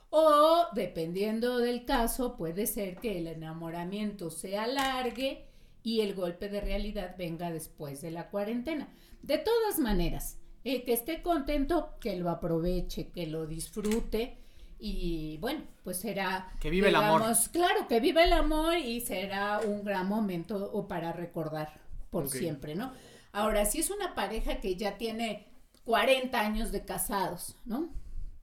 O, 0.10 0.68
dependiendo 0.74 1.60
del 1.60 1.86
caso, 1.86 2.36
puede 2.36 2.68
ser 2.68 2.98
que 2.98 3.20
el 3.20 3.28
enamoramiento 3.28 4.30
se 4.30 4.58
alargue 4.58 5.48
y 5.84 6.02
el 6.02 6.14
golpe 6.14 6.50
de 6.50 6.62
realidad 6.62 7.16
venga 7.18 7.52
después 7.52 8.02
de 8.02 8.12
la 8.12 8.30
cuarentena. 8.30 8.90
De 9.22 9.38
todas 9.38 9.80
maneras, 9.80 10.40
el 10.64 10.84
que 10.84 10.94
esté 10.94 11.22
contento, 11.22 11.96
que 12.00 12.16
lo 12.18 12.30
aproveche, 12.30 13.10
que 13.10 13.28
lo 13.28 13.48
disfrute 13.48 14.38
y 14.80 15.38
bueno, 15.38 15.62
pues 15.84 15.98
será... 15.98 16.52
Que 16.60 16.70
vive 16.70 16.90
el 16.90 16.96
amor. 16.96 17.24
Claro, 17.52 17.88
que 17.88 18.00
vive 18.00 18.24
el 18.24 18.34
amor 18.34 18.78
y 18.78 19.02
será 19.02 19.60
un 19.60 19.84
gran 19.84 20.08
momento 20.08 20.72
o 20.74 20.88
para 20.88 21.14
recordar 21.14 21.80
por 22.10 22.30
siempre, 22.30 22.76
¿no? 22.76 22.92
Ahora, 23.32 23.66
si 23.66 23.80
es 23.80 23.90
una 23.92 24.16
pareja 24.16 24.60
que 24.60 24.76
ya 24.76 24.98
tiene 24.98 25.48
40 25.86 26.40
años 26.40 26.72
de 26.72 26.84
casados, 26.84 27.56
¿no? 27.64 27.90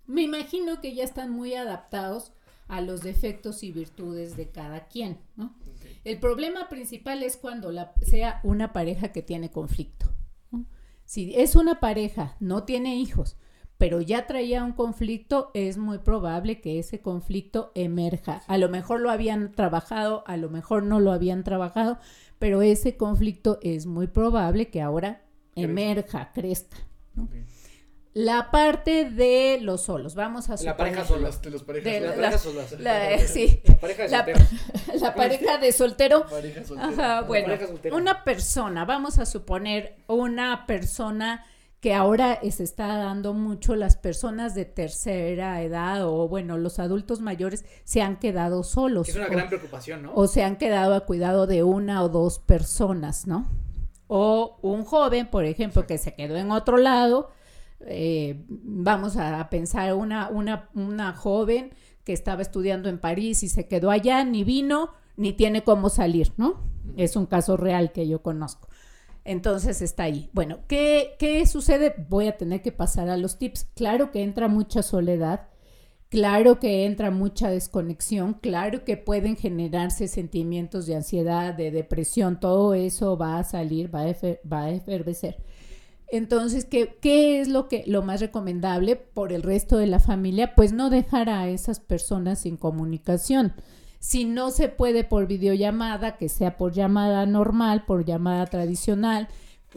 Me 0.06 0.22
imagino 0.22 0.80
que 0.80 0.94
ya 0.94 1.04
están 1.04 1.30
muy 1.30 1.54
adaptados 1.54 2.32
a 2.68 2.80
los 2.80 3.02
defectos 3.02 3.62
y 3.62 3.72
virtudes 3.72 4.36
de 4.36 4.50
cada 4.50 4.86
quien, 4.86 5.18
¿no? 5.36 5.54
El 6.08 6.20
problema 6.20 6.70
principal 6.70 7.22
es 7.22 7.36
cuando 7.36 7.70
la, 7.70 7.92
sea 8.00 8.40
una 8.42 8.72
pareja 8.72 9.12
que 9.12 9.20
tiene 9.20 9.50
conflicto. 9.50 10.06
Si 11.04 11.34
es 11.36 11.54
una 11.54 11.80
pareja, 11.80 12.34
no 12.40 12.64
tiene 12.64 12.96
hijos, 12.96 13.36
pero 13.76 14.00
ya 14.00 14.26
traía 14.26 14.64
un 14.64 14.72
conflicto, 14.72 15.50
es 15.52 15.76
muy 15.76 15.98
probable 15.98 16.62
que 16.62 16.78
ese 16.78 17.02
conflicto 17.02 17.72
emerja. 17.74 18.42
A 18.46 18.56
lo 18.56 18.70
mejor 18.70 19.00
lo 19.00 19.10
habían 19.10 19.52
trabajado, 19.52 20.24
a 20.26 20.38
lo 20.38 20.48
mejor 20.48 20.82
no 20.82 20.98
lo 20.98 21.12
habían 21.12 21.44
trabajado, 21.44 21.98
pero 22.38 22.62
ese 22.62 22.96
conflicto 22.96 23.58
es 23.60 23.84
muy 23.84 24.06
probable 24.06 24.70
que 24.70 24.80
ahora 24.80 25.26
emerja, 25.56 26.32
crezca. 26.32 26.78
La 28.14 28.50
parte 28.50 29.10
de 29.10 29.58
los 29.60 29.82
solos, 29.82 30.14
vamos 30.14 30.48
a 30.50 30.56
La 30.62 30.76
pareja 30.76 31.04
solas, 31.04 31.40
de 31.42 31.50
los 31.50 31.62
parejas, 31.62 32.02
la, 32.02 32.14
pareja 32.14 32.38
solas. 32.38 32.70
sí. 33.30 33.62
La 33.66 33.76
pareja 33.80 34.02
de 34.02 34.08
soltero. 34.10 34.38
La, 34.94 35.14
pareja 35.14 35.58
de 35.58 35.72
soltero. 35.72 36.26
Pareja 36.26 36.64
soltero. 36.64 37.02
Ajá, 37.02 37.20
bueno, 37.22 37.54
una 37.92 38.24
persona, 38.24 38.84
vamos 38.84 39.18
a 39.18 39.26
suponer 39.26 39.96
una 40.08 40.66
persona 40.66 41.44
que 41.80 41.94
ahora 41.94 42.40
se 42.50 42.64
está 42.64 42.96
dando 42.96 43.34
mucho, 43.34 43.76
las 43.76 43.96
personas 43.96 44.54
de 44.54 44.64
tercera 44.64 45.62
edad 45.62 46.08
o 46.08 46.26
bueno, 46.26 46.58
los 46.58 46.80
adultos 46.80 47.20
mayores 47.20 47.64
se 47.84 48.02
han 48.02 48.18
quedado 48.18 48.64
solos. 48.64 49.08
es 49.08 49.16
una 49.16 49.28
gran 49.28 49.48
preocupación, 49.48 50.02
¿no? 50.02 50.12
O 50.14 50.26
se 50.26 50.42
han 50.42 50.56
quedado 50.56 50.94
a 50.94 51.06
cuidado 51.06 51.46
de 51.46 51.62
una 51.62 52.02
o 52.02 52.08
dos 52.08 52.40
personas, 52.40 53.28
¿no? 53.28 53.48
O 54.08 54.58
un 54.62 54.84
joven, 54.84 55.28
por 55.28 55.44
ejemplo, 55.44 55.86
que 55.86 55.98
se 55.98 56.14
quedó 56.14 56.36
en 56.36 56.50
otro 56.50 56.78
lado 56.78 57.30
eh, 57.86 58.44
vamos 58.48 59.16
a 59.16 59.48
pensar 59.50 59.94
una, 59.94 60.28
una, 60.28 60.68
una 60.74 61.12
joven 61.12 61.72
que 62.04 62.12
estaba 62.12 62.42
estudiando 62.42 62.88
en 62.88 62.98
París 62.98 63.42
y 63.42 63.48
se 63.48 63.68
quedó 63.68 63.90
allá, 63.90 64.24
ni 64.24 64.44
vino, 64.44 64.90
ni 65.16 65.32
tiene 65.32 65.62
cómo 65.62 65.90
salir, 65.90 66.32
¿no? 66.36 66.62
Es 66.96 67.16
un 67.16 67.26
caso 67.26 67.56
real 67.56 67.92
que 67.92 68.08
yo 68.08 68.22
conozco. 68.22 68.68
Entonces 69.24 69.82
está 69.82 70.04
ahí. 70.04 70.30
Bueno, 70.32 70.60
¿qué, 70.68 71.16
¿qué 71.18 71.46
sucede? 71.46 71.94
Voy 72.08 72.28
a 72.28 72.38
tener 72.38 72.62
que 72.62 72.72
pasar 72.72 73.10
a 73.10 73.18
los 73.18 73.38
tips. 73.38 73.66
Claro 73.74 74.10
que 74.10 74.22
entra 74.22 74.48
mucha 74.48 74.82
soledad, 74.82 75.48
claro 76.08 76.58
que 76.58 76.86
entra 76.86 77.10
mucha 77.10 77.50
desconexión, 77.50 78.34
claro 78.34 78.84
que 78.84 78.96
pueden 78.96 79.36
generarse 79.36 80.08
sentimientos 80.08 80.86
de 80.86 80.96
ansiedad, 80.96 81.52
de 81.52 81.70
depresión, 81.70 82.40
todo 82.40 82.72
eso 82.74 83.18
va 83.18 83.38
a 83.38 83.44
salir, 83.44 83.94
va 83.94 84.02
a, 84.02 84.16
va 84.50 84.64
a 84.64 84.70
efervecer. 84.70 85.42
Entonces, 86.10 86.64
¿qué, 86.64 86.96
¿qué, 87.00 87.40
es 87.40 87.48
lo 87.48 87.68
que 87.68 87.84
lo 87.86 88.02
más 88.02 88.20
recomendable 88.20 88.96
por 88.96 89.32
el 89.32 89.42
resto 89.42 89.76
de 89.76 89.86
la 89.86 90.00
familia? 90.00 90.54
Pues 90.54 90.72
no 90.72 90.88
dejar 90.88 91.28
a 91.28 91.48
esas 91.48 91.80
personas 91.80 92.40
sin 92.40 92.56
comunicación. 92.56 93.52
Si 94.00 94.24
no 94.24 94.50
se 94.50 94.68
puede 94.68 95.04
por 95.04 95.26
videollamada, 95.26 96.16
que 96.16 96.28
sea 96.28 96.56
por 96.56 96.72
llamada 96.72 97.26
normal, 97.26 97.84
por 97.84 98.04
llamada 98.04 98.46
tradicional. 98.46 99.28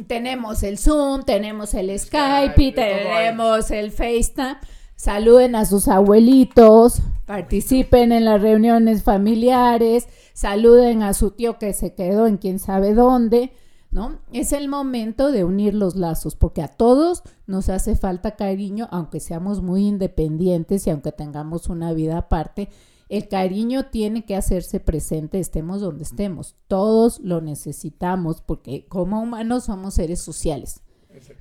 Tenemos 0.07 0.63
el 0.63 0.77
Zoom, 0.77 1.23
tenemos 1.23 1.73
el 1.73 1.97
Skype, 1.99 2.61
y 2.63 2.71
tenemos 2.71 3.71
el 3.71 3.91
FaceTime. 3.91 4.57
Saluden 4.95 5.55
a 5.55 5.65
sus 5.65 5.88
abuelitos, 5.88 7.01
participen 7.25 8.11
en 8.11 8.23
las 8.23 8.41
reuniones 8.41 9.03
familiares, 9.03 10.07
saluden 10.34 11.01
a 11.01 11.13
su 11.13 11.32
tío 11.32 11.57
que 11.57 11.73
se 11.73 11.95
quedó 11.95 12.27
en 12.27 12.38
quién 12.38 12.59
sabe 12.59 12.93
dónde, 12.93 13.51
¿no? 13.92 14.20
Es 14.32 14.54
el 14.54 14.68
momento 14.68 15.32
de 15.32 15.44
unir 15.44 15.74
los 15.74 15.96
lazos, 15.96 16.36
porque 16.36 16.62
a 16.62 16.70
todos 16.70 17.24
nos 17.46 17.70
hace 17.70 17.96
falta 17.96 18.36
cariño, 18.36 18.88
aunque 18.92 19.20
seamos 19.20 19.62
muy 19.62 19.88
independientes 19.88 20.88
y 20.88 20.89
aunque 20.89 21.12
tengamos 21.12 21.68
una 21.68 21.94
vida 21.94 22.18
aparte, 22.18 22.70
el 23.10 23.28
cariño 23.28 23.88
tiene 23.88 24.26
que 24.26 24.38
hacerse 24.38 24.80
presente, 24.80 25.39
estemos 25.39 25.82
donde 25.82 26.04
estemos. 26.04 26.56
Todos 26.68 27.20
lo 27.20 27.42
necesitamos 27.42 28.42
porque 28.42 28.86
como 28.88 29.22
humanos 29.22 29.66
somos 29.66 29.96
seres 29.96 30.22
sociales. 30.22 30.82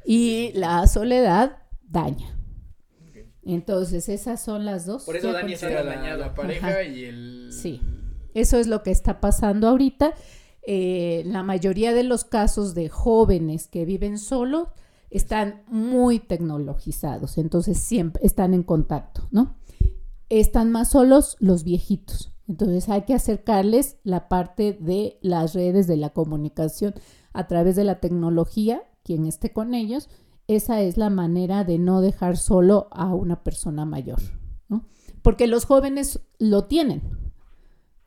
Y 0.04 0.50
la 0.54 0.84
soledad 0.88 1.58
daña. 1.88 2.36
Entonces, 3.44 4.08
esas 4.08 4.42
son 4.42 4.64
las 4.64 4.84
dos. 4.84 5.04
Por 5.04 5.16
eso 5.16 5.32
Dani 5.32 5.56
se 5.56 5.66
ha 5.74 5.84
dañado 5.84 6.18
la 6.18 6.34
pareja 6.34 6.82
y 6.82 7.04
el... 7.04 7.50
Sí, 7.52 7.80
eso 8.34 8.58
es 8.58 8.66
lo 8.66 8.82
que 8.82 8.90
está 8.90 9.20
pasando 9.20 9.68
ahorita. 9.68 10.14
Eh, 10.62 11.22
la 11.26 11.42
mayoría 11.42 11.94
de 11.94 12.04
los 12.04 12.24
casos 12.24 12.74
de 12.74 12.88
jóvenes 12.88 13.66
que 13.66 13.84
viven 13.84 14.18
solos 14.18 14.68
están 15.10 15.62
muy 15.66 16.20
tecnologizados, 16.20 17.38
entonces 17.38 17.78
siempre 17.78 18.24
están 18.24 18.54
en 18.54 18.62
contacto, 18.62 19.26
¿no? 19.30 19.56
Están 20.28 20.70
más 20.70 20.90
solos 20.90 21.36
los 21.40 21.64
viejitos, 21.64 22.32
entonces 22.46 22.88
hay 22.88 23.02
que 23.02 23.14
acercarles 23.14 23.98
la 24.04 24.28
parte 24.28 24.72
de 24.80 25.18
las 25.22 25.54
redes 25.54 25.86
de 25.86 25.96
la 25.96 26.10
comunicación 26.10 26.94
a 27.32 27.46
través 27.46 27.74
de 27.74 27.84
la 27.84 27.98
tecnología, 27.98 28.82
quien 29.02 29.26
esté 29.26 29.52
con 29.52 29.74
ellos, 29.74 30.08
esa 30.46 30.80
es 30.80 30.96
la 30.96 31.10
manera 31.10 31.64
de 31.64 31.78
no 31.78 32.00
dejar 32.00 32.36
solo 32.36 32.88
a 32.90 33.14
una 33.14 33.42
persona 33.42 33.84
mayor, 33.84 34.20
¿no? 34.68 34.84
Porque 35.22 35.46
los 35.46 35.64
jóvenes 35.64 36.20
lo 36.38 36.64
tienen. 36.64 37.02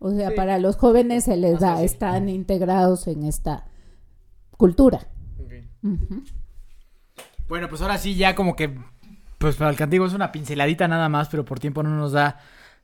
O 0.06 0.12
sea, 0.12 0.36
para 0.36 0.60
los 0.60 0.76
jóvenes 0.76 1.24
se 1.24 1.38
les 1.38 1.62
da, 1.62 1.82
están 1.82 2.28
integrados 2.28 3.08
en 3.08 3.24
esta 3.24 3.68
cultura. 4.58 5.08
Bueno, 7.47 7.70
pues 7.70 7.82
ahora 7.82 7.97
sí, 7.97 8.16
ya 8.16 8.36
como 8.36 8.58
que, 8.58 8.78
pues 9.38 9.56
para 9.56 9.70
el 9.70 9.78
cantigo 9.78 10.06
es 10.06 10.12
una 10.12 10.34
pinceladita 10.34 10.89
nada 10.89 11.08
más, 11.08 11.30
pero 11.30 11.45
por 11.45 11.62
tiempo 11.62 11.84
no 11.84 11.89
nos 11.91 12.12
da. 12.12 12.41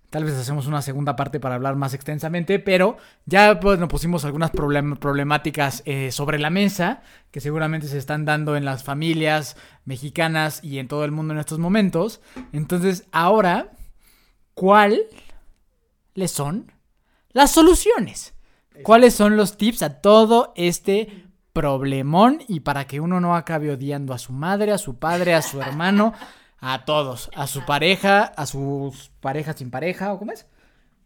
Tal 0.09 0.23
vez 0.23 0.35
hacemos 0.35 0.65
una 0.65 0.81
segunda 0.81 1.17
parte 1.17 1.41
para 1.41 1.55
hablar 1.55 1.75
más 1.75 1.93
extensamente, 1.93 2.57
pero 2.57 2.95
ya 3.25 3.59
pues, 3.59 3.79
nos 3.79 3.89
pusimos 3.89 4.23
algunas 4.23 4.51
problemáticas 4.51 5.83
eh, 5.85 6.13
sobre 6.13 6.39
la 6.39 6.49
mesa 6.49 7.01
que 7.31 7.41
seguramente 7.41 7.89
se 7.89 7.97
están 7.97 8.23
dando 8.23 8.55
en 8.55 8.63
las 8.63 8.85
familias 8.85 9.57
mexicanas 9.83 10.63
y 10.63 10.79
en 10.79 10.87
todo 10.87 11.03
el 11.03 11.11
mundo 11.11 11.33
en 11.33 11.41
estos 11.41 11.59
momentos. 11.59 12.21
Entonces, 12.53 13.07
ahora, 13.11 13.71
¿cuáles 14.53 15.03
son 16.27 16.78
las 17.31 17.51
soluciones? 17.51 18.33
¿Cuáles 18.83 19.13
son 19.13 19.35
los 19.35 19.57
tips 19.57 19.83
a 19.83 20.01
todo 20.01 20.53
este 20.55 21.25
problemón 21.53 22.41
y 22.47 22.61
para 22.61 22.85
que 22.87 22.99
uno 22.99 23.19
no 23.19 23.35
acabe 23.35 23.71
odiando 23.71 24.13
a 24.13 24.17
su 24.17 24.31
madre, 24.31 24.71
a 24.71 24.77
su 24.77 24.95
padre, 24.95 25.33
a 25.33 25.41
su 25.41 25.61
hermano? 25.61 26.13
A 26.61 26.83
todos. 26.83 27.29
A 27.35 27.47
su 27.47 27.65
pareja, 27.65 28.23
a 28.23 28.45
sus 28.45 29.11
parejas 29.21 29.55
sin 29.57 29.71
pareja, 29.71 30.11
¿o 30.11 30.19
cómo 30.19 30.33
es? 30.33 30.45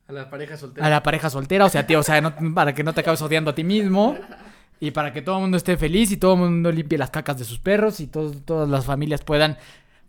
A 0.08 0.12
la 0.12 0.30
pareja 0.30 0.58
soltera. 0.58 0.88
A 0.88 0.90
la 0.90 1.04
pareja 1.04 1.30
soltera, 1.30 1.66
o 1.66 1.70
sea, 1.70 1.86
tío, 1.86 2.00
o 2.00 2.04
sea, 2.04 2.36
para 2.56 2.74
que 2.74 2.84
no 2.84 2.94
te 2.94 3.02
acabes 3.02 3.22
odiando 3.22 3.52
a 3.52 3.56
ti 3.56 3.64
mismo. 3.64 4.18
Y 4.80 4.92
para 4.92 5.14
que 5.14 5.22
todo 5.22 5.36
el 5.36 5.42
mundo 5.44 5.58
esté 5.58 5.78
feliz 5.78 6.12
y 6.12 6.18
todo 6.18 6.34
el 6.34 6.40
mundo 6.40 6.72
limpie 6.72 6.98
las 6.98 7.10
cacas 7.10 7.38
de 7.38 7.46
sus 7.46 7.60
perros 7.60 8.00
y 8.00 8.08
todas 8.08 8.68
las 8.68 8.86
familias 8.86 9.22
puedan 9.22 9.58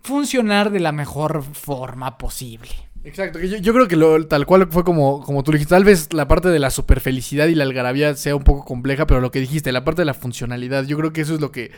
funcionar 0.01 0.71
de 0.71 0.81
la 0.81 0.93
mejor 0.93 1.43
forma 1.43 2.19
posible. 2.19 2.71
Exacto, 3.05 3.39
yo, 3.39 3.59
yo 3.59 3.73
creo 3.75 3.87
que 3.87 3.97
lo, 3.97 4.27
tal 4.27 4.47
cual 4.47 4.67
fue 4.71 4.83
como, 4.83 5.23
como 5.23 5.43
tú 5.43 5.53
dijiste, 5.53 5.75
tal 5.75 5.85
vez 5.85 6.13
la 6.15 6.27
parte 6.27 6.49
de 6.49 6.59
la 6.59 6.71
superfelicidad 6.71 7.49
y 7.49 7.55
la 7.55 7.65
algarabía 7.65 8.15
sea 8.15 8.35
un 8.35 8.45
poco 8.45 8.65
compleja, 8.65 9.07
pero 9.07 9.21
lo 9.21 9.31
que 9.31 9.41
dijiste, 9.41 9.73
la 9.73 9.85
parte 9.85 10.03
de 10.03 10.07
la 10.07 10.15
funcionalidad, 10.15 10.85
yo 10.85 10.97
creo 10.97 11.13
que 11.13 11.21
eso 11.21 11.35
es 11.35 11.41
lo 11.41 11.53
que 11.53 11.71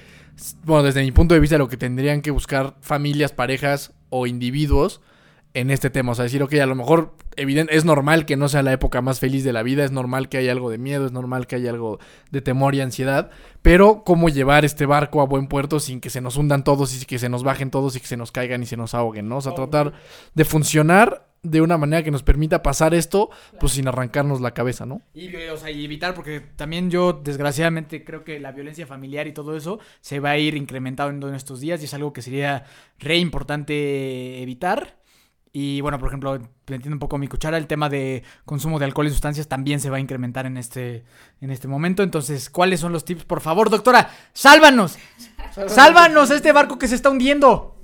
bueno, 0.65 0.83
desde 0.83 1.03
mi 1.03 1.13
punto 1.13 1.35
de 1.35 1.41
vista, 1.41 1.59
lo 1.59 1.69
que 1.69 1.77
tendrían 1.77 2.23
que 2.23 2.31
buscar 2.31 2.77
familias, 2.81 3.33
parejas 3.33 3.93
o 4.11 4.27
individuos 4.27 5.01
en 5.57 5.71
este 5.71 5.89
tema. 5.89 6.13
O 6.13 6.15
sea, 6.15 6.25
decir, 6.25 6.43
ok, 6.43 6.53
a 6.55 6.67
lo 6.67 6.75
mejor 6.75 7.15
evidente, 7.35 7.75
es 7.75 7.87
normal 7.87 8.27
que 8.27 8.37
no 8.37 8.49
sea 8.49 8.63
la 8.63 8.73
época 8.73 9.01
más 9.01 9.21
feliz 9.21 9.43
de 9.43 9.55
la 9.55 9.63
vida, 9.63 9.85
es 9.85 9.91
normal 9.91 10.29
que 10.29 10.37
haya 10.37 10.53
algo 10.53 10.71
de 10.71 10.77
miedo, 10.77 11.07
es 11.07 11.13
normal 11.13 11.47
que 11.47 11.57
haya 11.57 11.71
algo 11.71 11.99
de 12.31 12.43
temor 12.43 12.75
y 12.75 12.83
ansiedad, 12.83 13.31
pero 13.63 14.05
cómo 14.05 14.29
llevar 14.29 14.67
este 14.67 14.85
barco 14.85 15.23
a 15.23 15.25
buen 15.25 15.49
puerto 15.49 15.81
sin 15.81 16.03
que 16.03 16.11
se 16.11 16.21
nos 16.21 16.37
hundan 16.37 16.63
todos 16.63 16.95
y 17.01 17.07
que 17.07 17.19
se 17.19 17.31
nos 17.31 17.43
bajen 17.43 17.71
todos 17.71 17.97
y 17.97 18.01
que 18.01 18.07
se 18.07 18.19
nos 18.19 18.33
caigan 18.33 18.63
y 18.63 18.67
se 18.67 18.77
nos 18.77 18.95
ahoguen, 18.95 19.29
¿no? 19.31 19.39
O 19.39 19.41
sea, 19.41 19.55
tratar 19.55 19.95
de 20.35 20.45
funcionar 20.45 21.27
de 21.43 21.63
una 21.63 21.79
manera 21.79 22.03
que 22.03 22.11
nos 22.11 22.23
permita 22.23 22.63
pasar 22.63 22.93
esto, 22.93 23.31
pues 23.59 23.73
sin 23.73 23.89
arrancarnos 23.89 24.43
la 24.43 24.53
cabeza, 24.53 24.85
¿no? 24.85 25.01
Y, 25.15 25.35
o 25.35 25.57
sea, 25.57 25.71
y 25.71 25.85
evitar, 25.85 26.13
porque 26.13 26.41
también 26.41 26.91
yo, 26.91 27.15
desgraciadamente, 27.15 28.05
creo 28.05 28.25
que 28.25 28.41
la 28.41 28.53
violencia 28.53 28.87
familiar 28.87 29.27
y 29.27 29.33
todo 29.33 29.57
eso 29.57 29.79
se 30.01 30.21
va 30.21 30.31
a 30.31 30.39
ir 30.39 30.55
incrementando 30.55 31.29
en 31.29 31.35
estos 31.35 31.61
días 31.61 31.81
y 31.81 31.87
es 31.87 31.95
algo 31.95 32.13
que 32.13 32.21
sería 32.21 32.65
re 32.99 33.17
importante 33.17 34.43
evitar. 34.43 34.97
Y 35.59 35.81
bueno, 35.81 35.99
por 35.99 36.09
ejemplo, 36.09 36.35
entiendo 36.35 36.97
un 36.97 36.99
poco 36.99 37.17
mi 37.17 37.29
cuchara, 37.29 37.57
el 37.57 37.67
tema 37.67 37.89
de 37.89 38.23
consumo 38.45 38.79
de 38.79 38.85
alcohol 38.85 39.07
y 39.07 39.11
sustancias 39.11 39.49
también 39.49 39.81
se 39.81 39.89
va 39.89 39.97
a 39.97 40.01
incrementar 40.01 40.45
en 40.45 40.59
este, 40.59 41.03
en 41.41 41.51
este 41.51 41.67
momento. 41.67 42.03
Entonces, 42.03 42.51
¿cuáles 42.51 42.81
son 42.81 42.93
los 42.93 43.07
tips? 43.07 43.25
Por 43.25 43.41
favor, 43.41 43.71
doctora, 43.71 44.11
sálvanos. 44.35 44.99
Sálvanos 45.67 46.31
este 46.31 46.53
barco 46.53 46.79
que 46.79 46.89
se 46.89 46.95
está 46.95 47.09
hundiendo. 47.09 47.75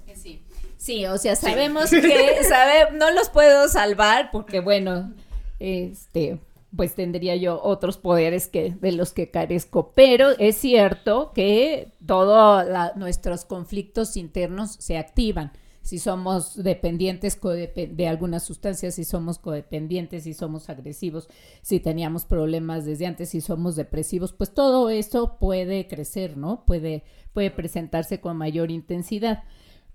Sí, 0.77 1.07
o 1.07 1.17
sea, 1.17 1.35
sabemos 1.35 1.89
que 1.91 2.45
sabe, 2.47 2.93
no 2.93 3.11
los 3.11 3.31
puedo 3.31 3.67
salvar 3.69 4.29
porque, 4.33 4.61
bueno, 4.61 5.15
este, 5.59 6.41
pues 6.77 6.95
tendría 6.95 7.37
yo 7.37 7.59
otros 7.63 7.97
poderes 7.97 8.49
que 8.49 8.75
de 8.83 8.93
los 8.93 9.15
que 9.15 9.31
carezco, 9.31 9.93
pero 9.95 10.29
es 10.39 10.57
cierto 10.59 11.33
que 11.35 11.91
todos 12.05 12.67
nuestros 12.97 13.47
conflictos 13.47 14.19
internos 14.19 14.73
se 14.73 14.99
activan. 14.99 15.53
Si 15.83 15.99
somos 15.99 16.63
dependientes 16.63 17.39
de 17.41 18.09
algunas 18.09 18.45
sustancias, 18.45 18.95
si 18.95 19.05
somos 19.05 19.39
codependientes, 19.39 20.23
si 20.23 20.33
somos 20.33 20.69
agresivos, 20.69 21.29
si 21.61 21.81
teníamos 21.81 22.25
problemas 22.25 22.85
desde 22.85 23.07
antes, 23.07 23.31
si 23.31 23.41
somos 23.41 23.75
depresivos, 23.75 24.33
pues 24.33 24.55
todo 24.55 24.91
eso 24.91 25.39
puede 25.41 25.89
crecer, 25.89 26.37
¿no? 26.37 26.65
Puede, 26.67 27.03
puede 27.33 27.51
presentarse 27.51 28.21
con 28.21 28.37
mayor 28.37 28.71
intensidad. 28.71 29.43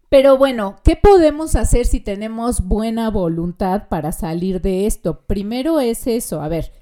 Pero 0.10 0.38
bueno, 0.38 0.76
¿qué 0.84 0.98
podemos 0.98 1.56
hacer 1.56 1.86
si 1.86 2.02
tenemos 2.02 2.68
buena 2.68 3.10
voluntad 3.10 3.88
para 3.88 4.12
salir 4.12 4.62
de 4.62 4.88
esto? 4.88 5.26
Primero 5.26 5.80
es 5.80 6.06
eso, 6.06 6.42
a 6.42 6.50
ver, 6.50 6.74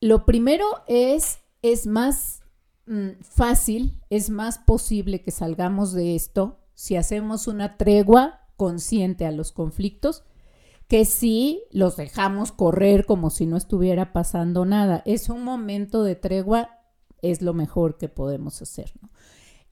lo 0.00 0.24
primero 0.24 0.64
es, 0.88 1.38
es 1.62 1.86
más 1.86 2.42
mm, 2.86 3.20
fácil, 3.22 4.00
es 4.10 4.28
más 4.28 4.58
posible 4.58 5.22
que 5.22 5.30
salgamos 5.30 5.92
de 5.92 6.16
esto 6.16 6.58
si 6.78 6.94
hacemos 6.94 7.48
una 7.48 7.76
tregua 7.76 8.46
consciente 8.54 9.26
a 9.26 9.32
los 9.32 9.50
conflictos 9.50 10.22
que 10.86 11.04
si 11.06 11.64
los 11.72 11.96
dejamos 11.96 12.52
correr 12.52 13.04
como 13.04 13.30
si 13.30 13.46
no 13.46 13.56
estuviera 13.56 14.12
pasando 14.12 14.64
nada. 14.64 15.02
Es 15.04 15.28
un 15.28 15.42
momento 15.42 16.04
de 16.04 16.14
tregua, 16.14 16.78
es 17.20 17.42
lo 17.42 17.52
mejor 17.52 17.98
que 17.98 18.08
podemos 18.08 18.62
hacer, 18.62 18.92
¿no? 19.02 19.10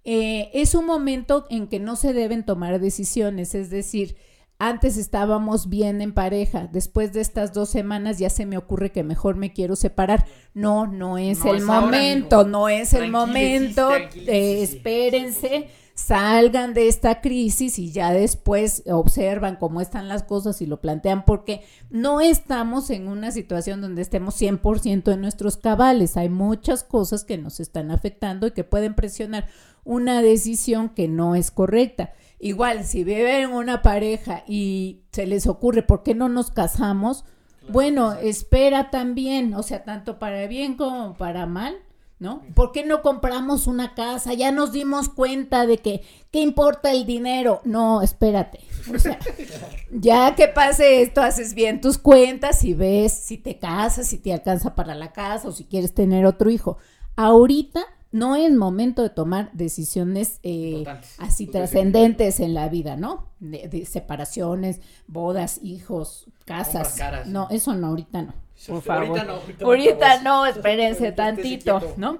Eh, 0.02 0.50
es 0.52 0.74
un 0.74 0.84
momento 0.84 1.46
en 1.48 1.68
que 1.68 1.78
no 1.78 1.94
se 1.94 2.12
deben 2.12 2.44
tomar 2.44 2.80
decisiones, 2.80 3.54
es 3.54 3.70
decir, 3.70 4.16
antes 4.58 4.96
estábamos 4.96 5.68
bien 5.68 6.02
en 6.02 6.12
pareja, 6.12 6.68
después 6.72 7.12
de 7.12 7.20
estas 7.20 7.52
dos 7.52 7.68
semanas 7.68 8.18
ya 8.18 8.30
se 8.30 8.46
me 8.46 8.58
ocurre 8.58 8.90
que 8.90 9.04
mejor 9.04 9.36
me 9.36 9.52
quiero 9.52 9.76
separar. 9.76 10.26
No, 10.54 10.88
no 10.88 11.18
es 11.18 11.44
el 11.44 11.62
momento, 11.62 12.44
no 12.44 12.68
es 12.68 12.94
el 12.94 13.12
momento, 13.12 13.94
eh, 13.94 14.62
espérense 14.62 15.68
salgan 15.96 16.74
de 16.74 16.88
esta 16.88 17.22
crisis 17.22 17.78
y 17.78 17.90
ya 17.90 18.12
después 18.12 18.84
observan 18.86 19.56
cómo 19.56 19.80
están 19.80 20.08
las 20.08 20.22
cosas 20.22 20.60
y 20.60 20.66
lo 20.66 20.80
plantean, 20.80 21.24
porque 21.24 21.64
no 21.90 22.20
estamos 22.20 22.90
en 22.90 23.08
una 23.08 23.32
situación 23.32 23.80
donde 23.80 24.02
estemos 24.02 24.40
100% 24.40 25.12
en 25.12 25.20
nuestros 25.22 25.56
cabales. 25.56 26.18
Hay 26.18 26.28
muchas 26.28 26.84
cosas 26.84 27.24
que 27.24 27.38
nos 27.38 27.60
están 27.60 27.90
afectando 27.90 28.46
y 28.46 28.50
que 28.52 28.62
pueden 28.62 28.94
presionar 28.94 29.48
una 29.84 30.20
decisión 30.20 30.90
que 30.90 31.08
no 31.08 31.34
es 31.34 31.50
correcta. 31.50 32.12
Igual, 32.38 32.84
si 32.84 33.02
viven 33.02 33.50
una 33.50 33.80
pareja 33.80 34.44
y 34.46 35.00
se 35.12 35.26
les 35.26 35.46
ocurre, 35.46 35.82
¿por 35.82 36.02
qué 36.02 36.14
no 36.14 36.28
nos 36.28 36.50
casamos? 36.50 37.24
bueno, 37.68 38.12
espera 38.12 38.90
también, 38.90 39.54
o 39.54 39.62
sea, 39.62 39.82
tanto 39.82 40.20
para 40.20 40.46
bien 40.46 40.76
como 40.76 41.14
para 41.14 41.46
mal, 41.46 41.74
¿no? 42.18 42.42
¿Por 42.54 42.72
qué 42.72 42.84
no 42.84 43.02
compramos 43.02 43.66
una 43.66 43.94
casa? 43.94 44.32
Ya 44.34 44.50
nos 44.50 44.72
dimos 44.72 45.08
cuenta 45.08 45.66
de 45.66 45.78
que, 45.78 46.02
¿qué 46.30 46.40
importa 46.40 46.92
el 46.92 47.04
dinero? 47.04 47.60
No, 47.64 48.02
espérate. 48.02 48.60
O 48.94 48.98
sea, 48.98 49.18
ya 49.90 50.34
que 50.34 50.48
pase 50.48 51.02
esto, 51.02 51.20
haces 51.20 51.54
bien 51.54 51.80
tus 51.80 51.98
cuentas 51.98 52.64
y 52.64 52.72
ves 52.72 53.12
si 53.12 53.36
te 53.36 53.58
casas, 53.58 54.08
si 54.08 54.18
te 54.18 54.32
alcanza 54.32 54.74
para 54.74 54.94
la 54.94 55.12
casa 55.12 55.48
o 55.48 55.52
si 55.52 55.64
quieres 55.64 55.94
tener 55.94 56.24
otro 56.24 56.50
hijo. 56.50 56.78
Ahorita 57.16 57.84
no 58.12 58.34
es 58.34 58.50
momento 58.52 59.02
de 59.02 59.10
tomar 59.10 59.50
decisiones 59.52 60.40
eh, 60.42 60.84
así 61.18 61.46
trascendentes 61.46 62.40
en 62.40 62.54
la 62.54 62.68
vida, 62.70 62.96
¿no? 62.96 63.28
De, 63.40 63.84
separaciones, 63.84 64.80
bodas, 65.06 65.60
hijos, 65.62 66.30
casas. 66.46 66.98
No, 67.26 67.48
eso 67.50 67.74
no, 67.74 67.88
ahorita 67.88 68.22
no. 68.22 68.45
Por 68.66 68.82
favor. 68.82 69.20
Ahorita 69.62 70.22
no, 70.22 70.46
espérense 70.46 71.12
tantito, 71.12 71.80
¿no? 71.96 72.18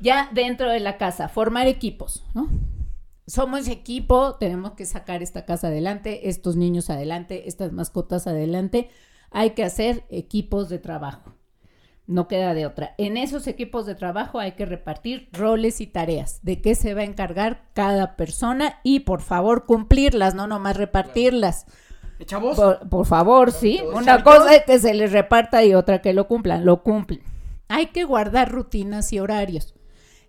Ya 0.00 0.30
dentro 0.32 0.70
de 0.70 0.80
la 0.80 0.96
casa, 0.96 1.28
formar 1.28 1.66
equipos, 1.66 2.24
¿no? 2.34 2.48
Somos 3.26 3.68
equipo, 3.68 4.36
tenemos 4.36 4.72
que 4.72 4.86
sacar 4.86 5.22
esta 5.22 5.44
casa 5.44 5.68
adelante, 5.68 6.28
estos 6.28 6.56
niños 6.56 6.90
adelante, 6.90 7.48
estas 7.48 7.72
mascotas 7.72 8.26
adelante. 8.26 8.90
Hay 9.30 9.50
que 9.50 9.62
hacer 9.62 10.04
equipos 10.08 10.68
de 10.68 10.78
trabajo 10.78 11.34
no 12.10 12.26
queda 12.26 12.54
de 12.54 12.66
otra. 12.66 12.94
En 12.98 13.16
esos 13.16 13.46
equipos 13.46 13.86
de 13.86 13.94
trabajo 13.94 14.40
hay 14.40 14.52
que 14.52 14.66
repartir 14.66 15.28
roles 15.32 15.80
y 15.80 15.86
tareas, 15.86 16.40
de 16.42 16.60
qué 16.60 16.74
se 16.74 16.92
va 16.92 17.02
a 17.02 17.04
encargar 17.04 17.68
cada 17.72 18.16
persona 18.16 18.80
y 18.82 19.00
por 19.00 19.22
favor 19.22 19.64
cumplirlas, 19.64 20.34
no 20.34 20.48
nomás 20.48 20.76
repartirlas. 20.76 21.66
Por, 22.90 23.06
favor, 23.06 23.52
sí. 23.52 23.80
Una 23.94 24.22
cosa 24.22 24.54
es 24.54 24.64
que 24.64 24.78
se 24.78 24.94
les 24.94 25.12
reparta 25.12 25.64
y 25.64 25.74
otra 25.74 26.02
que 26.02 26.12
lo 26.12 26.26
cumplan, 26.28 26.64
lo 26.64 26.82
cumplen. 26.82 27.22
Hay 27.68 27.86
que 27.86 28.04
guardar 28.04 28.50
rutinas 28.50 29.12
y 29.12 29.20
horarios. 29.20 29.74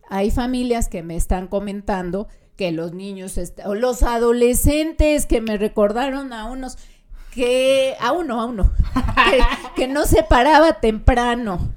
Hay 0.10 0.32
familias 0.32 0.89
que 0.89 1.04
me 1.04 1.16
están 1.16 1.48
comentando 1.48 2.28
que 2.56 2.72
los 2.72 2.94
niños 2.94 3.39
o 3.66 3.76
los 3.76 4.04
adolescentes 4.04 5.26
que 5.26 5.42
me 5.42 5.58
recordaron 5.58 6.34
a 6.34 6.46
unos 6.46 6.78
que 7.32 7.96
a 8.00 8.12
uno, 8.12 8.42
a 8.42 8.46
uno, 8.46 8.72
que, 9.76 9.88
no 9.88 10.06
se 10.06 10.22
paraba 10.24 10.82
temprano, 10.82 11.74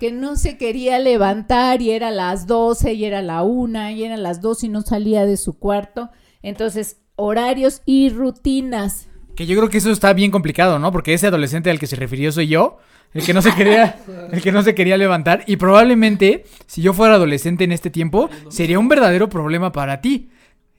que 0.00 0.10
no 0.10 0.36
se 0.36 0.56
quería 0.56 0.98
levantar 0.98 1.82
y 1.82 1.90
era 1.90 2.10
las 2.10 2.46
12 2.46 2.94
y 2.94 3.04
era 3.04 3.22
la 3.22 3.42
una 3.42 3.92
y 3.92 4.04
era 4.04 4.16
las 4.16 4.40
dos 4.40 4.64
y 4.64 4.68
no 4.68 4.82
salía 4.82 5.26
de 5.26 5.36
su 5.36 5.58
cuarto. 5.58 6.10
Entonces, 6.42 6.98
horarios 7.14 7.82
y 7.84 8.10
rutinas. 8.10 9.08
Que 9.36 9.46
yo 9.46 9.56
creo 9.56 9.68
que 9.68 9.78
eso 9.78 9.90
está 9.90 10.12
bien 10.12 10.30
complicado, 10.30 10.78
¿no? 10.78 10.90
Porque 10.90 11.14
ese 11.14 11.26
adolescente 11.26 11.70
al 11.70 11.78
que 11.78 11.86
se 11.86 11.96
refirió 11.96 12.32
soy 12.32 12.48
yo, 12.48 12.78
el 13.12 13.24
que 13.24 13.34
no 13.34 13.42
se 13.42 13.54
quería, 13.54 13.98
el 14.32 14.42
que 14.42 14.50
no 14.50 14.62
se 14.62 14.74
quería 14.74 14.96
levantar 14.96 15.44
y 15.46 15.56
probablemente 15.56 16.44
si 16.66 16.82
yo 16.82 16.92
fuera 16.92 17.14
adolescente 17.14 17.64
en 17.64 17.72
este 17.72 17.90
tiempo 17.90 18.30
sería 18.48 18.78
un 18.78 18.88
verdadero 18.88 19.28
problema 19.28 19.72
para 19.72 20.00
ti 20.00 20.30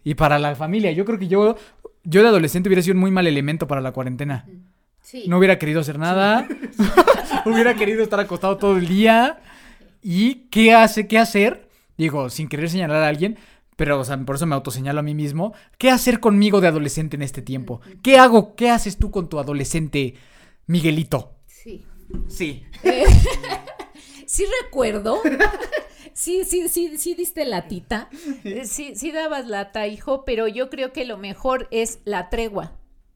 y 0.03 0.15
para 0.15 0.39
la 0.39 0.55
familia. 0.55 0.91
Yo 0.91 1.05
creo 1.05 1.19
que 1.19 1.27
yo 1.27 1.55
yo 2.03 2.21
de 2.21 2.29
adolescente 2.29 2.69
hubiera 2.69 2.81
sido 2.81 2.95
un 2.95 3.01
muy 3.01 3.11
mal 3.11 3.27
elemento 3.27 3.67
para 3.67 3.81
la 3.81 3.91
cuarentena. 3.91 4.45
No 5.25 5.37
hubiera 5.37 5.59
querido 5.59 5.81
hacer 5.81 5.99
nada. 5.99 6.47
hubiera 7.45 7.75
querido 7.75 8.01
estar 8.01 8.19
acostado 8.19 8.57
todo 8.57 8.77
el 8.77 8.87
día. 8.87 9.39
¿Y 10.01 10.47
qué 10.49 10.73
hace? 10.73 11.07
¿Qué 11.07 11.17
hacer? 11.17 11.67
Digo, 11.97 12.29
sin 12.29 12.47
querer 12.47 12.69
señalar 12.69 13.03
a 13.03 13.07
alguien, 13.07 13.37
pero 13.77 13.99
o 13.99 14.03
sea, 14.03 14.17
por 14.17 14.35
eso 14.35 14.45
me 14.45 14.55
autoseñalo 14.55 14.99
a 14.99 15.03
mí 15.03 15.15
mismo. 15.15 15.53
¿Qué 15.77 15.89
hacer 15.89 16.19
conmigo 16.19 16.59
de 16.59 16.67
adolescente 16.67 17.15
en 17.15 17.21
este 17.21 17.41
tiempo? 17.41 17.79
¿Qué 18.03 18.17
hago? 18.17 18.55
¿Qué 18.55 18.69
haces 18.69 18.97
tú 18.97 19.11
con 19.11 19.29
tu 19.29 19.39
adolescente, 19.39 20.15
Miguelito? 20.65 21.35
Sí. 21.45 21.85
Sí. 22.27 22.65
sí 24.25 24.45
recuerdo 24.63 25.21
Sí, 26.17 26.45
sí, 26.45 26.67
sí, 26.67 26.97
sí 26.97 27.13
diste 27.13 27.45
latita. 27.45 28.09
Sí, 28.63 28.95
sí 28.95 29.11
dabas 29.11 29.45
lata, 29.45 29.85
hijo, 29.85 30.25
pero 30.25 30.47
yo 30.47 30.71
creo 30.71 30.91
que 30.91 31.05
lo 31.05 31.19
mejor 31.19 31.67
es 31.69 31.99
la 32.05 32.31
tregua. 32.31 32.71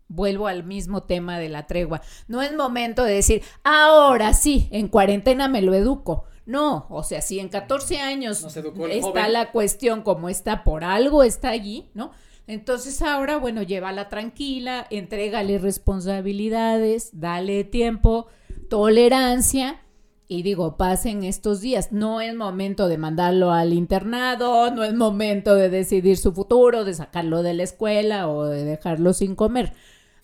Vuelvo 0.08 0.46
al 0.46 0.64
mismo 0.64 1.02
tema 1.02 1.40
de 1.40 1.50
la 1.50 1.66
tregua. 1.66 2.04
No 2.28 2.44
es 2.44 2.54
momento 2.54 3.04
de 3.04 3.16
decir, 3.16 3.42
ahora 3.64 4.36
sí, 4.36 4.68
en 4.70 4.88
cuarentena 4.88 5.48
me 5.48 5.64
lo 5.64 5.74
educo. 5.74 6.26
No, 6.52 6.86
o 6.90 7.02
sea, 7.02 7.22
si 7.22 7.40
en 7.40 7.48
14 7.48 8.02
años 8.02 8.46
está 8.90 9.30
la 9.30 9.54
cuestión 9.54 10.02
como 10.02 10.28
está, 10.28 10.66
por 10.66 10.84
algo 10.84 11.24
está 11.24 11.48
allí, 11.48 11.90
¿no? 11.94 12.12
Entonces 12.46 13.02
ahora, 13.02 13.38
bueno, 13.38 13.64
llévala 13.64 14.10
tranquila, 14.10 14.86
entrégale 14.90 15.60
responsabilidades, 15.60 17.12
dale 17.14 17.64
tiempo, 17.64 18.28
tolerancia 18.70 19.80
y 20.28 20.44
digo, 20.44 20.76
pasen 20.76 21.24
estos 21.24 21.62
días. 21.62 21.94
No 21.94 22.20
es 22.20 22.36
momento 22.36 22.90
de 22.90 22.98
mandarlo 22.98 23.54
al 23.54 23.72
internado, 23.72 24.72
no 24.72 24.84
es 24.84 24.94
momento 24.94 25.56
de 25.56 25.70
decidir 25.70 26.18
su 26.18 26.34
futuro, 26.34 26.84
de 26.84 26.94
sacarlo 26.94 27.44
de 27.44 27.54
la 27.54 27.64
escuela 27.64 28.28
o 28.28 28.44
de 28.44 28.66
dejarlo 28.66 29.14
sin 29.14 29.36
comer. 29.36 29.72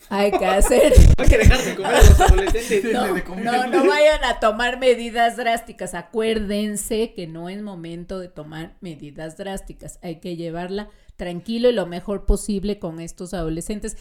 Hay 0.09 0.31
que 0.31 0.45
hacer. 0.45 0.93
Hay 1.17 1.27
que 1.27 1.37
dejar 1.37 1.61
de 1.63 1.75
comer 1.75 1.95
a 1.95 2.01
los 2.01 2.19
adolescentes. 2.19 2.93
No, 2.93 3.67
no, 3.67 3.87
vayan 3.87 4.23
a 4.23 4.39
tomar 4.39 4.79
medidas 4.79 5.37
drásticas. 5.37 5.93
Acuérdense 5.93 7.13
que 7.13 7.27
no 7.27 7.49
es 7.49 7.61
momento 7.61 8.19
de 8.19 8.29
tomar 8.29 8.75
medidas 8.81 9.37
drásticas. 9.37 9.99
Hay 10.01 10.17
que 10.17 10.35
llevarla 10.35 10.89
tranquilo 11.17 11.69
y 11.69 11.73
lo 11.73 11.87
mejor 11.87 12.25
posible 12.25 12.79
con 12.79 12.99
estos 12.99 13.33
adolescentes. 13.33 13.97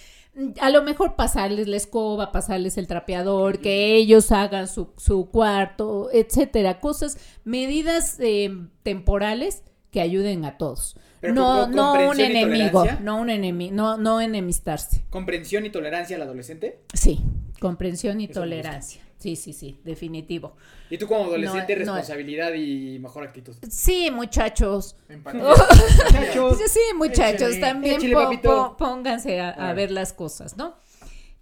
A 0.61 0.70
lo 0.70 0.82
mejor 0.82 1.16
pasarles 1.16 1.66
la 1.66 1.76
escoba, 1.76 2.30
pasarles 2.30 2.76
el 2.78 2.86
trapeador, 2.86 3.59
que 3.59 3.97
ellos 3.97 4.30
hagan 4.32 4.68
su, 4.68 4.90
su 4.99 5.30
cuarto, 5.30 6.11
etcétera. 6.12 6.78
Cosas, 6.78 7.18
medidas 7.44 8.20
eh, 8.20 8.51
temporales 8.82 9.62
que 9.90 10.01
ayuden 10.01 10.44
a 10.44 10.59
todos. 10.59 10.97
No, 11.22 11.66
no 11.66 12.10
un 12.10 12.20
enemigo, 12.20 12.84
no 13.00 13.20
un 13.20 13.30
enemigo, 13.30 13.74
no, 13.74 13.96
no 13.96 14.20
enemistarse. 14.20 15.04
¿Comprensión 15.10 15.66
y 15.66 15.70
tolerancia 15.70 16.16
al 16.16 16.22
adolescente? 16.22 16.80
Sí, 16.94 17.20
comprensión 17.60 18.20
y 18.20 18.28
tolerancia. 18.28 19.02
Sí, 19.18 19.34
sí, 19.34 19.52
sí, 19.52 19.80
definitivo. 19.82 20.56
¿Y 20.90 20.98
tú 20.98 21.06
como 21.06 21.24
adolescente, 21.24 21.74
responsabilidad 21.74 22.52
y 22.54 22.98
mejor 22.98 23.24
actitud? 23.24 23.56
Sí, 23.68 24.10
muchachos. 24.10 24.94
muchachos. 25.08 26.58
Sí, 26.68 26.80
muchachos, 26.96 27.58
también 27.58 27.98
pónganse 28.78 29.40
a, 29.40 29.72
ver 29.72 29.90
las 29.90 30.12
cosas, 30.12 30.56
¿no? 30.56 30.76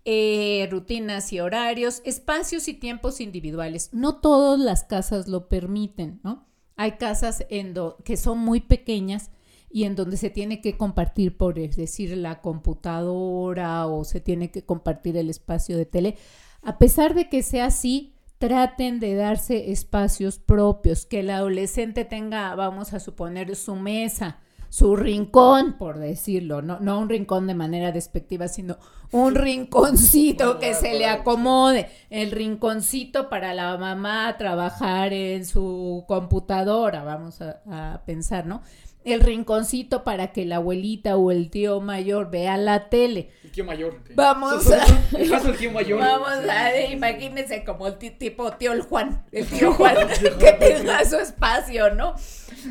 Eh, 0.06 0.68
rutinas 0.70 1.32
y 1.32 1.40
horarios, 1.40 2.02
espacios 2.04 2.68
y 2.68 2.74
tiempos 2.74 3.20
individuales. 3.20 3.88
No 3.92 4.16
todas 4.16 4.60
las 4.60 4.84
casas 4.84 5.28
lo 5.28 5.48
permiten, 5.48 6.20
¿no? 6.22 6.46
Hay 6.76 6.92
casas 6.92 7.44
en 7.48 7.74
que 8.04 8.16
son 8.16 8.38
muy 8.38 8.60
pequeñas 8.60 9.30
y 9.74 9.86
en 9.86 9.96
donde 9.96 10.16
se 10.16 10.30
tiene 10.30 10.60
que 10.60 10.76
compartir, 10.76 11.36
por 11.36 11.54
decir, 11.56 12.16
la 12.16 12.40
computadora 12.40 13.88
o 13.88 14.04
se 14.04 14.20
tiene 14.20 14.52
que 14.52 14.64
compartir 14.64 15.16
el 15.16 15.28
espacio 15.28 15.76
de 15.76 15.84
tele. 15.84 16.16
A 16.62 16.78
pesar 16.78 17.14
de 17.14 17.28
que 17.28 17.42
sea 17.42 17.66
así, 17.66 18.14
traten 18.38 19.00
de 19.00 19.16
darse 19.16 19.72
espacios 19.72 20.38
propios, 20.38 21.06
que 21.06 21.20
el 21.20 21.30
adolescente 21.30 22.04
tenga, 22.04 22.54
vamos 22.54 22.94
a 22.94 23.00
suponer, 23.00 23.56
su 23.56 23.74
mesa, 23.74 24.38
su 24.68 24.94
rincón, 24.94 25.76
por 25.76 25.98
decirlo, 25.98 26.62
no, 26.62 26.78
no 26.78 27.00
un 27.00 27.08
rincón 27.08 27.48
de 27.48 27.54
manera 27.54 27.90
despectiva, 27.90 28.46
sino 28.46 28.78
un 29.10 29.34
rinconcito 29.34 30.60
que 30.60 30.74
se 30.74 30.94
le 30.94 31.06
acomode, 31.06 31.88
el 32.10 32.30
rinconcito 32.30 33.28
para 33.28 33.54
la 33.54 33.76
mamá 33.76 34.36
trabajar 34.38 35.12
en 35.12 35.44
su 35.44 36.04
computadora, 36.06 37.02
vamos 37.02 37.40
a, 37.40 37.60
a 37.66 38.04
pensar, 38.04 38.46
¿no? 38.46 38.62
El 39.04 39.20
rinconcito 39.20 40.02
para 40.02 40.32
que 40.32 40.44
la 40.44 40.56
abuelita 40.56 41.16
o 41.16 41.30
el 41.30 41.50
tío 41.50 41.80
mayor 41.80 42.30
vea 42.30 42.56
la 42.56 42.88
tele. 42.88 43.30
El 43.44 43.52
tío 43.52 43.64
mayor. 43.64 44.00
Vamos 44.14 44.70
a... 44.72 44.84
El 45.16 45.30
caso 45.30 45.48
del 45.48 45.58
tío 45.58 45.70
mayor. 45.72 46.00
Vamos 46.00 46.48
a... 46.48 46.80
Imagínense 46.86 47.64
como 47.64 47.86
el 47.86 47.98
tipo 47.98 48.52
tío 48.52 48.72
el 48.72 48.82
Juan, 48.82 49.24
el 49.32 49.46
tío 49.50 49.72
Juan, 49.74 49.96
que 50.38 50.52
tenga 50.52 51.04
su 51.04 51.16
espacio, 51.16 51.94
¿no? 51.94 52.14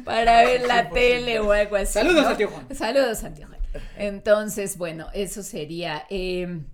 Para 0.03 0.43
ver 0.43 0.67
la 0.67 0.89
tele 0.89 1.39
o 1.39 1.51
algo 1.51 1.75
así. 1.75 1.93
Saludos 1.93 2.25
a 2.25 2.35
tío 2.35 2.49
Juan. 2.49 2.75
Saludos 2.75 3.23
a 3.23 3.33
tío 3.33 3.47
Juan. 3.47 3.59
Entonces, 3.97 4.77
bueno, 4.77 5.07
eso 5.13 5.43
sería... 5.43 6.05
Em, 6.09 6.65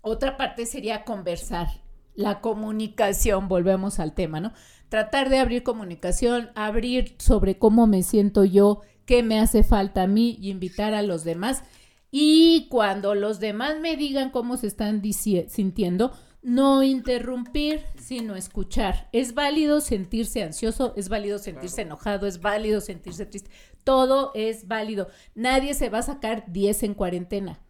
otra 0.00 0.36
parte 0.36 0.66
sería 0.66 1.04
conversar. 1.04 1.68
La 2.14 2.40
comunicación, 2.40 3.46
volvemos 3.46 4.00
al 4.00 4.12
tema, 4.12 4.40
¿no? 4.40 4.52
Tratar 4.88 5.28
de 5.28 5.38
abrir 5.38 5.62
comunicación, 5.62 6.50
abrir 6.54 7.14
sobre 7.18 7.58
cómo 7.58 7.86
me 7.86 8.02
siento 8.02 8.44
yo, 8.44 8.82
qué 9.06 9.22
me 9.22 9.38
hace 9.38 9.64
falta 9.64 10.02
a 10.02 10.06
mí 10.06 10.36
y 10.40 10.50
invitar 10.50 10.94
a 10.94 11.02
los 11.02 11.24
demás. 11.24 11.62
Y 12.10 12.68
cuando 12.70 13.14
los 13.14 13.40
demás 13.40 13.78
me 13.80 13.96
digan 13.96 14.30
cómo 14.30 14.56
se 14.56 14.66
están 14.66 15.02
sintiendo, 15.48 16.12
no 16.42 16.82
interrumpir, 16.82 17.82
sino 17.98 18.36
escuchar. 18.36 19.08
Es 19.12 19.34
válido 19.34 19.80
sentirse 19.80 20.42
ansioso, 20.42 20.94
es 20.96 21.08
válido 21.08 21.38
sentirse 21.38 21.82
enojado, 21.82 22.26
es 22.26 22.40
válido 22.40 22.80
sentirse 22.80 23.26
triste. 23.26 23.50
Todo 23.84 24.30
es 24.34 24.68
válido. 24.68 25.08
Nadie 25.34 25.74
se 25.74 25.90
va 25.90 25.98
a 25.98 26.02
sacar 26.02 26.44
10 26.50 26.84
en 26.84 26.94
cuarentena. 26.94 27.60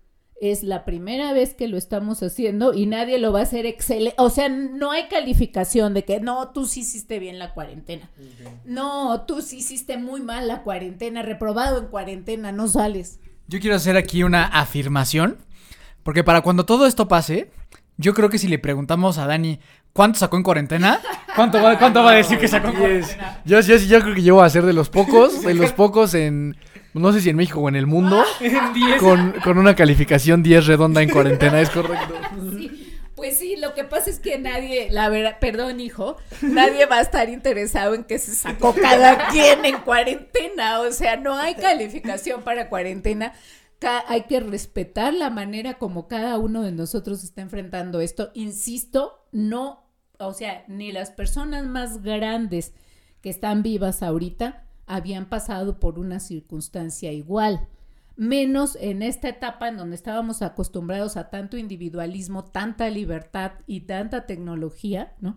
Es 0.40 0.62
la 0.62 0.84
primera 0.84 1.32
vez 1.32 1.54
que 1.54 1.66
lo 1.66 1.76
estamos 1.76 2.22
haciendo 2.22 2.72
y 2.72 2.86
nadie 2.86 3.18
lo 3.18 3.32
va 3.32 3.40
a 3.40 3.42
hacer 3.42 3.66
excelente. 3.66 4.14
O 4.18 4.30
sea, 4.30 4.48
no 4.48 4.92
hay 4.92 5.08
calificación 5.08 5.94
de 5.94 6.04
que 6.04 6.20
no, 6.20 6.50
tú 6.50 6.66
sí 6.66 6.80
hiciste 6.80 7.18
bien 7.18 7.38
la 7.38 7.54
cuarentena. 7.54 8.08
No, 8.64 9.22
tú 9.22 9.42
sí 9.42 9.58
hiciste 9.58 9.98
muy 9.98 10.20
mal 10.20 10.46
la 10.46 10.62
cuarentena, 10.62 11.22
reprobado 11.22 11.78
en 11.78 11.86
cuarentena, 11.86 12.52
no 12.52 12.68
sales. 12.68 13.18
Yo 13.48 13.58
quiero 13.60 13.76
hacer 13.76 13.96
aquí 13.96 14.22
una 14.22 14.44
afirmación, 14.44 15.38
porque 16.02 16.22
para 16.22 16.42
cuando 16.42 16.64
todo 16.64 16.86
esto 16.86 17.08
pase, 17.08 17.50
yo 17.96 18.14
creo 18.14 18.30
que 18.30 18.38
si 18.38 18.46
le 18.46 18.60
preguntamos 18.60 19.18
a 19.18 19.26
Dani 19.26 19.58
cuánto 19.92 20.20
sacó 20.20 20.36
en 20.36 20.44
cuarentena, 20.44 21.00
¿cuánto 21.34 21.60
va, 21.60 21.78
cuánto 21.78 22.04
va 22.04 22.12
a 22.12 22.14
decir 22.14 22.38
que 22.38 22.46
sacó 22.46 22.68
en 22.68 22.74
cuarentena? 22.78 23.42
Yo, 23.44 23.58
yo, 23.60 23.76
yo 23.76 24.00
creo 24.02 24.14
que 24.14 24.22
yo 24.22 24.36
voy 24.36 24.46
a 24.46 24.50
ser 24.50 24.64
de 24.64 24.72
los 24.72 24.88
pocos, 24.88 25.42
de 25.42 25.54
los 25.54 25.72
pocos 25.74 26.14
en, 26.14 26.56
no 26.98 27.12
sé 27.12 27.20
si 27.20 27.30
en 27.30 27.36
México 27.36 27.60
o 27.60 27.68
en 27.68 27.76
el 27.76 27.86
mundo, 27.86 28.22
En 28.40 28.72
10. 28.72 29.00
con, 29.00 29.32
con 29.44 29.58
una 29.58 29.74
calificación 29.74 30.42
10 30.42 30.66
redonda 30.66 31.02
en 31.02 31.10
cuarentena, 31.10 31.60
es 31.60 31.70
correcto. 31.70 32.14
Sí, 32.58 32.94
pues 33.14 33.36
sí, 33.38 33.56
lo 33.56 33.74
que 33.74 33.82
pasa 33.84 34.10
es 34.10 34.20
que 34.20 34.38
nadie, 34.38 34.88
la 34.92 35.08
verdad, 35.08 35.38
perdón 35.40 35.80
hijo, 35.80 36.16
nadie 36.40 36.86
va 36.86 36.98
a 36.98 37.00
estar 37.00 37.28
interesado 37.28 37.94
en 37.94 38.04
que 38.04 38.18
se 38.18 38.32
sacó 38.34 38.72
cada 38.74 39.28
quien 39.28 39.64
en 39.64 39.78
cuarentena, 39.78 40.80
o 40.80 40.92
sea, 40.92 41.16
no 41.16 41.34
hay 41.36 41.54
calificación 41.56 42.42
para 42.42 42.68
cuarentena. 42.68 43.32
Ca- 43.80 44.04
hay 44.08 44.22
que 44.22 44.38
respetar 44.40 45.14
la 45.14 45.30
manera 45.30 45.74
como 45.74 46.06
cada 46.08 46.38
uno 46.38 46.62
de 46.62 46.70
nosotros 46.72 47.22
está 47.24 47.42
enfrentando 47.42 48.00
esto. 48.00 48.30
Insisto, 48.34 49.26
no, 49.32 49.84
o 50.18 50.32
sea, 50.32 50.64
ni 50.68 50.92
las 50.92 51.10
personas 51.10 51.64
más 51.66 52.02
grandes 52.02 52.72
que 53.20 53.30
están 53.30 53.62
vivas 53.64 54.02
ahorita 54.04 54.64
habían 54.88 55.28
pasado 55.28 55.78
por 55.78 55.98
una 55.98 56.18
circunstancia 56.18 57.12
igual 57.12 57.68
menos 58.16 58.76
en 58.80 59.02
esta 59.02 59.28
etapa 59.28 59.68
en 59.68 59.76
donde 59.76 59.94
estábamos 59.94 60.42
acostumbrados 60.42 61.16
a 61.16 61.30
tanto 61.30 61.56
individualismo, 61.56 62.44
tanta 62.44 62.90
libertad 62.90 63.52
y 63.68 63.82
tanta 63.82 64.26
tecnología, 64.26 65.14
¿no? 65.20 65.36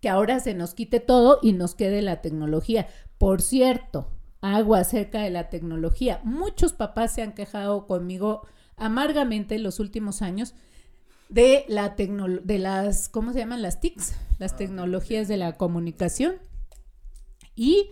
Que 0.00 0.08
ahora 0.08 0.38
se 0.38 0.54
nos 0.54 0.72
quite 0.72 1.00
todo 1.00 1.40
y 1.42 1.52
nos 1.52 1.74
quede 1.74 2.00
la 2.00 2.20
tecnología. 2.22 2.86
Por 3.18 3.42
cierto, 3.42 4.08
algo 4.40 4.76
acerca 4.76 5.20
de 5.20 5.30
la 5.30 5.50
tecnología. 5.50 6.20
Muchos 6.22 6.72
papás 6.72 7.12
se 7.12 7.22
han 7.22 7.32
quejado 7.32 7.88
conmigo 7.88 8.46
amargamente 8.76 9.56
en 9.56 9.64
los 9.64 9.80
últimos 9.80 10.22
años 10.22 10.54
de 11.28 11.64
la 11.66 11.96
tecno- 11.96 12.40
de 12.40 12.58
las 12.60 13.08
¿cómo 13.08 13.32
se 13.32 13.40
llaman 13.40 13.62
las 13.62 13.80
TICs? 13.80 14.14
Las 14.38 14.56
tecnologías 14.56 15.26
de 15.26 15.38
la 15.38 15.54
comunicación. 15.56 16.36
Y 17.56 17.90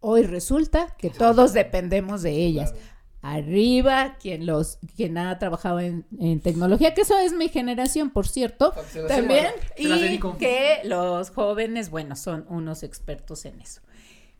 hoy 0.00 0.22
resulta 0.22 0.94
que 0.98 1.10
todos 1.10 1.52
dependemos 1.52 2.22
de 2.22 2.32
ellas. 2.32 2.74
Arriba, 3.22 4.16
quien 4.18 4.46
los, 4.46 4.78
quien 4.96 5.18
ha 5.18 5.38
trabajado 5.38 5.80
en, 5.80 6.06
en 6.18 6.40
tecnología, 6.40 6.94
que 6.94 7.02
eso 7.02 7.18
es 7.18 7.34
mi 7.34 7.48
generación, 7.50 8.10
por 8.10 8.26
cierto, 8.26 8.72
también, 9.08 9.48
y 9.76 10.18
que 10.38 10.80
los 10.84 11.30
jóvenes, 11.30 11.90
bueno, 11.90 12.16
son 12.16 12.46
unos 12.48 12.82
expertos 12.82 13.44
en 13.44 13.60
eso. 13.60 13.82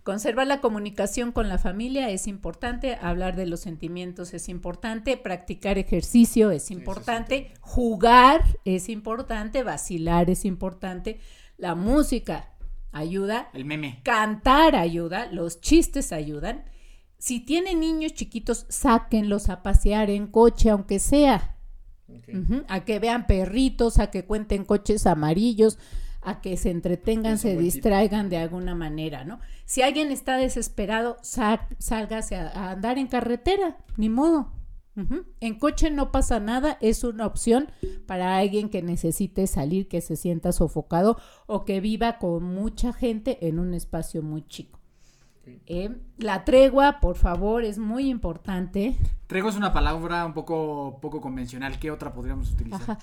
Conservar 0.03 0.47
la 0.47 0.63
comunicación 0.63 1.31
con 1.31 1.51
la 1.51 1.59
familia 1.59 2.09
es 2.09 2.27
importante, 2.27 2.97
hablar 3.03 3.37
de 3.37 3.45
los 3.45 3.61
sentimientos 3.61 4.33
es 4.33 4.49
importante, 4.49 5.19
practicar 5.19 5.77
ejercicio 5.77 6.51
es 6.51 6.71
importante, 6.71 7.53
jugar 7.61 8.43
es 8.65 8.89
importante, 8.89 9.63
vacilar 9.63 10.31
es 10.31 10.47
importante, 10.47 11.21
la 11.59 11.75
música 11.75 12.49
ayuda, 12.93 13.51
El 13.53 13.64
meme. 13.64 14.01
cantar 14.03 14.76
ayuda, 14.76 15.26
los 15.32 15.61
chistes 15.61 16.12
ayudan. 16.12 16.64
Si 17.18 17.41
tienen 17.41 17.80
niños 17.80 18.14
chiquitos, 18.14 18.66
sáquenlos 18.68 19.49
a 19.49 19.62
pasear 19.62 20.11
en 20.11 20.26
coche, 20.26 20.70
aunque 20.70 20.99
sea. 20.99 21.57
A 22.68 22.84
que 22.84 22.99
vean 22.99 23.26
perritos, 23.26 23.99
a 23.99 24.11
que 24.11 24.24
cuenten 24.24 24.64
coches 24.64 25.07
amarillos, 25.07 25.78
a 26.22 26.41
que 26.41 26.57
se 26.57 26.70
entretengan, 26.70 27.38
se 27.38 27.57
distraigan 27.57 28.28
de 28.28 28.38
alguna 28.38 28.74
manera, 28.74 29.24
¿no? 29.24 29.38
Si 29.64 29.82
alguien 29.82 30.11
está 30.11 30.36
desesperado, 30.36 31.18
sálgase 31.22 32.36
a, 32.36 32.49
a 32.49 32.70
andar 32.72 32.99
en 32.99 33.07
carretera, 33.07 33.78
ni 33.97 34.09
modo. 34.09 34.53
En 35.40 35.59
coche 35.59 35.90
no 35.90 36.11
pasa 36.12 36.40
nada, 36.40 36.76
es 36.80 37.05
una 37.05 37.26
opción 37.26 37.70
para 38.07 38.36
alguien 38.38 38.68
que 38.68 38.82
necesite 38.82 39.46
salir, 39.46 39.88
que 39.88 40.01
se 40.01 40.16
sienta 40.16 40.53
sofocado 40.53 41.16
o 41.46 41.64
que 41.64 41.80
viva 41.80 42.18
con 42.18 42.42
mucha 42.44 42.92
gente 42.92 43.46
en 43.48 43.59
un 43.59 43.74
espacio 43.74 44.22
muy 44.22 44.46
chico. 44.46 44.78
Eh, 45.66 45.90
la 46.18 46.44
tregua, 46.44 47.01
por 47.01 47.16
favor, 47.16 47.64
es 47.64 47.78
muy 47.78 48.09
importante. 48.09 48.96
Trego 49.26 49.48
es 49.48 49.57
una 49.57 49.72
palabra 49.72 50.24
un 50.26 50.32
poco, 50.34 50.98
poco 51.01 51.20
convencional. 51.20 51.78
¿Qué 51.78 51.90
otra 51.90 52.12
podríamos 52.12 52.53
utilizar? 52.53 52.80
Ajá. 52.82 52.98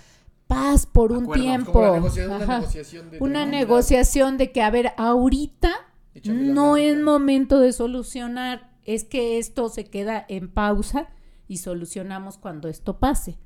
Paz 0.47 0.85
por 0.85 1.11
un 1.11 1.29
tiempo. 1.33 1.73
Como 1.73 1.85
la 1.87 1.93
negocia- 1.99 2.25
una 2.27 2.35
Ajá. 2.37 2.59
negociación 2.59 3.11
de 3.11 3.17
Una 3.19 3.45
negociación 3.45 4.37
de 4.37 4.51
que, 4.53 4.61
a 4.61 4.69
ver, 4.69 4.93
ahorita 4.95 5.71
no 6.23 6.77
es 6.77 6.97
momento 6.97 7.59
de 7.59 7.73
solucionar, 7.73 8.71
es 8.85 9.03
que 9.03 9.39
esto 9.39 9.67
se 9.67 9.85
queda 9.89 10.25
en 10.29 10.47
pausa 10.49 11.09
y 11.47 11.57
solucionamos 11.57 12.37
cuando 12.37 12.67
esto 12.67 12.99
pase. 12.99 13.37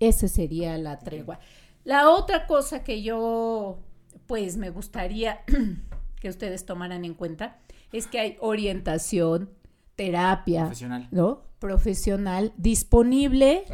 Esa 0.00 0.28
sería 0.28 0.76
la 0.78 0.98
tregua. 0.98 1.38
La 1.84 2.10
otra 2.10 2.46
cosa 2.46 2.84
que 2.84 3.02
yo, 3.02 3.78
pues, 4.26 4.56
me 4.56 4.70
gustaría 4.70 5.42
que 6.20 6.28
ustedes 6.28 6.66
tomaran 6.66 7.04
en 7.04 7.14
cuenta 7.14 7.58
es 7.92 8.06
que 8.06 8.18
hay 8.18 8.36
orientación, 8.40 9.50
terapia, 9.94 10.62
Profesional. 10.62 11.08
¿no? 11.10 11.42
Profesional 11.58 12.52
disponible 12.56 13.64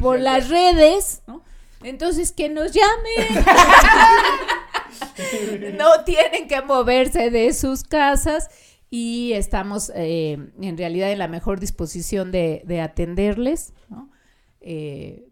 por 0.00 0.18
las 0.18 0.48
redes, 0.48 1.22
¿no? 1.26 1.42
Entonces 1.82 2.32
que 2.32 2.48
nos 2.48 2.72
llamen. 2.72 3.44
no 5.78 6.04
tienen 6.04 6.48
que 6.48 6.60
moverse 6.62 7.30
de 7.30 7.52
sus 7.52 7.84
casas 7.84 8.50
y 8.90 9.32
estamos 9.34 9.90
eh, 9.94 10.36
en 10.60 10.76
realidad 10.76 11.12
en 11.12 11.18
la 11.18 11.28
mejor 11.28 11.60
disposición 11.60 12.32
de, 12.32 12.62
de 12.66 12.80
atenderles, 12.80 13.72
¿no? 13.88 14.10
Eh, 14.60 15.28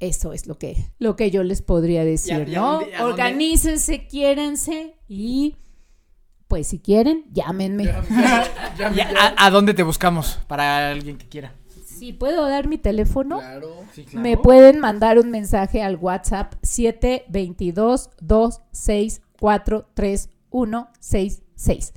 eso 0.00 0.32
es 0.32 0.46
lo 0.46 0.58
que, 0.58 0.76
lo 0.98 1.14
que 1.16 1.30
yo 1.30 1.42
les 1.44 1.62
podría 1.62 2.04
decir, 2.04 2.48
¿y 2.48 2.54
a 2.56 2.60
¿no? 2.60 2.72
dónde- 2.80 2.94
a 2.96 2.98
dónde- 3.02 3.12
Organícense, 3.12 4.06
quiérense 4.06 4.96
y 5.08 5.56
pues 6.48 6.66
si 6.68 6.78
quieren, 6.78 7.24
llámenme. 7.32 7.84
Ya, 7.84 8.04
ya, 8.10 8.44
ya, 8.78 8.90
¿Y 8.92 8.96
ya. 8.96 9.08
a, 9.36 9.46
a 9.46 9.50
dónde 9.50 9.72
te 9.74 9.82
buscamos? 9.82 10.38
Para 10.46 10.90
alguien 10.90 11.16
que 11.16 11.26
quiera. 11.28 11.54
Si 11.86 12.12
puedo 12.12 12.46
dar 12.48 12.66
mi 12.68 12.76
teléfono. 12.76 13.38
Claro. 13.38 13.76
Sí, 13.94 14.04
Me 14.14 14.36
pueden 14.36 14.80
mandar 14.80 15.18
un 15.18 15.30
mensaje 15.30 15.80
al 15.82 15.96
WhatsApp 15.96 16.54
722-264-3166. 20.52 21.92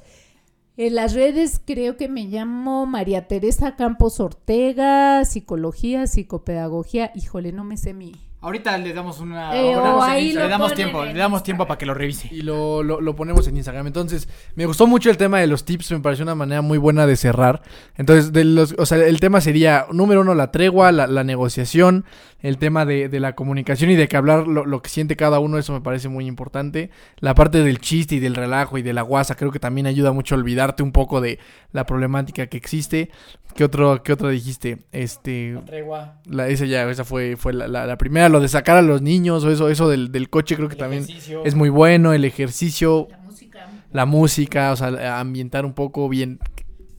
En 0.80 0.94
las 0.94 1.16
redes 1.16 1.60
creo 1.66 1.98
que 1.98 2.08
me 2.08 2.26
llamo 2.26 2.86
María 2.86 3.28
Teresa 3.28 3.76
Campos 3.76 4.20
Ortega, 4.20 5.26
psicología, 5.26 6.06
psicopedagogía. 6.06 7.12
Híjole, 7.16 7.52
no 7.52 7.64
me 7.64 7.78
sé 7.78 7.96
mi... 7.96 8.27
Ahorita 8.48 8.78
le 8.78 8.94
damos 8.94 9.20
una. 9.20 9.54
Eh, 9.60 9.76
una 9.78 10.06
ahí 10.06 10.32
le 10.32 10.48
damos 10.48 10.74
tiempo, 10.74 11.04
le 11.04 11.14
damos 11.14 11.44
tiempo 11.44 11.68
para 11.68 11.78
que 11.78 11.86
lo 11.86 11.94
revise. 11.94 12.30
Y 12.32 12.44
lo, 12.44 12.82
lo, 12.82 13.02
lo 13.02 13.14
ponemos 13.14 13.46
en 13.50 13.58
Instagram. 13.58 13.88
Entonces, 13.88 14.30
me 14.56 14.66
gustó 14.66 14.88
mucho 14.88 15.10
el 15.10 15.18
tema 15.18 15.40
de 15.42 15.48
los 15.48 15.66
tips. 15.66 15.92
Me 15.92 16.00
pareció 16.00 16.24
una 16.24 16.34
manera 16.34 16.62
muy 16.62 16.78
buena 16.78 17.06
de 17.06 17.18
cerrar. 17.18 17.62
Entonces, 17.98 18.32
de 18.32 18.46
los, 18.46 18.74
o 18.78 18.86
sea, 18.86 19.00
el 19.06 19.20
tema 19.20 19.42
sería, 19.42 19.86
número 19.92 20.22
uno, 20.22 20.34
la 20.34 20.50
tregua, 20.50 20.94
la, 20.94 21.08
la 21.08 21.26
negociación, 21.26 22.06
el 22.40 22.58
tema 22.58 22.86
de, 22.86 23.10
de 23.10 23.20
la 23.20 23.36
comunicación 23.36 23.92
y 23.92 23.96
de 23.96 24.08
que 24.08 24.16
hablar 24.16 24.48
lo, 24.48 24.66
lo 24.66 24.82
que 24.82 24.88
siente 24.90 25.18
cada 25.18 25.40
uno. 25.40 25.58
Eso 25.58 25.74
me 25.74 25.82
parece 25.82 26.08
muy 26.08 26.26
importante. 26.26 26.90
La 27.20 27.36
parte 27.36 27.62
del 27.62 27.80
chiste 27.82 28.16
y 28.16 28.20
del 28.20 28.36
relajo 28.36 28.78
y 28.78 28.82
de 28.82 28.94
la 28.94 29.02
guasa 29.02 29.36
creo 29.36 29.52
que 29.52 29.60
también 29.60 29.88
ayuda 29.88 30.14
mucho 30.14 30.36
a 30.36 30.38
olvidarte 30.38 30.84
un 30.84 30.94
poco 30.94 31.20
de 31.20 31.38
la 31.74 31.86
problemática 31.86 32.48
que 32.48 32.56
existe. 32.56 33.12
¿Qué 33.56 33.64
otro, 33.64 34.04
qué 34.04 34.14
otra 34.14 34.30
dijiste? 34.30 34.86
Este... 34.92 35.58
Tregua. 35.66 36.18
La, 36.26 36.48
esa 36.48 36.66
ya, 36.66 36.88
esa 36.92 37.04
fue, 37.04 37.36
fue 37.38 37.54
la, 37.54 37.68
la- 37.68 37.88
la 37.88 37.98
primera, 37.98 38.30
lo 38.38 38.44
de 38.44 38.48
sacar 38.50 38.78
a 38.78 38.82
los 38.82 39.02
niños 39.02 39.44
o 39.44 39.52
eso, 39.52 39.70
eso 39.70 39.90
del, 39.90 40.12
del 40.12 40.30
coche 40.30 40.56
creo 40.56 40.70
que 40.70 40.76
también 40.76 41.06
es 41.46 41.56
muy 41.56 41.70
bueno, 41.70 42.14
el 42.14 42.26
ejercicio, 42.26 43.08
La 43.10 43.18
música. 43.20 43.68
la 43.92 44.06
música, 44.06 44.72
o 44.72 44.76
sea, 44.76 45.20
ambientar 45.20 45.66
un 45.66 45.74
poco 45.74 46.08
bien. 46.10 46.40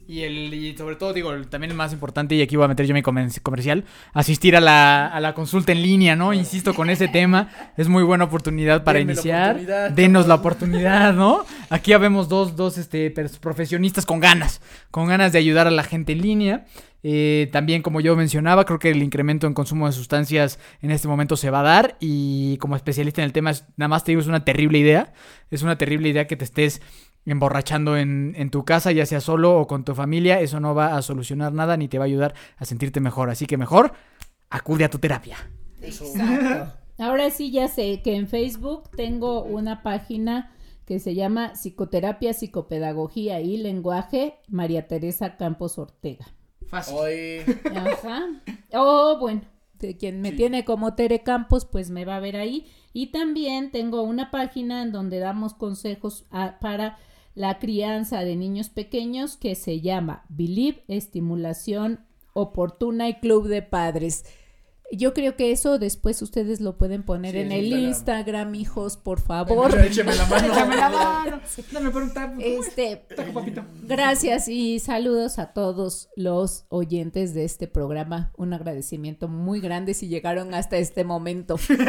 Y, 0.09 0.23
el, 0.23 0.51
y 0.51 0.75
sobre 0.75 0.95
todo, 0.95 1.13
digo, 1.13 1.31
también 1.51 1.69
el 1.69 1.77
más 1.77 1.93
importante, 1.93 2.33
y 2.33 2.41
aquí 2.41 2.55
voy 2.55 2.65
a 2.65 2.67
meter 2.67 2.87
yo 2.87 2.95
mi 2.95 3.03
comercial, 3.03 3.85
asistir 4.11 4.55
a 4.55 4.59
la, 4.59 5.05
a 5.05 5.19
la 5.19 5.35
consulta 5.35 5.71
en 5.71 5.83
línea, 5.83 6.15
¿no? 6.15 6.33
Insisto 6.33 6.73
con 6.73 6.89
ese 6.89 7.07
tema, 7.07 7.51
es 7.77 7.87
muy 7.87 8.01
buena 8.01 8.23
oportunidad 8.23 8.83
para 8.83 8.97
Denme 8.97 9.13
la 9.13 9.21
iniciar. 9.21 9.49
oportunidad, 9.51 9.91
Denos 9.91 10.25
la 10.27 10.33
oportunidad, 10.33 11.13
¿no? 11.13 11.45
Aquí 11.69 11.93
habemos 11.93 12.27
dos, 12.27 12.55
dos 12.55 12.79
este, 12.79 13.11
profesionistas 13.39 14.07
con 14.07 14.19
ganas, 14.19 14.61
con 14.89 15.07
ganas 15.07 15.31
de 15.31 15.37
ayudar 15.37 15.67
a 15.67 15.71
la 15.71 15.83
gente 15.83 16.13
en 16.13 16.21
línea. 16.23 16.65
Eh, 17.03 17.47
también, 17.51 17.83
como 17.83 18.01
yo 18.01 18.15
mencionaba, 18.15 18.65
creo 18.65 18.79
que 18.79 18.89
el 18.89 19.03
incremento 19.03 19.45
en 19.45 19.53
consumo 19.53 19.85
de 19.85 19.93
sustancias 19.93 20.59
en 20.81 20.89
este 20.89 21.07
momento 21.07 21.37
se 21.37 21.51
va 21.51 21.59
a 21.59 21.63
dar 21.63 21.97
y 21.99 22.57
como 22.57 22.75
especialista 22.75 23.21
en 23.21 23.25
el 23.25 23.31
tema, 23.31 23.51
nada 23.77 23.87
más 23.87 24.03
te 24.03 24.11
digo, 24.11 24.21
es 24.21 24.27
una 24.27 24.43
terrible 24.43 24.79
idea. 24.79 25.13
Es 25.51 25.63
una 25.63 25.77
terrible 25.77 26.09
idea 26.09 26.27
que 26.27 26.35
te 26.35 26.45
estés 26.45 26.81
emborrachando 27.25 27.97
en, 27.97 28.33
en 28.37 28.49
tu 28.49 28.65
casa, 28.65 28.91
ya 28.91 29.05
sea 29.05 29.21
solo 29.21 29.59
o 29.59 29.67
con 29.67 29.83
tu 29.85 29.93
familia. 29.95 30.39
Eso 30.41 30.59
no 30.59 30.73
va 30.75 30.95
a 30.97 31.01
solucionar 31.01 31.53
nada 31.53 31.77
ni 31.77 31.87
te 31.87 31.97
va 31.97 32.05
a 32.05 32.07
ayudar 32.07 32.33
a 32.57 32.65
sentirte 32.65 32.99
mejor. 32.99 33.29
Así 33.29 33.45
que 33.45 33.57
mejor, 33.57 33.93
acude 34.49 34.85
a 34.85 34.89
tu 34.89 34.99
terapia. 34.99 35.37
Exacto. 35.81 36.73
Ahora 36.97 37.29
sí 37.29 37.51
ya 37.51 37.67
sé 37.67 38.01
que 38.01 38.15
en 38.15 38.27
Facebook 38.27 38.89
tengo 38.95 39.43
una 39.43 39.83
página 39.83 40.51
que 40.85 40.99
se 40.99 41.13
llama 41.15 41.53
Psicoterapia, 41.55 42.33
Psicopedagogía 42.33 43.39
y 43.41 43.57
Lenguaje, 43.57 44.35
María 44.49 44.87
Teresa 44.87 45.37
Campos 45.37 45.77
Ortega. 45.77 46.25
Fácil. 46.67 46.95
Oye, 46.97 47.45
Ajá. 47.75 48.25
Oh, 48.73 49.17
bueno, 49.19 49.41
de 49.79 49.97
quien 49.97 50.19
me 50.21 50.31
tiene 50.31 50.65
como 50.65 50.95
Tere 50.95 51.23
Campos, 51.23 51.65
pues 51.65 51.89
me 51.89 52.05
va 52.05 52.17
a 52.17 52.19
ver 52.19 52.35
ahí. 52.35 52.67
Y 52.91 53.11
también 53.11 53.71
tengo 53.71 54.01
una 54.01 54.29
página 54.31 54.81
en 54.81 54.91
donde 54.91 55.19
damos 55.19 55.53
consejos 55.53 56.25
a- 56.31 56.57
para 56.59 56.97
la 57.39 57.57
crianza 57.57 58.19
de 58.25 58.35
niños 58.35 58.67
pequeños 58.67 59.37
que 59.37 59.55
se 59.55 59.79
llama 59.79 60.25
Believe 60.27 60.83
Estimulación 60.89 62.01
Oportuna 62.33 63.07
y 63.07 63.13
Club 63.21 63.47
de 63.47 63.61
Padres. 63.61 64.25
Yo 64.91 65.13
creo 65.13 65.37
que 65.37 65.51
eso 65.53 65.79
después 65.79 66.21
ustedes 66.21 66.59
lo 66.59 66.77
pueden 66.77 67.03
poner 67.03 67.33
Sí, 67.35 67.39
en 67.39 67.51
el 67.53 67.65
Instagram. 67.67 67.87
Instagram, 67.87 68.55
hijos, 68.55 68.97
por 68.97 69.21
favor. 69.21 69.73
écheme 69.85 70.13
la 70.15 70.25
mano. 70.25 70.47
Échame 70.53 70.75
la 70.75 70.89
mano. 70.89 71.39
Dame 71.71 71.91
por 71.91 72.03
un 72.03 72.13
tap. 72.13 72.33
Este, 72.39 72.97
Taco, 73.15 73.31
papito. 73.31 73.63
Gracias 73.83 74.49
y 74.49 74.79
saludos 74.79 75.39
a 75.39 75.53
todos 75.53 76.09
los 76.17 76.65
oyentes 76.67 77.33
de 77.33 77.45
este 77.45 77.67
programa. 77.67 78.33
Un 78.35 78.51
agradecimiento 78.53 79.29
muy 79.29 79.61
grande 79.61 79.93
si 79.93 80.09
llegaron 80.09 80.53
hasta 80.53 80.75
este 80.77 81.05
momento. 81.05 81.57
Seguro, 81.57 81.85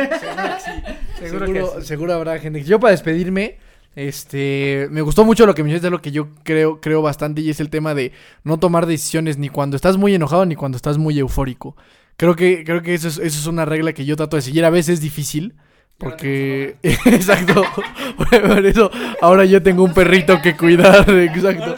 Seguro, 1.18 1.53
que 1.74 1.80
sí. 1.80 1.86
seguro 1.88 2.12
habrá 2.12 2.38
gente. 2.38 2.62
Yo 2.62 2.78
para 2.78 2.92
despedirme, 2.92 3.57
este, 3.97 4.88
me 4.91 5.03
gustó 5.03 5.24
mucho 5.24 5.47
lo 5.47 5.55
que 5.55 5.64
me 5.64 5.78
de 5.78 5.91
lo 5.91 6.01
que 6.01 6.12
yo 6.12 6.28
creo, 6.45 6.80
creo 6.80 7.03
bastante 7.03 7.41
y 7.41 7.51
es 7.51 7.61
el 7.61 7.70
tema 7.70 7.95
de 7.95 8.12
no 8.45 8.59
tomar 8.59 8.86
decisiones 8.86 9.36
ni 9.38 9.49
cuando 9.49 9.76
estás 9.76 9.97
muy 9.97 10.14
enojado 10.14 10.47
ni 10.47 10.55
cuando 10.55 10.76
estás 10.76 10.99
muy 10.99 11.18
eufórico. 11.18 11.76
Creo 12.16 12.36
que, 12.36 12.64
creo 12.64 12.82
que 12.82 12.95
eso 12.95 13.09
es, 13.09 13.18
eso 13.18 13.38
es 13.41 13.47
una 13.47 13.64
regla 13.64 13.93
que 13.93 14.05
yo 14.05 14.16
trato 14.16 14.36
de 14.36 14.43
seguir. 14.43 14.64
A 14.64 14.70
veces 14.70 14.95
es 14.95 15.01
difícil. 15.01 15.55
Porque, 15.99 16.76
exacto, 16.82 17.62
por 18.16 18.64
eso 18.64 18.91
ahora 19.20 19.45
yo 19.45 19.62
tengo 19.62 19.84
un 19.84 19.93
perrito 19.93 20.41
que 20.41 20.57
cuidar, 20.57 21.11
exacto. 21.20 21.76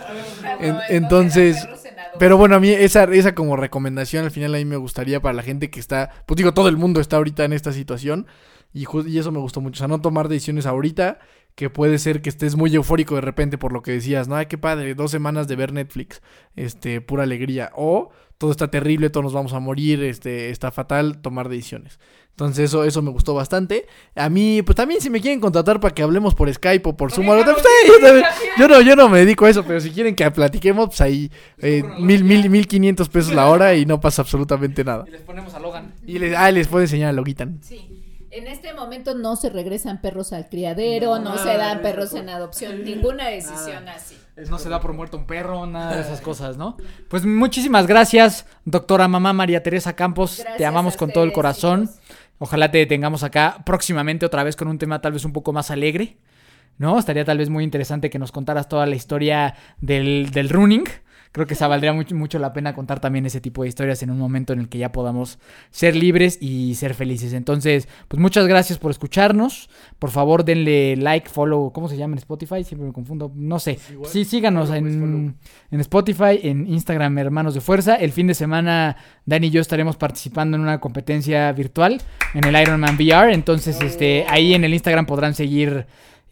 En- 0.60 0.76
entonces, 0.90 1.68
pero 2.20 2.36
bueno, 2.36 2.54
a 2.54 2.60
mí 2.60 2.68
esa, 2.70 3.02
esa 3.04 3.34
como 3.34 3.56
recomendación 3.56 4.24
al 4.24 4.30
final 4.30 4.54
a 4.54 4.58
mí 4.58 4.64
me 4.64 4.76
gustaría 4.76 5.20
para 5.20 5.32
la 5.34 5.42
gente 5.42 5.70
que 5.70 5.80
está, 5.80 6.10
pues 6.26 6.36
digo, 6.36 6.54
todo 6.54 6.68
el 6.68 6.76
mundo 6.76 7.00
está 7.00 7.16
ahorita 7.16 7.44
en 7.44 7.52
esta 7.52 7.72
situación 7.72 8.28
y, 8.72 8.84
y 9.08 9.18
eso 9.18 9.32
me 9.32 9.40
gustó 9.40 9.60
mucho, 9.60 9.78
o 9.78 9.80
sea, 9.80 9.88
no 9.88 10.00
tomar 10.00 10.28
decisiones 10.28 10.66
ahorita, 10.66 11.18
que 11.54 11.68
puede 11.70 11.98
ser 11.98 12.22
que 12.22 12.30
estés 12.30 12.56
muy 12.56 12.74
eufórico 12.74 13.14
de 13.14 13.20
repente 13.20 13.58
por 13.58 13.72
lo 13.72 13.82
que 13.82 13.92
decías, 13.92 14.26
no, 14.28 14.36
ay, 14.36 14.46
qué 14.46 14.58
padre, 14.58 14.94
dos 14.94 15.10
semanas 15.10 15.48
de 15.48 15.56
ver 15.56 15.72
Netflix, 15.72 16.22
este, 16.56 17.00
pura 17.00 17.24
alegría, 17.24 17.70
o 17.76 18.10
todo 18.38 18.50
está 18.50 18.68
terrible, 18.70 19.10
todos 19.10 19.24
nos 19.24 19.32
vamos 19.32 19.52
a 19.52 19.60
morir, 19.60 20.02
este, 20.02 20.50
está 20.50 20.70
fatal, 20.72 21.18
tomar 21.20 21.48
decisiones. 21.48 22.00
Entonces 22.30 22.64
eso, 22.64 22.82
eso 22.84 23.02
me 23.02 23.10
gustó 23.10 23.34
bastante. 23.34 23.86
A 24.16 24.30
mí, 24.30 24.62
pues 24.62 24.74
también 24.74 25.02
si 25.02 25.10
me 25.10 25.20
quieren 25.20 25.38
contratar 25.38 25.78
para 25.78 25.94
que 25.94 26.02
hablemos 26.02 26.34
por 26.34 26.52
Skype 26.52 26.88
o 26.88 26.96
por 26.96 27.12
Zoom, 27.12 27.28
o 27.28 27.32
algo, 27.34 27.44
pues, 27.44 27.58
sí, 27.62 27.88
yo, 27.88 28.00
también- 28.04 28.24
yo 28.58 28.68
no, 28.68 28.80
yo 28.80 28.96
no 28.96 29.08
me 29.10 29.18
dedico 29.18 29.44
a 29.44 29.50
eso, 29.50 29.62
pero 29.64 29.78
si 29.80 29.90
quieren 29.90 30.16
que 30.16 30.28
platiquemos, 30.30 30.86
pues 30.88 31.00
ahí 31.02 31.30
eh, 31.58 31.84
mil, 32.00 32.24
mil, 32.24 32.48
mil 32.48 32.66
quinientos 32.66 33.10
pesos 33.10 33.34
la 33.34 33.48
hora 33.48 33.74
y 33.74 33.84
no 33.84 34.00
pasa 34.00 34.22
absolutamente 34.22 34.82
nada. 34.82 35.04
Y 35.06 35.10
les 35.10 35.20
ponemos 35.20 35.52
a 35.54 35.60
Logan. 35.60 35.92
Y 36.06 36.18
les, 36.18 36.34
ah, 36.34 36.50
les 36.50 36.66
puedo 36.66 36.82
enseñar 36.82 37.10
a 37.10 37.12
Logitan. 37.12 37.58
Sí. 37.62 38.01
En 38.34 38.46
este 38.46 38.72
momento 38.72 39.14
no 39.14 39.36
se 39.36 39.50
regresan 39.50 40.00
perros 40.00 40.32
al 40.32 40.48
criadero, 40.48 41.18
no, 41.18 41.36
se 41.36 41.54
dan 41.54 41.82
perros 41.82 42.14
en 42.14 42.30
adopción, 42.30 42.82
ninguna 42.82 43.28
decisión 43.28 43.86
así. 43.90 44.16
No 44.48 44.58
se 44.58 44.70
da 44.70 44.80
por 44.80 44.94
muerto 44.94 45.18
un 45.18 45.26
perro, 45.26 45.66
nada 45.66 45.96
de 45.96 46.00
esas 46.00 46.22
cosas, 46.22 46.56
¿no? 46.56 46.78
Pues 47.08 47.26
muchísimas 47.26 47.86
gracias, 47.86 48.46
doctora 48.64 49.06
mamá 49.06 49.34
María 49.34 49.62
Teresa 49.62 49.94
Campos. 49.94 50.42
te 50.56 50.64
amamos 50.64 50.96
con 50.96 51.12
todo 51.12 51.24
el 51.24 51.32
corazón. 51.32 51.88
chicos. 51.88 52.00
Ojalá 52.38 52.70
te 52.70 52.86
tengamos 52.86 53.22
acá 53.22 53.58
próximamente 53.66 54.24
otra 54.24 54.42
vez 54.44 54.56
con 54.56 54.66
un 54.66 54.78
tema 54.78 55.02
tal 55.02 55.12
vez 55.12 55.26
un 55.26 55.34
poco 55.34 55.52
más 55.52 55.70
alegre, 55.70 56.16
¿no? 56.78 56.98
Estaría 56.98 57.26
tal 57.26 57.36
vez 57.36 57.50
muy 57.50 57.64
interesante 57.64 58.08
que 58.08 58.18
nos 58.18 58.32
contaras 58.32 58.66
toda 58.66 58.86
la 58.86 58.96
historia 58.96 59.54
del, 59.82 60.30
del 60.32 60.48
running. 60.48 60.84
Creo 61.32 61.46
que 61.46 61.54
se 61.54 61.66
valdría 61.66 61.94
mucho, 61.94 62.14
mucho 62.14 62.38
la 62.38 62.52
pena 62.52 62.74
contar 62.74 63.00
también 63.00 63.24
ese 63.24 63.40
tipo 63.40 63.62
de 63.62 63.68
historias 63.68 64.02
en 64.02 64.10
un 64.10 64.18
momento 64.18 64.52
en 64.52 64.60
el 64.60 64.68
que 64.68 64.76
ya 64.76 64.92
podamos 64.92 65.38
ser 65.70 65.96
libres 65.96 66.36
y 66.42 66.74
ser 66.74 66.92
felices. 66.94 67.32
Entonces, 67.32 67.88
pues 68.08 68.20
muchas 68.20 68.46
gracias 68.46 68.78
por 68.78 68.90
escucharnos. 68.90 69.70
Por 69.98 70.10
favor, 70.10 70.44
denle 70.44 70.96
like, 70.96 71.30
follow, 71.30 71.72
¿cómo 71.72 71.88
se 71.88 71.96
llama 71.96 72.14
en 72.14 72.18
Spotify? 72.18 72.64
Siempre 72.64 72.86
me 72.86 72.92
confundo. 72.92 73.32
No 73.34 73.58
sé. 73.58 73.78
Igual. 73.90 74.10
Sí, 74.10 74.26
síganos 74.26 74.68
Follow, 74.68 74.82
pues, 74.82 74.94
follow. 74.94 75.06
en, 75.06 75.36
en 75.70 75.80
Spotify, 75.80 76.40
en 76.42 76.66
Instagram, 76.66 77.16
Hermanos 77.16 77.54
de 77.54 77.62
Fuerza. 77.62 77.96
El 77.96 78.12
fin 78.12 78.26
de 78.26 78.34
semana, 78.34 78.96
Dani 79.24 79.46
y 79.46 79.50
yo 79.50 79.62
estaremos 79.62 79.96
participando 79.96 80.56
en 80.56 80.62
una 80.62 80.80
competencia 80.80 81.50
virtual 81.52 82.00
en 82.34 82.44
el 82.44 82.60
Ironman 82.60 82.96
VR. 82.96 83.32
Entonces, 83.32 83.80
este, 83.80 84.26
ahí 84.28 84.52
en 84.52 84.64
el 84.64 84.74
Instagram 84.74 85.06
podrán 85.06 85.34
seguir 85.34 85.86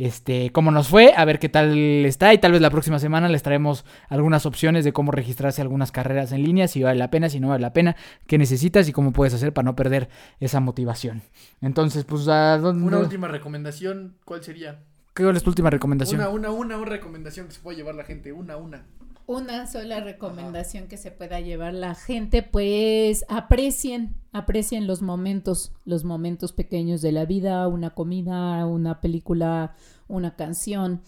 este, 0.07 0.51
cómo 0.51 0.71
nos 0.71 0.89
fue, 0.89 1.13
a 1.17 1.25
ver 1.25 1.39
qué 1.39 1.49
tal 1.49 1.77
está. 2.07 2.33
Y 2.33 2.39
tal 2.39 2.53
vez 2.53 2.61
la 2.61 2.71
próxima 2.71 2.99
semana 2.99 3.29
les 3.29 3.43
traemos 3.43 3.85
algunas 4.09 4.47
opciones 4.47 4.85
de 4.85 4.93
cómo 4.93 5.13
registrarse 5.13 5.61
algunas 5.63 5.93
carreras 5.93 6.33
en 6.33 6.43
línea, 6.43 6.69
si 6.69 6.83
vale 6.83 6.99
la 6.99 7.11
pena, 7.11 7.29
si 7.29 7.39
no 7.41 7.49
vale 7.49 7.61
la 7.63 7.73
pena, 7.73 7.97
qué 8.27 8.39
necesitas 8.39 8.89
y 8.89 8.93
cómo 8.93 9.13
puedes 9.13 9.35
hacer 9.35 9.53
para 9.53 9.67
no 9.67 9.77
perder 9.77 10.09
esa 10.41 10.61
motivación. 10.61 11.23
Entonces, 11.61 12.05
pues, 12.05 12.27
¿a 12.29 12.59
dónde- 12.59 12.85
Una 12.87 12.99
última 12.99 13.29
recomendación, 13.29 14.17
¿cuál 14.25 14.43
sería? 14.43 14.81
¿qué 15.13 15.29
es 15.29 15.43
tu 15.43 15.51
última 15.51 15.69
recomendación? 15.71 16.21
Una, 16.21 16.31
una, 16.31 16.51
una, 16.51 16.77
una 16.79 16.87
recomendación 16.91 17.47
que 17.47 17.53
se 17.53 17.61
puede 17.61 17.77
llevar 17.77 17.95
la 17.95 18.05
gente, 18.05 18.33
una, 18.33 18.57
una. 18.57 18.87
Una 19.31 19.69
sola 19.69 20.01
recomendación 20.01 20.89
que 20.89 20.97
se 20.97 21.13
pueda 21.13 21.39
llevar 21.39 21.73
la 21.73 21.95
gente, 21.95 22.43
pues 22.43 23.25
aprecien, 23.29 24.17
aprecien 24.33 24.89
los 24.89 25.03
momentos, 25.03 25.73
los 25.85 26.03
momentos 26.03 26.53
pequeños 26.53 27.01
de 27.01 27.13
la 27.13 27.27
vida, 27.27 27.69
una 27.69 27.91
comida, 27.91 28.67
una 28.67 29.01
película, 29.01 29.77
una 30.09 30.35
canción, 30.35 31.03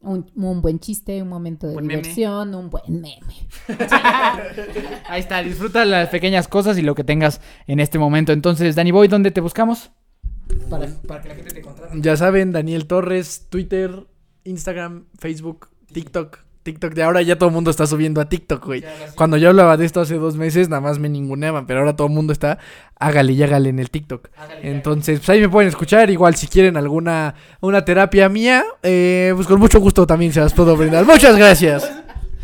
un, 0.00 0.24
un 0.36 0.62
buen 0.62 0.80
chiste, 0.80 1.20
un 1.20 1.28
momento 1.28 1.66
de 1.66 1.74
Buen 1.74 1.86
meme. 1.86 2.00
diversión, 2.00 2.54
un 2.54 2.70
buen 2.70 3.02
meme. 3.02 3.46
Ahí 5.06 5.20
está, 5.20 5.42
disfruta 5.42 5.84
las 5.84 6.08
pequeñas 6.08 6.48
cosas 6.48 6.78
y 6.78 6.82
lo 6.82 6.94
que 6.94 7.04
tengas 7.04 7.42
en 7.66 7.78
este 7.80 7.98
momento. 7.98 8.32
Entonces, 8.32 8.74
Dani 8.74 8.90
Boy, 8.90 9.08
¿dónde 9.08 9.32
te 9.32 9.42
buscamos? 9.42 9.90
Para, 10.70 10.86
para 11.06 11.20
que 11.20 11.28
la 11.28 11.34
gente 11.34 11.52
te 11.52 11.60
contrate. 11.60 12.00
Ya 12.00 12.16
saben, 12.16 12.52
Daniel 12.52 12.86
Torres, 12.86 13.48
Twitter, 13.50 14.06
Instagram, 14.44 15.08
Facebook, 15.18 15.68
TikTok. 15.92 16.45
TikTok 16.66 16.94
de 16.94 17.04
ahora 17.04 17.22
ya 17.22 17.38
todo 17.38 17.48
el 17.48 17.54
mundo 17.54 17.70
está 17.70 17.86
subiendo 17.86 18.20
a 18.20 18.28
TikTok, 18.28 18.66
güey. 18.66 18.84
Cuando 19.14 19.36
yo 19.36 19.50
hablaba 19.50 19.76
de 19.76 19.86
esto 19.86 20.00
hace 20.00 20.16
dos 20.16 20.36
meses, 20.36 20.68
nada 20.68 20.80
más 20.80 20.98
me 20.98 21.08
ninguneaban, 21.08 21.64
pero 21.64 21.78
ahora 21.78 21.94
todo 21.94 22.08
el 22.08 22.12
mundo 22.12 22.32
está, 22.32 22.58
hágale 22.98 23.34
y 23.34 23.42
hágale 23.44 23.68
en 23.68 23.78
el 23.78 23.88
TikTok. 23.88 24.28
Entonces, 24.62 25.20
pues 25.20 25.30
ahí 25.30 25.40
me 25.40 25.48
pueden 25.48 25.68
escuchar. 25.68 26.10
Igual 26.10 26.34
si 26.34 26.48
quieren 26.48 26.76
alguna 26.76 27.36
una 27.60 27.84
terapia 27.84 28.28
mía, 28.28 28.64
eh, 28.82 29.32
pues 29.36 29.46
con 29.46 29.60
mucho 29.60 29.78
gusto 29.78 30.08
también 30.08 30.32
se 30.32 30.40
las 30.40 30.52
puedo 30.52 30.76
brindar. 30.76 31.06
Muchas 31.06 31.36
gracias. 31.36 31.88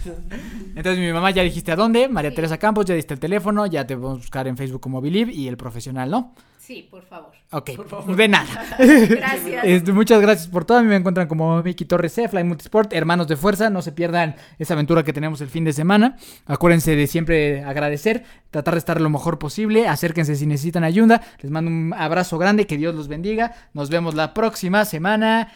Entonces, 0.75 0.99
mi 0.99 1.13
mamá 1.13 1.31
ya 1.31 1.43
dijiste 1.43 1.73
a 1.73 1.77
dónde, 1.77 2.09
María 2.09 2.35
Teresa 2.35 2.59
Campos, 2.59 2.87
ya 2.87 2.95
diste 2.95 3.15
el 3.15 3.21
teléfono, 3.21 3.67
ya 3.67 3.87
te 3.87 3.97
podemos 3.97 4.21
buscar 4.21 4.47
en 4.49 4.57
Facebook 4.57 4.81
como 4.81 5.01
Believe 5.01 5.33
y 5.33 5.49
el 5.49 5.57
profesional, 5.57 6.11
¿no? 6.11 6.35
Sí, 6.63 6.87
por 6.89 7.05
favor. 7.05 7.33
Ok, 7.51 7.71
de 8.17 8.29
nada. 8.29 8.47
Gracias. 8.79 9.65
Este, 9.65 9.93
muchas 9.93 10.23
gracias 10.23 10.47
por 10.47 10.65
todo. 10.65 10.79
A 10.79 10.83
mí 10.83 10.89
me 10.89 10.95
encuentran 10.95 11.27
como 11.27 11.61
Vicky 11.61 11.85
Torres 11.85 12.13
C, 12.13 12.29
Fly 12.29 12.45
Multisport, 12.45 12.93
Hermanos 12.93 13.27
de 13.27 13.37
Fuerza. 13.37 13.69
No 13.69 13.83
se 13.83 13.91
pierdan 13.91 14.37
esa 14.61 14.75
aventura 14.75 15.03
que 15.03 15.13
tenemos 15.13 15.41
el 15.41 15.49
fin 15.49 15.65
de 15.65 15.73
semana. 15.73 16.17
Acuérdense 16.47 16.95
de 16.95 17.07
siempre 17.09 17.65
agradecer, 17.65 18.25
tratar 18.53 18.75
de 18.75 18.79
estar 18.79 19.01
lo 19.01 19.11
mejor 19.11 19.41
posible. 19.41 19.89
Acérquense 19.89 20.37
si 20.37 20.47
necesitan 20.47 20.85
ayuda. 20.85 21.21
Les 21.41 21.51
mando 21.51 21.69
un 21.69 21.93
abrazo 21.95 22.39
grande. 22.39 22.69
Que 22.69 22.77
Dios 22.77 22.95
los 22.95 23.09
bendiga. 23.09 23.55
Nos 23.75 23.91
vemos 23.91 24.15
la 24.15 24.33
próxima 24.33 24.85
semana. 24.85 25.53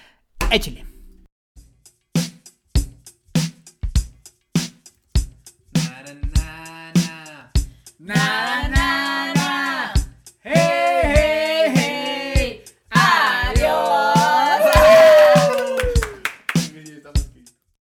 Échele. 0.51 0.96
Nada 8.07 8.56